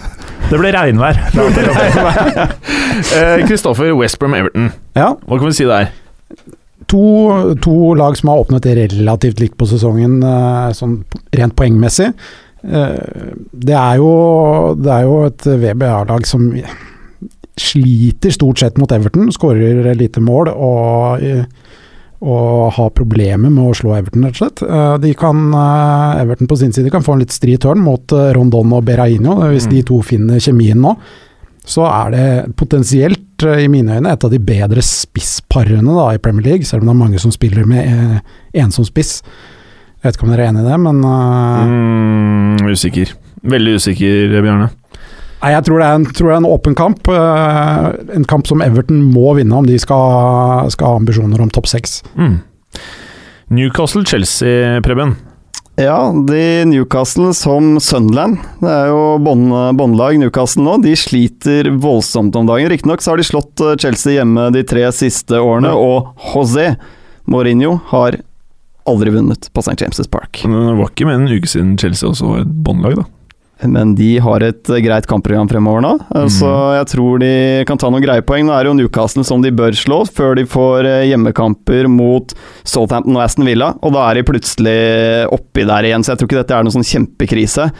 Det 0.50 0.58
blir 0.60 0.74
regnvær. 0.76 1.16
Eh, 3.16 3.40
Kristoffer 3.48 3.90
Westbrom 3.98 4.34
Everton, 4.38 4.68
Ja, 4.94 5.08
hva 5.26 5.38
kan 5.40 5.48
vi 5.50 5.56
si 5.56 5.64
der? 5.66 5.88
To, 6.94 7.54
to 7.64 7.74
lag 7.98 8.16
som 8.18 8.30
har 8.30 8.44
åpnet 8.44 8.66
relativt 8.78 9.42
likt 9.42 9.58
på 9.58 9.66
sesongen, 9.70 10.20
eh, 10.22 10.70
sånn 10.78 11.00
rent 11.34 11.56
poengmessig. 11.58 12.12
Eh, 12.64 13.34
Det 13.52 13.74
er 13.76 13.98
jo, 14.00 14.74
det 14.78 14.92
er 14.94 15.02
jo 15.08 15.18
et 15.26 15.44
VBA-lag 15.44 16.26
som 16.26 16.48
sliter 17.60 18.32
stort 18.34 18.58
sett 18.58 18.78
mot 18.78 18.90
Everton, 18.90 19.28
skårer 19.30 19.92
lite 19.94 20.18
mål 20.24 20.48
og, 20.50 21.22
og 22.24 22.72
har 22.74 22.90
problemer 22.96 23.52
med 23.52 23.62
å 23.68 23.76
slå 23.78 23.92
Everton, 23.98 24.24
rett 24.26 24.34
og 24.34 24.40
slett. 24.42 24.62
Eh, 24.66 24.96
De 25.04 25.12
kan, 25.18 25.44
Everton 26.22 26.50
på 26.50 26.58
sin 26.58 26.72
side 26.74 26.90
kan 26.94 27.04
få 27.04 27.14
en 27.14 27.22
litt 27.22 27.34
stri 27.34 27.58
tørn 27.62 27.82
mot 27.84 28.10
Rondon 28.10 28.72
og 28.74 28.84
Berraino. 28.88 29.36
Hvis 29.52 29.68
de 29.70 29.82
to 29.86 30.00
finner 30.02 30.42
kjemien 30.42 30.80
nå, 30.82 30.96
så 31.64 31.86
er 31.88 32.12
det 32.12 32.56
potensielt, 32.60 33.42
eh, 33.42 33.64
i 33.64 33.68
mine 33.72 33.96
øyne, 33.96 34.12
et 34.12 34.24
av 34.24 34.30
de 34.30 34.38
bedre 34.38 34.84
spissparene 34.84 35.96
da, 35.96 36.10
i 36.12 36.20
Premier 36.20 36.44
League, 36.44 36.68
selv 36.68 36.82
om 36.82 36.90
det 36.90 36.94
er 36.94 37.02
mange 37.02 37.20
som 37.22 37.32
spiller 37.32 37.64
med 37.68 37.88
eh, 37.88 38.38
ensom 38.62 38.84
spiss. 38.84 39.22
Jeg 40.02 40.10
vet 40.10 40.18
ikke 40.18 40.26
om 40.26 40.32
dere 40.34 40.44
er 40.44 40.52
enig 40.52 40.64
i 40.64 40.68
det, 40.68 40.78
men 40.84 40.98
uh, 41.08 41.64
Mm, 41.64 42.66
usikker. 42.68 43.14
Veldig 43.48 43.78
usikker, 43.80 44.34
Bjarne. 44.44 44.68
Nei, 45.40 45.52
jeg 45.52 45.64
tror 45.64 45.80
det 45.80 45.86
er 45.86 45.98
en, 45.98 46.04
tror 46.08 46.28
det 46.28 46.34
er 46.34 46.42
en 46.42 46.50
åpen 46.52 46.76
kamp. 46.76 47.08
Uh, 47.08 47.92
en 48.16 48.24
kamp 48.28 48.48
som 48.48 48.60
Everton 48.64 49.00
må 49.12 49.32
vinne 49.38 49.56
om 49.56 49.64
de 49.68 49.78
skal, 49.80 50.68
skal 50.72 50.92
ha 50.92 51.00
ambisjoner 51.00 51.40
om 51.40 51.52
topp 51.52 51.68
seks. 51.72 52.02
Mm. 52.20 52.38
Newcastle-Chelsea, 53.56 54.80
Preben. 54.84 55.16
Ja, 55.76 56.12
de 56.28 56.64
Newcastle 56.70 57.32
som 57.34 57.80
Sunderland. 57.82 58.36
Det 58.60 58.70
er 58.70 58.92
jo 58.92 59.00
bånd- 59.18 59.74
båndlag 59.74 60.18
Newcastle 60.22 60.62
nå. 60.62 60.76
De 60.84 60.92
sliter 60.96 61.66
voldsomt 61.82 62.36
om 62.38 62.46
dagen. 62.46 62.68
Riktignok 62.70 63.02
så 63.02 63.10
har 63.10 63.18
de 63.18 63.26
slått 63.26 63.60
eh, 63.64 63.74
Chelsea 63.82 64.14
hjemme 64.20 64.50
de 64.54 64.62
tre 64.62 64.84
siste 64.94 65.40
årene, 65.42 65.72
og 65.74 66.12
José 66.30 66.76
Mourinho 67.26 67.80
har 67.90 68.20
aldri 68.86 69.10
vunnet 69.16 69.48
på 69.56 69.64
St. 69.64 69.74
James' 69.82 70.06
Park. 70.12 70.44
Men 70.46 70.68
Det 70.68 70.78
var 70.78 70.92
ikke 70.92 71.08
mer 71.08 71.18
enn 71.18 71.26
en 71.26 71.38
uke 71.40 71.48
siden 71.50 71.74
Chelsea 71.80 72.06
også 72.10 72.30
var 72.30 72.44
et 72.44 72.54
båndlag, 72.66 72.98
da. 73.00 73.06
Men 73.70 73.94
de 73.98 74.10
har 74.22 74.44
et 74.46 74.70
eh, 74.70 74.80
greit 74.84 75.06
kampprogram 75.10 75.48
fremover 75.50 75.84
nå, 75.84 75.92
Mm. 76.14 76.30
så 76.30 76.50
jeg 76.78 76.86
tror 76.94 77.18
de 77.22 77.32
kan 77.68 77.78
ta 77.80 77.90
noen 77.90 78.02
greie 78.04 78.22
poeng. 78.22 78.46
Nå 78.46 78.52
er 78.54 78.64
det 78.64 78.70
jo 78.72 78.78
Newcastle 78.78 79.24
som 79.24 79.42
de 79.42 79.50
bør 79.54 79.72
slå, 79.76 80.02
før 80.06 80.36
de 80.38 80.44
får 80.48 80.84
eh, 80.86 81.04
hjemmekamper 81.10 81.88
mot 81.90 82.34
Southampton 82.64 83.16
og 83.16 83.22
Aston 83.24 83.46
Villa. 83.48 83.72
Og 83.82 83.94
da 83.96 84.08
er 84.10 84.20
de 84.20 84.26
plutselig 84.28 84.78
oppi 85.34 85.64
der 85.68 85.88
igjen, 85.90 86.04
så 86.04 86.12
jeg 86.14 86.22
tror 86.22 86.30
ikke 86.30 86.42
dette 86.42 86.58
er 86.58 86.66
noen 86.66 86.76
sånn 86.78 86.90
kjempekrise. 86.90 87.70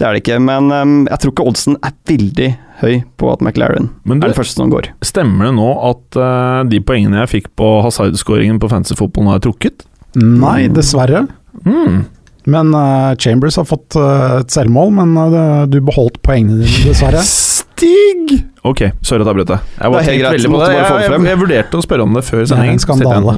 Det 0.00 0.06
er 0.08 0.16
det 0.16 0.22
ikke, 0.22 0.38
men 0.40 0.70
um, 0.72 0.92
jeg 1.10 1.20
tror 1.20 1.32
ikke 1.34 1.44
oddsen 1.50 1.74
er 1.84 1.92
veldig 2.08 2.46
høy 2.80 2.94
på 3.20 3.28
at 3.34 3.42
McLaren 3.44 3.90
Men 4.08 4.22
er 4.22 4.30
det 4.32 4.38
første 4.38 4.56
som 4.56 4.70
går. 4.72 4.88
stemmer 5.04 5.50
det 5.50 5.56
nå 5.58 5.66
at 5.90 6.16
uh, 6.16 6.62
de 6.64 6.80
poengene 6.80 7.20
jeg 7.20 7.32
fikk 7.34 7.50
på 7.60 7.68
Hazard-skåringen 7.84 8.56
på 8.62 8.70
fancy-fotballen, 8.72 9.28
har 9.28 9.42
er 9.42 9.44
trukket? 9.44 9.84
Nei, 10.16 10.70
dessverre. 10.72 11.26
Mm. 11.66 12.06
Men 12.50 12.74
uh, 12.74 13.14
Chambers 13.20 13.56
har 13.60 13.66
fått 13.68 13.96
uh, 13.98 14.40
et 14.40 14.52
selvmål, 14.52 14.92
men 15.00 15.16
uh, 15.16 15.64
du 15.70 15.78
beholdt 15.84 16.20
poengene 16.26 16.64
dine, 16.64 16.90
dessverre. 16.90 17.22
Stig! 17.26 18.36
Ok, 18.66 18.82
sorry 19.06 19.24
at 19.24 19.30
jeg 19.30 19.36
brøt 19.38 19.50
deg. 19.54 19.68
Jeg 19.80 19.94
er 19.96 20.08
helt 20.10 20.26
veldig 20.34 20.48
på 20.50 20.52
måtte 20.52 20.66
det. 20.68 20.74
bare 20.76 20.88
få 20.90 20.96
det 20.98 21.04
Jeg, 21.04 21.10
frem. 21.14 21.22
jeg, 21.24 21.32
jeg 21.32 21.40
vurderte 21.40 21.78
å 21.78 21.84
spørre 21.86 22.04
om 22.04 22.18
det 22.18 22.22
før 22.26 22.42
Det 22.42 22.44
er 22.44 22.50
sending. 22.50 22.74
en 22.74 22.82
skandale. 22.82 23.36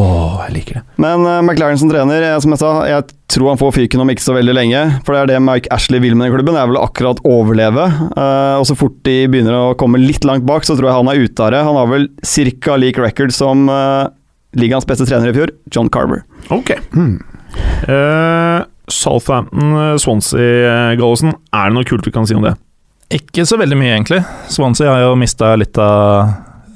Åh, 0.00 0.38
jeg 0.46 0.54
liker 0.56 0.78
det. 0.78 0.82
Men 1.04 1.26
McLaren 1.44 1.80
som 1.82 1.90
trener, 1.92 2.24
jeg, 2.24 2.38
som 2.46 2.54
jeg 2.54 2.62
sa, 2.62 2.70
jeg 2.88 3.10
tror 3.32 3.50
han 3.52 3.60
får 3.60 3.74
fyken 3.76 4.02
om 4.04 4.12
ikke 4.12 4.24
så 4.24 4.36
veldig 4.36 4.54
lenge. 4.56 4.80
For 5.04 5.16
det 5.16 5.20
er 5.22 5.30
det 5.34 5.42
Mike 5.44 5.72
Ashley 5.76 6.00
vil 6.04 6.16
med 6.16 6.26
den 6.28 6.34
klubben, 6.36 6.56
det 6.56 6.62
er 6.62 6.72
vel 6.72 6.80
akkurat 6.80 7.20
overleve. 7.28 7.84
Eh, 8.16 8.54
og 8.60 8.64
så 8.68 8.76
fort 8.78 8.96
de 9.08 9.18
begynner 9.32 9.56
å 9.58 9.76
komme 9.80 10.00
litt 10.00 10.24
langt 10.28 10.46
bak, 10.48 10.64
så 10.68 10.76
tror 10.78 10.88
jeg 10.90 10.98
han 11.02 11.12
er 11.12 11.22
ute 11.26 11.46
av 11.46 11.52
det. 11.54 11.62
Han 11.68 11.78
har 11.80 11.92
vel 11.92 12.08
ca. 12.64 12.78
lik 12.80 13.00
record 13.00 13.32
som 13.36 13.68
uh, 13.72 14.08
ligaens 14.56 14.88
beste 14.88 15.06
trener 15.08 15.32
i 15.32 15.36
fjor, 15.36 15.52
John 15.72 15.88
Carver. 15.92 16.24
Ok. 16.52 16.74
Hmm. 16.96 17.20
Uh, 17.88 18.60
Southampton-Swansea-Gallosen, 18.92 21.32
er 21.54 21.68
det 21.68 21.74
noe 21.76 21.84
kult 21.88 22.06
vi 22.06 22.12
kan 22.14 22.26
si 22.28 22.34
om 22.36 22.44
det? 22.46 22.54
Ikke 23.12 23.44
så 23.48 23.56
veldig 23.60 23.76
mye, 23.76 23.94
egentlig. 23.96 24.20
Swansea 24.52 24.90
har 24.94 25.00
jo 25.04 25.20
mista 25.20 25.46
litt 25.60 25.76
av 25.80 26.28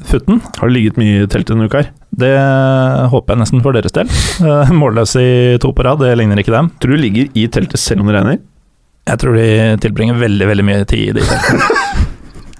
futten. 0.06 0.36
Har 0.58 0.66
det 0.68 0.76
ligget 0.76 0.98
mye 1.00 1.22
i 1.22 1.28
teltet 1.30 1.52
denne 1.54 1.66
uka 1.68 1.78
her? 1.80 1.88
Det 2.16 2.36
håper 3.12 3.30
jeg 3.34 3.40
nesten 3.42 3.62
for 3.64 3.72
deres 3.76 3.94
del. 3.96 4.08
Eh, 4.46 4.68
Målløse 4.76 5.20
i 5.22 5.58
to 5.62 5.68
på 5.76 5.82
rad, 5.86 5.98
det 6.04 6.18
ligner 6.20 6.38
ikke 6.40 6.54
dem. 6.54 6.66
Tror 6.80 6.92
du 6.94 6.98
ligger 7.00 7.24
i 7.32 7.34
teltet 7.52 7.80
selv 7.80 8.00
om 8.04 8.08
det 8.10 8.16
regner? 8.18 8.38
Jeg 9.06 9.16
tror 9.22 9.32
de 9.38 9.48
tilbringer 9.84 10.16
veldig 10.18 10.46
veldig 10.50 10.66
mye 10.66 10.86
tid 10.88 11.02
i 11.08 11.14
de 11.16 11.22
teltene. 11.26 11.62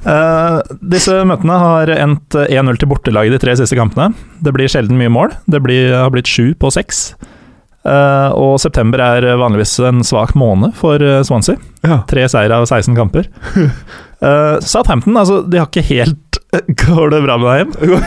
Uh, 0.06 0.62
disse 0.86 1.14
møtene 1.26 1.54
har 1.58 1.90
endt 1.96 2.30
1-0 2.38 2.76
til 2.78 2.90
bortelaget 2.92 3.34
de 3.34 3.40
tre 3.42 3.52
siste 3.58 3.78
kampene. 3.78 4.14
Det 4.38 4.52
blir 4.54 4.70
sjelden 4.70 4.98
mye 5.00 5.10
mål. 5.10 5.30
Det 5.50 5.58
blir, 5.64 5.96
har 5.98 6.12
blitt 6.14 6.30
sju 6.30 6.54
på 6.54 6.70
seks. 6.70 7.08
Eh, 7.86 8.30
og 8.34 8.56
september 8.62 9.02
er 9.04 9.26
vanligvis 9.38 9.76
en 9.86 10.02
svak 10.06 10.34
måned 10.38 10.74
for 10.78 11.02
eh, 11.02 11.22
Swansea. 11.26 11.60
Ja. 11.86 12.00
Tre 12.10 12.26
seire 12.32 12.58
av 12.58 12.66
16 12.66 12.96
kamper. 12.98 13.28
uh, 14.22 14.56
Southampton, 14.72 15.16
altså, 15.16 15.42
de 15.46 15.62
har 15.62 15.70
ikke 15.70 15.86
helt 15.86 16.22
Går 16.86 17.10
det 17.12 17.18
bra 17.24 17.34
med 17.42 17.48
deg 17.50 17.58
hjem? 17.58 18.04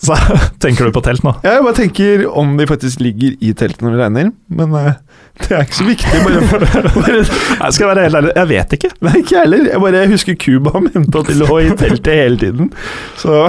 Så, 0.00 0.16
tenker 0.64 0.88
du 0.88 0.94
på 0.96 1.02
telt 1.04 1.24
nå? 1.26 1.34
Jeg 1.44 1.60
bare 1.64 1.76
tenker 1.76 2.22
om 2.28 2.54
de 2.56 2.66
faktisk 2.68 3.02
ligger 3.04 3.34
i 3.44 3.52
teltet 3.52 3.84
når 3.84 3.96
det 3.96 4.00
regner, 4.00 4.30
men 4.48 4.72
uh, 4.72 4.94
det 5.42 5.56
er 5.56 5.66
ikke 5.66 5.76
så 5.76 5.86
viktig. 5.88 6.22
Bare, 6.24 6.70
bare, 6.96 7.20
Jeg 7.20 7.76
skal 7.76 7.90
være 7.90 8.06
helt 8.06 8.18
ærlig, 8.20 8.32
jeg 8.38 8.50
vet 8.50 8.74
ikke. 8.78 8.90
nei, 9.04 9.14
ikke 9.20 9.34
jeg 9.36 9.44
heller. 9.44 9.68
Jeg 9.74 9.84
bare 9.84 10.02
husker 10.10 10.38
Cuba 10.40 10.72
mente 10.86 11.22
at 11.22 11.30
de 11.30 11.36
lå 11.40 11.60
i 11.60 11.70
teltet 11.76 12.10
hele 12.16 12.40
tiden. 12.40 12.72
Så 13.20 13.42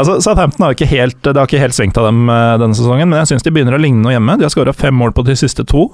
Altså, 0.00 0.18
Southampton 0.22 0.66
har 0.66 0.74
ikke 0.74 0.90
helt, 0.90 1.18
det 1.22 1.36
har 1.38 1.46
ikke 1.48 1.62
helt 1.62 1.76
svingt 1.76 1.98
av 2.00 2.08
dem 2.10 2.26
eh, 2.30 2.54
denne 2.62 2.76
sesongen, 2.78 3.10
men 3.10 3.22
jeg 3.22 3.32
syns 3.32 3.46
de 3.46 3.54
begynner 3.54 3.78
å 3.78 3.82
ligne 3.82 4.02
noe 4.02 4.14
hjemme. 4.14 4.38
De 4.40 4.46
har 4.46 4.54
skåra 4.54 4.74
fem 4.76 4.96
mål 4.96 5.14
på 5.16 5.26
de 5.28 5.38
siste 5.38 5.66
to. 5.70 5.86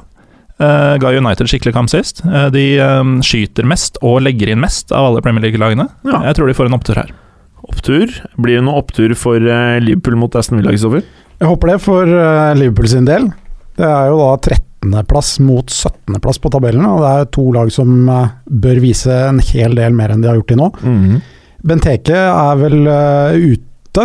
Uh, 0.56 0.96
ga 0.96 1.12
United 1.12 1.50
skikkelig 1.52 1.74
kamp 1.76 1.92
sist. 1.92 2.22
Uh, 2.24 2.46
de 2.52 2.64
um, 2.80 3.18
skyter 3.24 3.68
mest 3.68 4.00
og 4.00 4.22
legger 4.24 4.54
inn 4.54 4.62
mest 4.62 4.88
av 4.88 5.10
alle 5.10 5.24
Premier 5.24 5.44
League-lagene. 5.44 5.90
Ja. 6.08 6.22
Jeg 6.30 6.38
tror 6.38 6.48
de 6.48 6.56
får 6.56 6.70
en 6.70 6.78
opptur 6.78 6.96
her. 7.02 7.12
Opptur. 7.70 8.12
Blir 8.40 8.60
det 8.60 8.64
noe 8.66 8.80
opptur 8.82 9.14
for 9.18 9.40
eh, 9.40 9.78
Liverpool 9.82 10.18
mot 10.20 10.36
Aston 10.38 10.60
Villa, 10.60 10.72
Kristoffer? 10.74 11.04
Jeg 11.36 11.50
håper 11.50 11.72
det 11.74 11.80
for 11.84 12.08
eh, 12.08 12.54
Liverpool 12.58 12.88
sin 12.90 13.08
del. 13.08 13.28
Det 13.76 13.86
er 13.88 14.10
jo 14.10 14.20
da 14.22 14.30
13.-plass 14.40 15.34
mot 15.44 15.72
17.-plass 15.72 16.40
på 16.40 16.52
tabellen, 16.54 16.86
og 16.88 17.02
det 17.04 17.12
er 17.12 17.30
to 17.36 17.48
lag 17.56 17.72
som 17.74 18.08
eh, 18.08 18.32
bør 18.66 18.80
vise 18.84 19.20
en 19.28 19.42
hel 19.52 19.76
del 19.78 19.96
mer 19.98 20.14
enn 20.14 20.24
de 20.24 20.30
har 20.32 20.40
gjort 20.40 20.52
til 20.54 20.62
nå. 20.62 20.70
Mhm. 20.86 21.22
Benteke 21.66 22.14
er 22.14 22.58
vel 22.60 22.84
ute. 22.86 24.04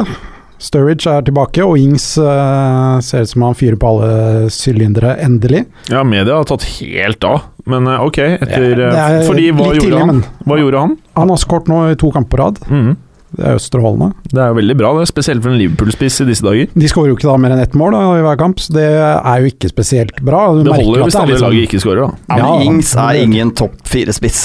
Sturridge 0.61 1.09
er 1.09 1.23
tilbake, 1.25 1.61
og 1.65 1.77
Ings 1.77 2.05
uh, 2.21 2.99
ser 3.01 3.25
ut 3.25 3.31
som 3.31 3.45
han 3.47 3.57
fyrer 3.57 3.77
på 3.81 3.91
alle 3.91 4.49
sylindere, 4.53 5.15
endelig. 5.25 5.63
Ja, 5.89 6.03
media 6.05 6.37
har 6.37 6.45
tatt 6.49 6.65
helt 6.77 7.25
av, 7.25 7.47
men 7.69 7.89
ok. 7.89 8.19
Etter, 8.37 8.83
er 8.87 9.21
fordi 9.25 9.47
hva 9.57 9.71
gjorde 9.73 9.87
tidlig, 9.87 10.01
han? 10.05 10.21
Hva 10.45 10.59
gjorde 10.61 10.83
han? 10.85 10.97
han 11.17 11.33
har 11.33 11.41
skåret 11.41 11.71
nå 11.71 11.79
i 11.91 11.97
to 12.01 12.11
kamper 12.13 12.33
på 12.33 12.41
rad. 12.43 12.61
Mhm. 12.69 12.91
Det 13.31 13.45
er 13.47 13.55
østerholdende. 13.55 14.09
Det 14.27 14.41
er 14.43 14.49
jo 14.51 14.55
veldig 14.57 14.75
bra, 14.75 14.89
det. 14.99 15.05
Spesielt 15.07 15.39
for 15.43 15.53
en 15.53 15.59
Liverpool-spiss 15.61 16.17
i 16.23 16.25
disse 16.27 16.43
dager. 16.43 16.67
De 16.75 16.89
skårer 16.91 17.13
jo 17.13 17.15
ikke 17.15 17.29
da 17.29 17.35
mer 17.39 17.53
enn 17.55 17.61
ett 17.63 17.77
mål 17.79 17.95
da, 17.95 18.01
i 18.19 18.25
hver 18.25 18.39
kamp, 18.41 18.59
så 18.59 18.73
det 18.75 18.87
er 18.91 19.45
jo 19.45 19.51
ikke 19.53 19.69
spesielt 19.71 20.19
bra. 20.19 20.41
Du 20.57 20.65
Det 20.67 20.73
holder 20.75 20.99
jo 20.99 21.05
hvis 21.07 21.15
alle 21.21 21.37
sånn- 21.37 21.45
laget 21.47 21.69
ikke 21.69 21.79
skårer, 21.79 22.01
da. 22.09 22.37
Ja, 22.41 22.49
men 22.57 22.67
Ings 22.67 22.91
er 22.99 23.21
ingen 23.21 23.53
topp 23.55 23.77
fire-spiss. 23.87 24.41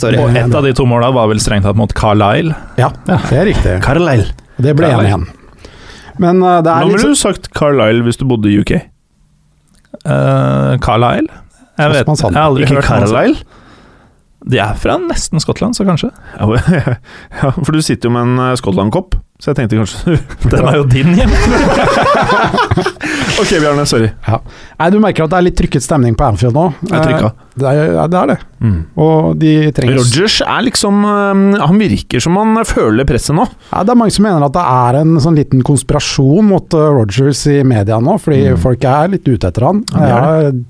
Sorry. 0.00 0.16
Og 0.22 0.32
ett 0.34 0.54
av 0.54 0.64
de 0.64 0.72
to 0.72 0.86
måla 0.88 1.12
var 1.12 1.28
vel 1.28 1.42
strengt 1.44 1.68
tatt 1.68 1.76
mot 1.76 1.92
Carlisle. 1.92 2.56
Ja, 2.80 2.88
det 3.06 3.20
er 3.36 3.46
riktig. 3.52 3.76
Carlisle. 3.84 4.32
Det 4.56 4.76
ble 4.80 4.88
Carlisle. 4.88 5.28
1-1. 5.28 5.38
Men 6.18 6.42
uh, 6.42 6.60
det 6.64 6.72
Nå 6.72 6.88
er 6.88 6.96
ville 6.96 7.12
du 7.12 7.20
sagt 7.20 7.52
Carlisle 7.52 8.02
hvis 8.08 8.16
du 8.16 8.24
bodde 8.28 8.48
i 8.48 8.56
UK. 8.60 8.72
Uh, 10.08 10.78
Carlisle? 10.80 11.28
Jeg 11.78 11.90
vet, 11.92 12.06
jeg 12.06 12.32
har 12.32 12.46
aldri 12.48 12.66
hørt 12.68 12.84
Carlisle? 12.84 13.36
De 14.44 14.58
er 14.58 14.74
fra 14.74 14.96
nesten 14.98 15.38
Skottland, 15.42 15.76
så 15.78 15.84
kanskje. 15.86 16.10
Ja, 16.38 16.46
ja, 17.42 17.52
for 17.62 17.72
du 17.72 17.82
sitter 17.82 18.08
jo 18.10 18.14
med 18.16 18.22
en 18.26 18.38
eh, 18.50 18.56
Skottland-kopp, 18.58 19.14
så 19.42 19.52
jeg 19.52 19.60
tenkte 19.60 19.78
kanskje 19.78 20.16
Den 20.52 20.66
er 20.66 20.76
jo 20.80 20.84
din 20.90 21.14
hjem. 21.18 21.30
Ok, 23.42 23.48
Bjarne, 23.62 23.84
sorry. 23.88 24.10
Nei, 24.28 24.88
Du 24.92 24.98
merker 25.02 25.24
at 25.24 25.32
det 25.32 25.38
er 25.38 25.44
litt 25.46 25.56
trykket 25.58 25.82
stemning 25.84 26.14
på 26.18 26.26
Anfield 26.26 26.54
nå. 26.56 26.66
Jeg 26.84 26.94
er 26.98 27.06
trykka. 27.06 27.30
Eh, 27.32 27.38
Det 27.62 27.68
er, 27.68 27.78
ja, 27.96 28.04
det 28.08 28.18
er 28.20 28.28
det. 28.32 28.36
Mm. 28.64 28.76
Og 29.04 29.36
de 29.40 29.52
trenger 29.76 29.98
Rogers 29.98 30.36
er 30.46 30.62
liksom 30.64 31.02
eh, 31.04 31.40
Han 31.66 31.80
virker 31.80 32.22
som 32.24 32.36
han 32.40 32.62
føler 32.68 33.04
presset 33.08 33.34
nå. 33.36 33.44
ja, 33.72 33.82
Det 33.84 33.92
er 33.94 33.98
mange 34.00 34.14
som 34.14 34.24
mener 34.28 34.46
at 34.46 34.54
det 34.56 34.62
er 34.72 35.00
en 35.02 35.16
sånn 35.24 35.36
liten 35.40 35.64
konspirasjon 35.66 36.48
mot 36.52 36.76
Rogers 36.78 37.42
i 37.52 37.60
media 37.66 37.98
nå, 38.00 38.18
fordi 38.22 38.42
Mm. 38.52 38.58
folk 38.62 38.84
er 38.88 39.08
litt 39.12 39.26
ute 39.28 39.48
etter 39.48 39.64
han. 39.68 39.82
Ja, 39.92 39.98
det 40.02 40.12
er 40.12 40.46
Jeg 40.50 40.60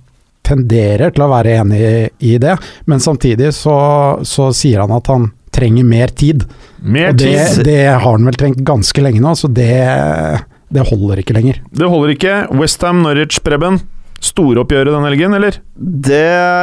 tenderer 0.52 1.12
til 1.16 1.24
å 1.26 1.30
være 1.32 1.56
enig 1.62 1.82
i, 2.20 2.36
det, 2.42 2.54
men 2.86 3.02
samtidig 3.02 3.50
så, 3.56 3.76
så 4.26 4.50
sier 4.56 4.84
han 4.84 4.94
at 4.94 5.10
han 5.12 5.30
trenger 5.52 5.84
mer 5.84 6.12
tid. 6.16 6.46
Mer 6.80 7.10
Og 7.12 7.18
det, 7.20 7.32
tid. 7.56 7.64
det 7.68 7.80
har 7.90 8.06
han 8.06 8.24
vel 8.30 8.38
trengt 8.40 8.62
ganske 8.66 9.02
lenge 9.04 9.20
nå, 9.24 9.34
så 9.36 9.50
det, 9.52 9.68
det 10.72 10.86
holder 10.88 11.20
ikke 11.22 11.36
lenger. 11.36 11.58
Det 11.76 11.88
holder 11.92 12.14
ikke. 12.14 12.36
Westham 12.56 13.02
Norwich, 13.04 13.42
Preben. 13.44 13.82
Storoppgjøret 14.22 14.92
denne 14.94 15.08
helgen, 15.10 15.32
eller? 15.34 15.56
Det, 15.74 16.20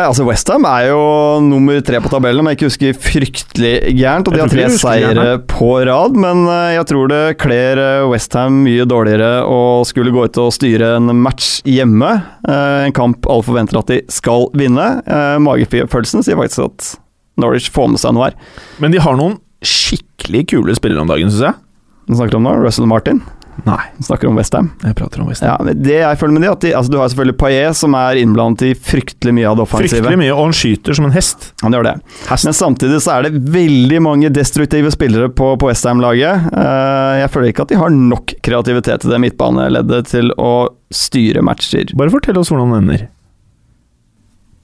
altså 0.08 0.24
Westham 0.24 0.64
er 0.70 0.86
jo 0.94 1.00
nummer 1.44 1.82
tre 1.84 2.00
på 2.00 2.08
tabellen, 2.12 2.40
om 2.40 2.48
jeg 2.48 2.56
ikke 2.56 2.70
husker 2.70 3.00
fryktelig 3.04 3.74
gærent. 4.00 4.30
Og 4.32 4.38
de 4.38 4.40
har 4.46 4.52
tre 4.54 4.68
seire 4.80 5.26
på 5.52 5.72
rad, 5.90 6.16
men 6.16 6.46
eh, 6.48 6.70
jeg 6.78 6.88
tror 6.94 7.12
det 7.12 7.22
kler 7.42 7.82
Westham 8.08 8.62
mye 8.64 8.88
dårligere 8.88 9.44
å 9.44 9.60
skulle 9.88 10.14
gå 10.16 10.24
ut 10.30 10.40
og 10.40 10.54
styre 10.56 10.94
en 11.02 11.12
match 11.20 11.58
hjemme. 11.68 12.14
Eh, 12.48 12.86
En 12.88 12.96
kamp 12.96 13.28
alle 13.28 13.44
forventer 13.44 13.82
at 13.82 13.92
de 13.92 14.00
skal 14.14 14.48
vinne. 14.56 14.88
Eh, 15.04 15.36
Magefølelsen 15.44 16.24
sier 16.24 16.40
faktisk 16.40 16.64
at 16.70 16.94
Norwich 17.40 17.68
får 17.76 17.92
med 17.92 18.00
seg 18.02 18.16
noe 18.16 18.30
her. 18.30 18.40
Men 18.80 18.96
de 18.96 19.04
har 19.04 19.20
noen 19.20 19.36
skikkelig 19.60 20.46
kule 20.54 20.76
spillere 20.80 21.04
om 21.04 21.12
dagen, 21.12 21.28
syns 21.32 21.50
jeg. 21.50 21.60
Du 22.08 22.16
snakker 22.16 22.40
om 22.40 22.48
nå, 22.48 22.56
Russell 22.64 22.88
Martin. 22.90 23.20
Nei, 23.66 23.80
Du 23.98 24.04
snakker 24.08 24.30
om 24.30 24.38
Westham. 24.40 24.72
jeg 24.84 24.96
prater 24.96 25.22
om 25.24 25.28
Westham. 25.28 25.50
Ja, 25.50 25.74
det 25.74 25.98
jeg 26.00 26.20
føler 26.22 26.34
med 26.36 26.44
det, 26.46 26.52
at 26.52 26.62
de, 26.64 26.72
altså 26.78 26.92
Du 26.94 26.98
har 27.00 27.10
selvfølgelig 27.12 27.38
Paillet, 27.42 27.76
som 27.80 27.96
er 27.98 28.20
innblandet 28.22 28.64
i 28.70 28.72
fryktelig 28.76 29.34
mye 29.36 29.50
av 29.50 29.58
det 29.60 29.66
offensive. 29.66 30.00
Fryktelig 30.00 30.20
mye, 30.22 30.32
og 30.36 30.44
han 30.48 30.56
skyter 30.60 30.98
som 31.00 31.08
en 31.10 31.16
hest. 31.16 31.50
Han 31.64 31.76
gjør 31.76 31.88
det. 31.90 31.96
Men 32.30 32.58
samtidig 32.60 33.02
så 33.06 33.18
er 33.18 33.28
det 33.28 33.44
veldig 33.54 34.02
mange 34.06 34.32
destruktive 34.34 34.92
spillere 34.96 35.30
på, 35.30 35.52
på 35.60 35.70
Westham-laget. 35.72 36.50
Eh, 36.54 37.14
jeg 37.24 37.34
føler 37.36 37.54
ikke 37.54 37.68
at 37.68 37.74
de 37.74 37.80
har 37.82 37.94
nok 37.96 38.36
kreativitet 38.46 39.06
i 39.06 39.14
det 39.14 39.22
midtbaneleddet 39.26 40.12
til 40.14 40.34
å 40.40 40.52
styre 40.94 41.44
matcher. 41.46 41.92
Bare 42.00 42.14
fortell 42.14 42.38
oss 42.42 42.50
hvordan 42.54 42.74
det 42.74 42.82
ender. 42.84 43.08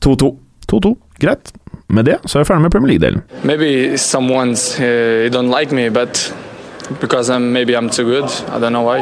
2-2. 0.05 0.31
2-2. 0.71 0.95
Greit. 1.21 1.51
Med 1.87 2.07
det 2.09 2.17
så 2.25 2.39
er 2.39 2.43
jeg 2.43 2.49
ferdig 2.49 2.65
med 2.65 2.73
Premier 2.73 2.95
League-delen. 2.95 3.21
Maybe 3.45 3.93
someone's 4.01 4.71
uh, 4.81 5.29
don't 5.33 5.51
like 5.53 5.71
me, 5.75 5.89
but 5.93 6.17
because 6.99 7.29
I'm 7.29 7.51
maybe 7.51 7.75
I'm 7.75 7.89
too 7.89 8.03
good. 8.03 8.25
I 8.49 8.59
don't 8.59 8.73
know 8.73 8.83
why. 8.83 9.01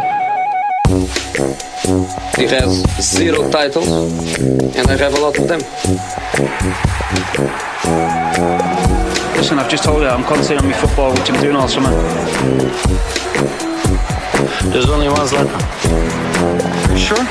He 2.37 2.45
has 2.47 2.83
zero 3.01 3.49
titles, 3.49 3.87
and 3.87 4.87
I 4.87 4.95
have 4.97 5.13
a 5.17 5.21
lot 5.21 5.37
of 5.37 5.47
them. 5.47 5.59
Listen, 9.35 9.59
I've 9.59 9.69
just 9.69 9.83
told 9.83 10.01
you 10.01 10.07
I'm 10.07 10.23
concentrating 10.23 10.65
on 10.65 10.71
my 10.71 10.77
football, 10.77 11.11
which 11.13 11.29
I'm 11.29 11.41
doing 11.41 11.55
all 11.55 11.67
summer. 11.67 11.89
There's 14.71 14.89
only 14.89 15.07
one 15.07 15.27
Zlatan. 15.27 15.61
Sure? 16.97 17.23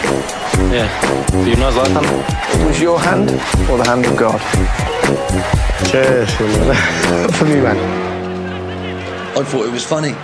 Yeah. 0.72 0.88
Do 1.30 1.48
you 1.50 1.56
know 1.56 1.70
Zlatan? 1.70 2.04
It 2.60 2.66
was 2.66 2.80
your 2.80 3.00
hand 3.00 3.30
or 3.70 3.78
the 3.78 3.84
hand 3.84 4.04
of 4.06 4.16
God? 4.16 4.40
Cheers. 5.90 6.30
For 7.36 7.44
me, 7.44 7.60
man. 7.60 7.76
I 9.36 9.42
thought 9.42 9.66
it 9.66 9.72
was 9.72 9.84
funny. 9.84 10.14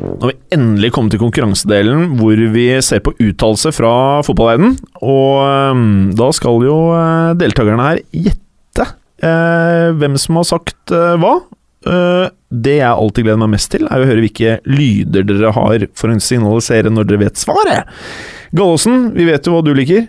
Nå 0.00 0.24
har 0.24 0.30
vi 0.30 0.56
endelig 0.56 0.88
kommet 0.94 1.12
til 1.12 1.20
konkurransedelen 1.20 2.14
hvor 2.16 2.38
vi 2.54 2.64
ser 2.84 3.02
på 3.04 3.12
uttalelse 3.20 3.74
fra 3.76 3.94
fotballverdenen. 4.24 4.78
Og 5.04 5.42
øhm, 5.44 6.12
da 6.16 6.30
skal 6.32 6.64
jo 6.64 6.76
øh, 6.96 7.32
deltakerne 7.40 7.88
her 7.90 8.00
gjette 8.14 8.86
øh, 9.20 9.98
hvem 10.00 10.16
som 10.20 10.40
har 10.40 10.48
sagt 10.48 10.94
øh, 10.96 11.18
hva. 11.20 11.34
Øh, 11.82 12.24
det 12.52 12.78
jeg 12.78 12.88
alltid 12.88 13.26
gleder 13.26 13.42
meg 13.44 13.52
mest 13.56 13.72
til, 13.74 13.84
er 13.88 14.00
å 14.00 14.08
høre 14.08 14.24
hvilke 14.24 14.56
lyder 14.68 15.28
dere 15.28 15.52
har 15.56 15.86
for 15.98 16.12
å 16.12 16.18
signalisere 16.20 16.92
når 16.92 17.08
dere 17.10 17.24
vet 17.26 17.40
svaret. 17.40 17.92
Gallosen, 18.56 19.10
vi 19.16 19.28
vet 19.28 19.44
jo 19.44 19.56
hva 19.56 19.64
du 19.64 19.72
liker. 19.76 20.08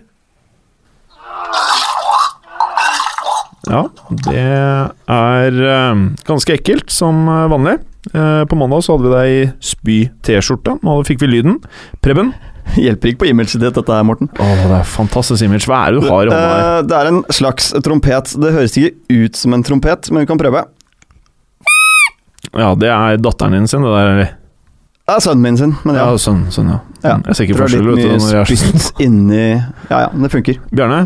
Ja, 3.71 3.87
det 4.27 4.43
er 4.43 5.63
øh, 5.75 6.05
ganske 6.27 6.55
ekkelt, 6.55 6.91
som 6.91 7.27
vanlig. 7.27 7.81
Eh, 8.11 8.43
på 8.51 8.57
mandag 8.59 8.83
så 8.83 8.97
hadde 8.97 9.07
vi 9.07 9.13
deg 9.15 9.33
i 9.33 9.43
spy-T-skjorte. 9.63 10.75
Nå 10.83 10.97
fikk 11.07 11.21
vi 11.23 11.29
lyden. 11.37 11.61
Preben? 12.03 12.33
Hjelper 12.79 13.11
ikke 13.11 13.21
på 13.23 13.29
imaget 13.31 13.57
ditt, 13.59 13.75
dette 13.75 13.91
her, 13.95 14.03
Morten. 14.07 14.27
Åh, 14.39 14.61
det 14.67 14.77
er 14.81 14.85
fantastisk 14.87 15.43
image. 15.47 15.67
Hva 15.67 15.81
er 15.87 15.95
det 15.97 16.03
du 16.03 16.09
har 16.11 16.27
i 16.27 16.31
hånda 16.31 16.43
der? 16.43 16.61
Eh, 16.67 16.83
det 16.91 16.99
er 16.99 17.09
en 17.13 17.21
slags 17.31 17.71
trompet. 17.83 18.35
Det 18.43 18.53
høres 18.55 18.75
ikke 18.79 18.95
ut 19.23 19.39
som 19.39 19.55
en 19.55 19.63
trompet, 19.67 20.11
men 20.11 20.23
vi 20.25 20.29
kan 20.31 20.39
prøve. 20.41 20.65
Ja, 22.53 22.73
det 22.77 22.89
er 22.91 23.17
datteren 23.23 23.55
din 23.55 23.67
sin, 23.71 23.81
det 23.87 23.91
der. 23.95 24.11
eller? 24.13 24.31
Det 25.03 25.15
er 25.17 25.23
sønnen 25.25 25.41
min 25.43 25.57
sin, 25.59 25.73
men 25.83 25.97
ja. 25.99 26.05
Ja, 26.11 26.19
sånn, 26.21 26.45
sønnen, 26.53 26.77
ja. 26.77 27.09
Ja, 27.09 27.15
Jeg 27.27 27.35
ser 27.35 27.43
ikke 27.47 27.55
er 27.57 27.61
forskjell, 27.65 27.87
vet 27.89 27.97
du. 27.97 28.03
litt 28.03 28.11
Når 28.13 28.21
mye 28.23 28.35
jeg 28.35 28.43
er 28.43 28.51
sånn. 28.51 28.79
spytt 28.79 29.01
inni 29.03 29.41
Ja 29.89 29.97
ja, 30.05 30.09
det 30.23 30.29
funker. 30.31 30.61
Bjarne? 30.71 31.01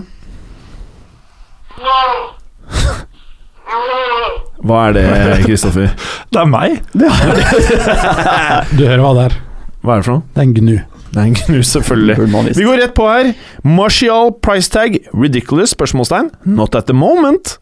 Hva 4.67 4.83
er 4.89 4.95
det, 4.97 5.05
Kristoffer? 5.45 5.91
Det 6.33 6.41
er 6.41 6.49
meg! 6.51 6.79
Du 8.77 8.83
hører 8.85 9.03
hva 9.03 9.13
det 9.17 9.25
er. 9.29 9.37
Hva 9.85 9.95
er 9.95 10.01
det 10.01 10.07
for 10.07 10.13
noe? 10.17 10.23
Det 10.33 10.41
er 10.41 10.47
en 10.47 10.55
gnu. 10.57 10.75
Det 11.07 11.21
er 11.21 11.27
en 11.29 11.37
gnu, 11.37 11.59
selvfølgelig. 11.63 12.15
Vi 12.57 12.65
går 12.67 12.81
rett 12.81 12.95
på 12.97 13.05
her. 13.07 13.29
Martial 13.63 14.33
price 14.43 14.69
tag. 14.73 14.99
Ridiculous? 15.15 15.71
spørsmålstegn. 15.77 16.31
Not 16.45 16.75
at 16.75 16.89
the 16.89 16.95
moment. 16.97 17.57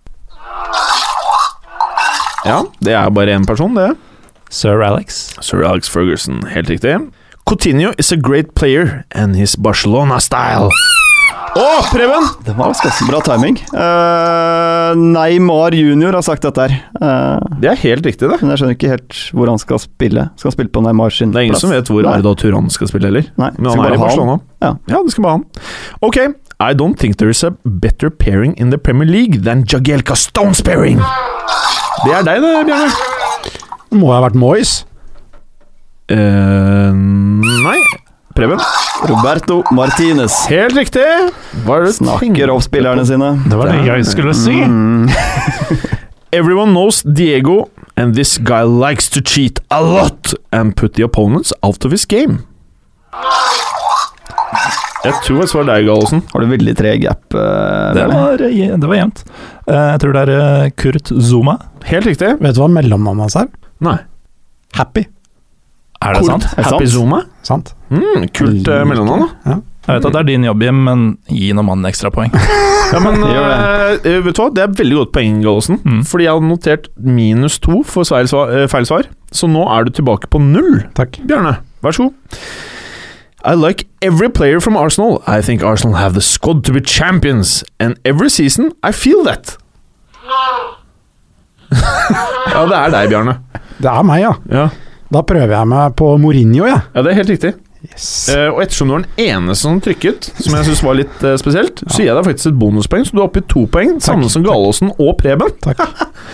Ja, 2.45 2.61
det 2.81 2.93
er 2.93 3.09
bare 3.13 3.35
én 3.35 3.45
person, 3.45 3.75
det. 3.77 3.91
Sir 4.49 4.81
Alex. 4.85 5.33
Sir 5.41 5.63
Alex 5.65 5.89
Ferguson, 5.89 6.43
helt 6.53 6.69
riktig. 6.69 6.97
Coutinho 7.45 7.93
is 7.99 8.11
a 8.11 8.17
great 8.17 8.55
player 8.55 9.03
and 9.11 9.35
his 9.35 9.55
Barcelona 9.55 10.19
style. 10.19 10.69
Å, 11.55 11.65
Preben! 11.87 12.25
Det 12.43 12.51
var 12.57 12.73
ganske 12.73 13.05
bra 13.07 13.19
timing. 13.23 13.55
Uh, 13.71 14.91
Neymar 14.99 15.71
junior 15.77 16.17
har 16.17 16.23
sagt 16.27 16.43
dette 16.43 16.65
her. 16.65 16.73
Uh, 16.99 17.39
Det 17.63 17.69
er 17.71 17.79
helt 17.79 18.05
riktig, 18.09 18.27
det. 18.27 18.41
men 18.41 18.51
jeg 18.51 18.59
skjønner 18.61 18.75
ikke 18.75 18.89
helt 18.91 19.19
hvor 19.35 19.51
han 19.53 19.61
skal 19.61 19.79
spille. 19.79 20.25
Skal 20.35 20.49
han 20.51 20.55
spille 20.57 20.73
på 20.75 20.83
Neymar 20.83 21.15
sin 21.15 21.31
plass? 21.31 21.35
Det 21.35 21.39
er 21.39 21.47
ingen 21.47 21.55
plass? 21.55 21.63
som 21.63 21.71
vet 21.71 21.91
hvor 21.93 22.03
Nei. 22.03 22.15
Arda 22.19 22.33
Turan 22.41 22.67
skal 22.75 22.91
spille 22.91 23.07
heller. 23.11 23.29
Nei, 23.39 23.51
Men 23.55 23.71
skal 23.71 23.79
han 23.79 23.79
er 23.79 23.87
bare 23.87 23.95
i 23.95 24.01
ha. 24.01 24.05
Barcelona. 24.09 24.35
Ja. 24.65 24.71
Ja, 24.91 25.01
det 25.07 25.15
skal 25.15 25.27
bare 25.27 25.37
han. 25.37 25.45
Ok, 26.09 26.19
I 26.59 26.71
don't 26.73 26.99
think 26.99 27.17
there 27.19 27.31
is 27.31 27.43
a 27.43 27.51
better 27.65 28.09
pairing 28.09 28.53
in 28.59 28.69
the 28.71 28.77
Premier 28.77 29.07
League 29.07 29.43
than 29.47 29.63
Jagielka 29.63 30.15
Stones 30.19 30.61
pairing. 30.63 30.99
Det 32.05 32.13
er 32.19 32.27
deg, 32.27 32.43
det, 32.43 32.53
Bjarne. 32.67 32.91
Må 33.95 34.11
ha 34.11 34.19
vært 34.27 34.35
Moyes. 34.39 34.81
Uh, 36.11 36.91
nei. 36.95 37.79
Preben. 38.35 38.59
Roberto 39.07 39.61
Martinez 39.71 40.33
Helt 40.51 40.75
riktig. 40.75 41.05
Hva 41.63 41.77
er 41.77 41.85
det 41.85 41.93
du 41.93 41.97
snakker 42.01 42.25
tenker 42.25 42.51
opp 42.51 42.65
spillerne 42.65 43.05
sine. 43.07 43.29
Det 43.47 43.59
var 43.59 43.71
det 43.71 43.85
jeg 43.87 44.07
skulle 44.09 44.33
si. 44.35 44.57
Mm. 44.59 45.07
Everyone 46.35 46.73
knows 46.75 46.99
Diego, 47.03 47.69
and 47.95 48.13
this 48.17 48.37
guy 48.37 48.63
likes 48.67 49.07
to 49.15 49.21
cheat 49.23 49.61
a 49.71 49.79
lot 49.81 50.33
and 50.51 50.75
put 50.75 50.95
the 50.99 51.05
opponents 51.07 51.53
out 51.63 51.85
of 51.87 51.95
his 51.95 52.03
game. 52.03 52.41
Jeg 55.05 55.13
tror 55.23 55.43
jeg 55.43 55.51
svarer 55.53 55.69
deg, 55.69 55.87
Gallosen. 55.87 56.23
Har 56.33 56.43
du 56.43 56.49
veldig 56.49 56.73
treg 56.75 57.03
gap? 57.05 57.23
Uh, 57.31 57.93
Det 57.95 58.05
var, 58.09 58.41
det 58.41 58.89
var 58.89 58.97
jevnt. 58.99 59.23
Uh, 59.69 59.93
Jeg 59.93 59.99
tror 60.03 60.15
det 60.17 60.23
er 60.25 60.33
eh, 60.35 60.69
Kurt 60.75 61.11
Zuma. 61.23 61.59
Helt 61.87 62.09
riktig. 62.09 62.35
Vet 62.41 62.57
du 62.57 62.63
hva 62.65 62.71
mellomnavnet 62.81 63.29
hans 63.29 63.37
er? 63.45 63.51
Nei. 63.85 63.99
Happy. 64.75 65.05
Er 66.05 66.17
det 66.17 66.25
sant? 66.27 66.45
Er 66.53 66.67
Happy 66.67 66.85
sant? 66.85 66.93
Zuma? 66.93 67.21
Sant? 67.45 67.71
Mm, 67.89 68.27
kult 68.35 68.67
uh, 68.69 68.83
mellomnavn, 68.87 69.25
da. 69.45 69.61
Jeg 69.85 69.99
vet 69.99 70.05
at 70.07 70.15
det 70.15 70.19
er 70.19 70.27
din 70.31 70.45
jobb, 70.47 70.63
Jim, 70.65 70.77
men 70.87 71.01
gi 71.29 71.51
nå 71.53 71.65
mannen 71.65 71.89
ekstrapoeng. 71.91 72.33
Ja, 72.85 72.99
men 73.01 73.15
eh, 73.25 74.19
vet 74.21 74.37
du 74.37 74.41
hva, 74.43 74.51
Det 74.53 74.61
er 74.61 74.73
veldig 74.77 74.97
godt 74.99 75.11
poeng, 75.15 75.39
Gallosen. 75.41 75.79
Mm. 75.81 76.03
Fordi 76.05 76.27
jeg 76.27 76.35
hadde 76.35 76.49
notert 76.51 76.85
minus 77.01 77.57
to 77.57 77.79
for 77.81 78.05
feil 78.05 78.29
svar, 78.29 78.51
eh, 78.53 78.67
feil 78.69 78.85
svar. 78.85 79.09
Så 79.33 79.49
nå 79.49 79.63
er 79.73 79.87
du 79.87 79.95
tilbake 79.97 80.29
på 80.29 80.37
null. 80.37 80.83
Takk. 80.95 81.17
Bjarne, 81.25 81.55
vær 81.81 81.97
så 81.97 82.05
god. 82.05 82.37
I 83.41 83.55
like 83.57 83.87
every 84.05 84.29
player 84.29 84.61
from 84.61 84.77
Arsenal. 84.77 85.17
I 85.25 85.41
think 85.41 85.63
Arsenal 85.65 85.97
have 85.97 86.13
the 86.13 86.21
squad 86.21 86.63
to 86.65 86.73
be 86.73 86.79
champions. 86.79 87.63
And 87.79 87.97
every 88.05 88.29
season 88.29 88.71
I 88.83 88.91
feel 88.93 89.25
that. 89.25 89.57
ja, 91.73 92.65
det 92.69 92.77
er 92.77 92.93
deg, 92.93 93.09
Bjarne. 93.09 93.39
Det 93.81 93.89
er 93.91 94.05
meg, 94.05 94.21
ja. 94.21 94.33
Ja, 94.49 94.69
Da 95.13 95.21
prøver 95.27 95.53
jeg 95.53 95.69
meg 95.69 95.95
på 95.99 96.15
Mourinho, 96.21 96.65
jeg. 96.65 96.81
ja 96.95 97.05
det 97.05 97.11
er 97.11 97.19
helt 97.21 97.33
riktig. 97.35 97.53
Yes. 97.85 98.29
Uh, 98.33 98.49
og 98.55 98.63
ettersom 98.63 98.89
du 98.89 98.93
var 98.95 99.03
den 99.03 99.27
eneste 99.27 99.67
som 99.67 99.79
trykket, 99.83 100.29
som 100.41 100.55
jeg 100.57 100.67
syns 100.69 100.81
var 100.85 100.97
litt 100.97 101.25
uh, 101.25 101.35
spesielt, 101.37 101.83
så 101.85 101.99
gir 102.01 102.09
jeg 102.09 102.17
deg 102.17 102.27
faktisk 102.27 102.49
et 102.49 102.57
bonuspoeng, 102.61 103.05
så 103.05 103.13
du 103.13 103.19
er 103.21 103.25
oppe 103.27 103.43
i 103.43 103.45
to 103.51 103.65
poeng. 103.71 103.95
Samme 104.03 104.29
som 104.31 104.45
Galåsen 104.45 104.93
og 104.95 105.11
Preben. 105.19 105.53
Takk. 105.65 105.83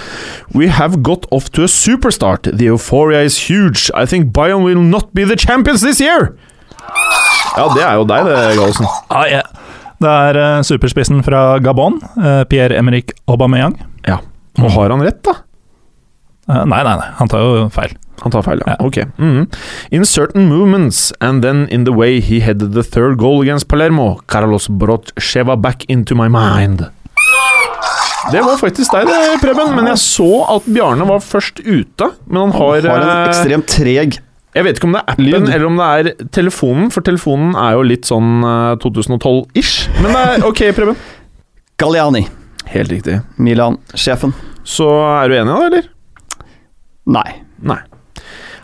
We 0.57 0.69
have 0.71 1.01
got 1.03 1.27
off 1.31 1.49
to 1.55 1.65
a 1.67 1.71
superstart. 1.71 2.47
The 2.51 2.71
euphoria 2.71 3.23
is 3.27 3.37
huge. 3.49 3.89
I 3.95 4.05
think 4.05 4.31
Bayern 4.35 4.63
will 4.67 4.81
not 4.83 5.11
be 5.15 5.25
the 5.27 5.35
champions 5.39 5.83
this 5.83 6.01
year. 6.03 6.31
Ja, 7.57 7.67
det 7.75 7.83
er 7.83 7.99
jo 7.99 8.07
deg, 8.07 8.27
det, 8.27 8.39
Gallosen. 8.57 8.87
Ah, 9.11 9.27
yeah. 9.27 9.47
Det 10.01 10.11
er 10.11 10.39
uh, 10.39 10.63
superspissen 10.65 11.21
fra 11.23 11.59
Gabon, 11.61 11.99
Pierre-Emerick 12.49 13.13
Aubameyang. 13.29 13.75
Ja. 14.07 14.17
Og 14.59 14.71
har 14.73 14.95
han 14.95 15.03
rett, 15.05 15.21
da? 15.27 15.35
Nei, 16.51 16.81
nei, 16.83 16.95
nei, 16.97 17.11
han 17.19 17.29
tar 17.31 17.43
jo 17.43 17.67
feil. 17.71 17.93
Han 18.21 18.31
tar 18.31 18.43
feil, 18.45 18.59
ja. 18.65 18.75
Ja. 18.75 18.85
Ok. 18.85 18.97
Mhm. 19.17 19.47
In 19.91 20.05
certain 20.05 20.47
movements, 20.49 21.11
and 21.21 21.41
then 21.43 21.67
in 21.71 21.85
the 21.85 21.93
way 21.93 22.19
he 22.21 22.39
headed 22.39 22.73
the 22.73 22.83
third 22.83 23.17
goal 23.17 23.41
against 23.41 23.67
Palermo, 23.67 24.19
Carlos 24.27 24.67
brought 24.69 25.11
Sheva 25.17 25.55
back 25.59 25.85
into 25.89 26.15
my 26.15 26.27
mind. 26.29 26.85
Det 28.31 28.41
var 28.45 28.57
faktisk 28.61 28.93
deg, 28.93 29.07
det, 29.09 29.39
Preben, 29.41 29.71
men 29.75 29.87
jeg 29.89 29.97
så 29.97 30.27
at 30.55 30.67
Bjarne 30.69 31.07
var 31.09 31.19
først 31.25 31.59
ute. 31.65 32.11
Men 32.29 32.43
han 32.45 32.51
har, 32.53 32.75
han 32.85 32.91
Har 32.91 33.01
en 33.01 33.09
eh, 33.09 33.29
ekstremt 33.31 33.65
treg 33.67 34.19
Jeg 34.53 34.63
vet 34.67 34.77
ikke 34.77 34.87
om 34.87 34.93
det 34.93 35.01
er 35.01 35.09
appen 35.15 35.25
Lyd. 35.25 35.49
eller 35.49 35.65
om 35.65 35.79
det 35.79 35.87
er 35.87 36.27
telefonen, 36.37 36.91
for 36.93 37.01
telefonen 37.07 37.55
er 37.57 37.73
jo 37.79 37.81
litt 37.87 38.05
sånn 38.07 38.43
eh, 38.45 38.75
2012-ish. 38.83 39.87
Men 40.03 40.13
det 40.13 40.21
er 40.27 40.45
ok, 40.47 40.61
Preben. 40.77 40.99
Galliani. 41.81 42.27
Helt 42.71 42.91
riktig. 42.93 43.17
Milan-sjefen. 43.41 44.35
Så 44.63 44.85
er 45.17 45.31
du 45.31 45.35
enig 45.39 45.55
da, 45.57 45.65
eller? 45.71 45.89
Nei. 47.17 47.29
Nei. 47.65 47.79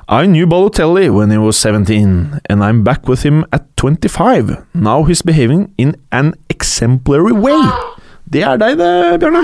I 0.10 0.26
knew 0.26 0.48
Balotelli 0.48 1.10
when 1.14 1.32
he 1.32 1.38
was 1.38 1.58
17, 1.58 2.40
and 2.50 2.64
I'm 2.64 2.82
back 2.84 3.08
with 3.10 3.24
him 3.24 3.46
at 3.52 3.76
25. 3.76 4.64
Now 4.74 5.04
he's 5.04 5.22
behaving 5.22 5.74
in 5.78 5.98
an 6.14 6.34
exemplary 6.50 7.34
way. 7.34 7.60
Det 8.32 8.44
er 8.44 8.56
deg, 8.62 8.78
det, 8.80 9.20
Bjørne. 9.20 9.42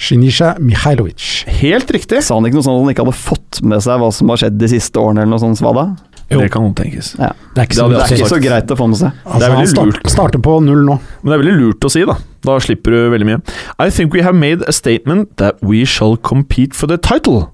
Shinisha 0.00 0.54
Mihailovic. 0.60 1.44
Helt 1.60 1.90
riktig. 1.92 2.20
Sa 2.24 2.36
han 2.36 2.44
ikke 2.48 2.58
noe 2.60 2.64
sånn 2.66 2.76
at 2.76 2.84
han 2.84 2.92
ikke 2.92 3.04
hadde 3.06 3.16
fått 3.20 3.60
med 3.64 3.80
seg 3.84 4.00
hva 4.00 4.10
som 4.12 4.28
har 4.32 4.40
skjedd 4.40 4.58
de 4.60 4.68
siste 4.72 5.00
årene, 5.00 5.24
eller 5.24 5.32
noe 5.32 5.42
sånt, 5.42 5.60
Svada? 5.60 5.86
Jo. 6.30 6.42
Det 6.42 6.50
kan 6.52 6.66
godt 6.68 6.76
tenkes. 6.82 7.14
Ja. 7.18 7.30
Det 7.56 7.62
er 7.62 7.68
ikke 7.68 7.74
Det 7.74 7.80
så, 7.80 7.86
Det 7.90 8.00
er 8.04 8.14
ikke 8.18 8.30
så 8.34 8.40
greit 8.44 8.70
å 8.70 8.76
få 8.78 8.88
med 8.92 9.00
seg. 9.00 9.16
Det 9.16 9.30
er 9.32 9.34
altså, 9.34 9.56
han 9.56 9.70
start, 9.72 9.94
lurt. 9.94 10.10
starter 10.12 10.42
på 10.44 10.58
null 10.64 10.84
nå. 10.86 10.98
Men 11.22 11.32
det 11.32 11.36
er 11.38 11.42
veldig 11.42 11.56
lurt 11.58 11.88
å 11.88 11.92
si, 11.96 12.04
da. 12.08 12.18
Da 12.46 12.58
slipper 12.62 12.94
du 12.94 13.00
veldig 13.16 13.30
mye. 13.32 13.40
I 13.80 13.88
think 13.88 14.12
we 14.12 14.20
have 14.28 14.36
made 14.36 14.60
a 14.68 14.76
statement 14.76 15.38
that 15.40 15.56
we 15.64 15.86
shall 15.88 16.16
compete 16.20 16.76
for 16.76 16.86
the 16.86 17.00
title. 17.00 17.48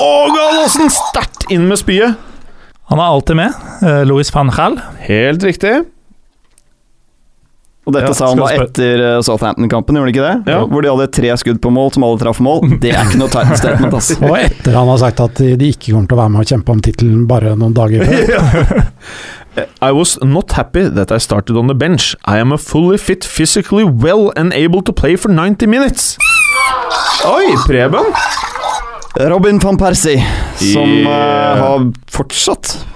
Å, 0.00 0.10
Gallosen! 0.32 0.88
Sterkt 0.92 1.48
inn 1.52 1.66
med 1.68 1.80
spyet! 1.80 2.16
Han 2.90 2.98
er 2.98 3.06
alltid 3.06 3.36
med. 3.38 3.56
Uh, 3.84 4.00
Louis 4.08 4.30
van 4.34 4.50
Gaal. 4.50 4.78
Helt 5.04 5.44
riktig. 5.46 5.82
Og 7.88 7.94
dette 7.94 8.10
Ja, 8.10 8.14
sa 8.14 8.28
han 8.30 8.38
da 8.38 8.48
etter 8.52 9.00
eh, 9.02 9.18
Southampton-kampen, 9.24 9.96
gjorde 9.96 10.04
han 10.04 10.12
ikke 10.12 10.24
det? 10.26 10.52
Ja. 10.52 10.58
Hvor 10.68 10.84
de 10.84 10.90
hadde 10.92 11.06
tre 11.16 11.30
skudd 11.40 11.60
på 11.64 11.72
mål, 11.72 11.88
som 11.94 12.04
alle 12.06 12.20
traff 12.20 12.38
mål. 12.44 12.60
Det 12.82 12.92
er 12.92 13.08
ikke 13.08 13.18
noe 13.22 13.32
tight 13.32 13.54
statement, 13.58 13.96
ass. 13.96 14.10
Og 14.20 14.34
etter 14.36 14.76
han 14.76 14.90
har 14.92 15.00
sagt 15.00 15.22
at 15.24 15.40
de 15.40 15.54
de 15.58 15.70
ikke 15.72 15.94
kommer 15.94 16.10
til 16.10 16.18
å 16.18 16.20
være 16.20 16.34
med 16.34 16.44
og 16.44 16.52
kjempe 16.52 16.74
om 16.76 16.82
tittelen 16.84 17.24
bare 17.30 17.54
noen 17.58 17.74
dager 17.74 18.04
før. 18.04 18.84
I 19.88 19.90
was 19.96 20.18
not 20.22 20.52
happy 20.54 20.84
that 20.92 21.10
I 21.10 21.18
started 21.18 21.56
on 21.56 21.72
the 21.72 21.74
bench. 21.74 22.12
I 22.28 22.38
am 22.38 22.52
a 22.52 22.58
fully 22.60 23.00
fit, 23.00 23.24
physically 23.24 23.82
well 23.84 24.30
and 24.36 24.52
able 24.52 24.82
to 24.82 24.92
play 24.92 25.16
for 25.16 25.32
90 25.32 25.66
minutes. 25.66 26.14
Oi, 27.26 27.56
Preben! 27.66 28.12
Robin 29.18 29.58
van 29.58 29.76
Persie, 29.76 30.20
som 30.56 30.88
Yeah. 30.88 31.56
uh, 31.56 31.62
har 31.62 31.92
fortsatt 32.10 32.86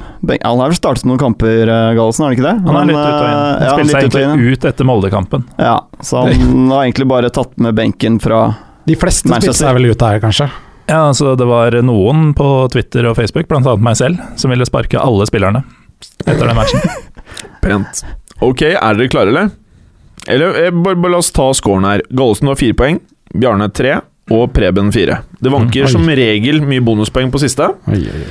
Han 0.45 0.59
har 0.61 0.71
vel 0.71 0.77
startet 0.79 1.05
noen 1.05 1.19
kamper, 1.21 1.69
uh, 1.69 1.91
Gallosen, 1.97 2.25
har 2.25 2.31
han 2.31 2.37
ikke 2.39 2.47
det? 2.47 2.53
Han 2.65 2.77
er 2.77 2.87
litt 2.89 2.97
ut 2.97 3.09
og 3.15 3.25
inn. 3.25 3.35
eh, 3.35 3.41
Han 3.45 3.65
ja, 3.65 3.73
spilte 3.75 4.11
seg 4.15 4.23
egentlig 4.23 4.53
ut 4.55 4.65
etter 4.71 4.85
Molde-kampen. 4.89 5.45
ja. 5.59 5.75
så 6.01 6.23
han 6.25 6.71
har 6.73 6.85
egentlig 6.87 7.09
bare 7.11 7.31
tatt 7.35 7.59
med 7.61 7.75
benken 7.77 8.17
fra 8.23 8.55
De 8.87 8.97
fleste 8.97 9.29
spilte 9.29 9.53
seg 9.59 9.75
vel 9.77 9.91
ut 9.91 10.01
her, 10.07 10.21
kanskje. 10.23 10.49
Ja, 10.89 11.03
altså 11.11 11.35
Det 11.37 11.47
var 11.49 11.73
noen 11.83 12.33
på 12.37 12.49
Twitter 12.73 13.07
og 13.11 13.17
Facebook, 13.17 13.51
annet 13.51 13.81
meg 13.85 13.97
selv, 13.97 14.21
som 14.37 14.51
ville 14.53 14.65
sparke 14.69 15.01
alle 15.01 15.27
spillerne 15.29 15.65
etter 16.27 16.47
den 16.47 16.57
matchen. 16.57 16.81
Pent. 17.65 18.05
Ok, 18.45 18.63
er 18.63 18.95
dere 18.97 19.09
klare, 19.09 19.29
eller? 19.33 19.51
Eller 20.29 20.57
eh, 20.67 20.71
bare, 20.73 20.97
bare 20.97 21.13
la 21.13 21.19
oss 21.21 21.31
ta 21.33 21.51
scoren 21.57 21.85
her. 21.89 22.01
Gallosen 22.13 22.49
har 22.49 22.57
fire 22.61 22.77
poeng, 22.77 23.01
Bjarne 23.35 23.69
tre 23.73 23.99
og 24.31 24.53
Preben 24.57 24.93
4. 24.93 25.19
Det 25.43 25.53
vanker 25.53 25.85
Mm, 25.85 25.89
som 25.93 26.07
regel 26.09 26.63
mye 26.65 26.81
bonuspoeng 26.81 27.31
på 27.33 27.39
siste. 27.43 27.67
Oi, 27.89 27.99
oi. 28.09 28.25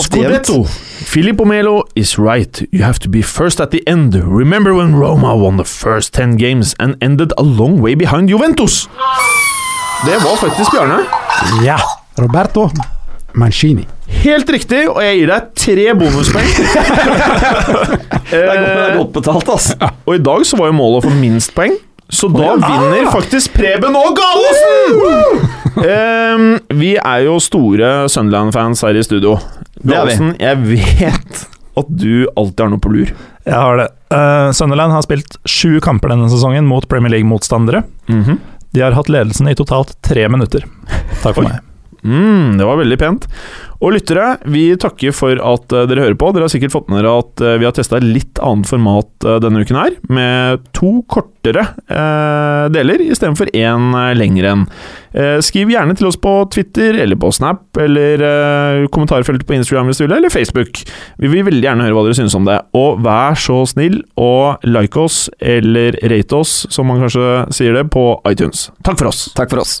Scudetto. 0.00 0.62
Filippo 1.04 1.44
Melo 1.44 1.82
is 1.94 2.18
right. 2.18 2.62
You 2.72 2.82
have 2.84 2.98
to 3.00 3.08
be 3.10 3.20
first 3.22 3.60
at 3.60 3.70
the 3.70 3.82
end. 3.86 4.14
Remember 4.14 4.72
when 4.74 4.94
Roma 4.96 5.34
won 5.36 5.58
the 5.58 5.64
first 5.68 6.14
10 6.14 6.38
games 6.38 6.74
and 6.80 6.96
ended 7.02 7.32
a 7.36 7.42
long 7.42 7.80
way 7.82 7.94
behind 7.94 8.30
Juventus? 8.30 8.88
Det 10.06 10.16
var 10.24 10.36
faktisk 10.36 10.70
Bjarne. 10.72 11.04
Ja! 11.64 11.76
Roberto 12.18 12.70
Mancini. 13.34 13.84
Helt 14.08 14.48
riktig, 14.50 14.88
og 14.88 15.02
jeg 15.04 15.18
gir 15.18 15.26
deg 15.32 15.42
tre 15.58 15.94
bonuspoeng. 15.98 16.46
Det 18.30 18.40
er 18.40 18.46
godt, 18.46 18.64
det 18.64 18.84
er 18.84 18.96
godt 18.96 19.12
betalt, 19.12 19.48
ass. 19.52 19.66
og 20.06 20.14
i 20.14 20.18
dag 20.18 20.44
så 20.46 20.56
var 20.58 20.70
jo 20.70 20.74
målet 20.78 21.02
å 21.04 21.08
få 21.08 21.12
minst 21.18 21.52
poeng. 21.54 21.74
Så 22.12 22.28
da 22.28 22.54
vinner 22.60 23.10
faktisk 23.12 23.54
Preben 23.56 23.96
og 23.96 24.16
Gallosen! 24.18 25.50
Ehm, 25.84 26.48
vi 26.78 26.94
er 27.00 27.24
jo 27.26 27.38
store 27.42 28.04
Sunderland-fans 28.12 28.84
her 28.86 28.98
i 28.98 29.02
studio. 29.06 29.38
Gallosen, 29.82 30.34
jeg 30.38 30.60
vet 30.68 31.44
at 31.74 31.88
du 31.90 32.28
alltid 32.38 32.60
har 32.62 32.70
noe 32.70 32.82
på 32.82 32.92
lur. 32.94 33.10
Jeg 33.44 33.58
har 33.58 33.80
det. 33.80 33.88
Uh, 34.14 34.52
Sunderland 34.54 34.94
har 34.94 35.02
spilt 35.04 35.36
sju 35.48 35.80
kamper 35.82 36.12
denne 36.14 36.28
sesongen 36.30 36.68
mot 36.70 36.86
Premier 36.88 37.16
League-motstandere. 37.16 37.82
Mhm. 38.08 38.38
De 38.74 38.82
har 38.82 38.94
hatt 38.96 39.10
ledelsen 39.10 39.48
i 39.50 39.54
totalt 39.58 39.94
tre 40.02 40.28
minutter. 40.28 40.64
Takk 41.22 41.34
for 41.36 41.46
meg. 41.46 41.60
Mm, 42.04 42.58
det 42.58 42.66
var 42.68 42.80
veldig 42.80 42.98
pent. 43.00 43.28
Og 43.84 43.92
lyttere, 43.92 44.36
vi 44.48 44.70
takker 44.80 45.12
for 45.12 45.40
at 45.44 45.72
eh, 45.74 45.86
dere 45.90 46.06
hører 46.06 46.16
på. 46.20 46.30
Dere 46.32 46.46
har 46.46 46.52
sikkert 46.52 46.72
fått 46.72 46.90
med 46.92 47.02
dere 47.02 47.18
at 47.20 47.42
eh, 47.44 47.56
vi 47.60 47.66
har 47.66 47.74
testa 47.76 48.00
litt 48.00 48.40
annet 48.44 48.68
format 48.68 49.26
eh, 49.26 49.38
denne 49.44 49.60
uken 49.64 49.78
her, 49.78 49.96
med 50.08 50.62
to 50.76 51.02
kortere 51.10 51.66
eh, 51.88 52.64
deler 52.72 53.04
istedenfor 53.04 53.52
én 53.52 53.90
lengre 54.16 54.54
en. 54.54 54.64
Eh, 55.12 55.36
skriv 55.44 55.72
gjerne 55.72 55.96
til 55.98 56.08
oss 56.08 56.20
på 56.20 56.32
Twitter 56.54 56.96
eller 57.02 57.18
på 57.20 57.32
Snap 57.34 57.76
eller 57.80 58.24
eh, 58.30 58.88
kommentarfeltet 58.94 59.46
på 59.48 59.58
Instagram 59.58 59.90
hvis 59.90 60.00
du 60.00 60.06
vil, 60.06 60.16
eller 60.16 60.32
Facebook. 60.32 60.80
Vi 61.20 61.32
vil 61.32 61.46
veldig 61.48 61.68
gjerne 61.68 61.88
høre 61.88 61.98
hva 61.98 62.06
dere 62.08 62.20
synes 62.20 62.36
om 62.38 62.48
det. 62.48 62.60
Og 62.78 63.00
vær 63.04 63.36
så 63.36 63.60
snill 63.68 64.00
og 64.20 64.64
like 64.64 65.00
oss, 65.00 65.26
eller 65.44 65.98
rate 66.08 66.40
oss, 66.40 66.62
som 66.72 66.88
man 66.88 67.04
kanskje 67.04 67.48
sier 67.54 67.76
det, 67.76 67.88
på 67.92 68.12
iTunes. 68.30 68.70
Takk 68.86 69.00
for 69.02 69.12
oss. 69.12 69.26
Takk 69.36 69.52
for 69.52 69.64
oss. 69.66 69.80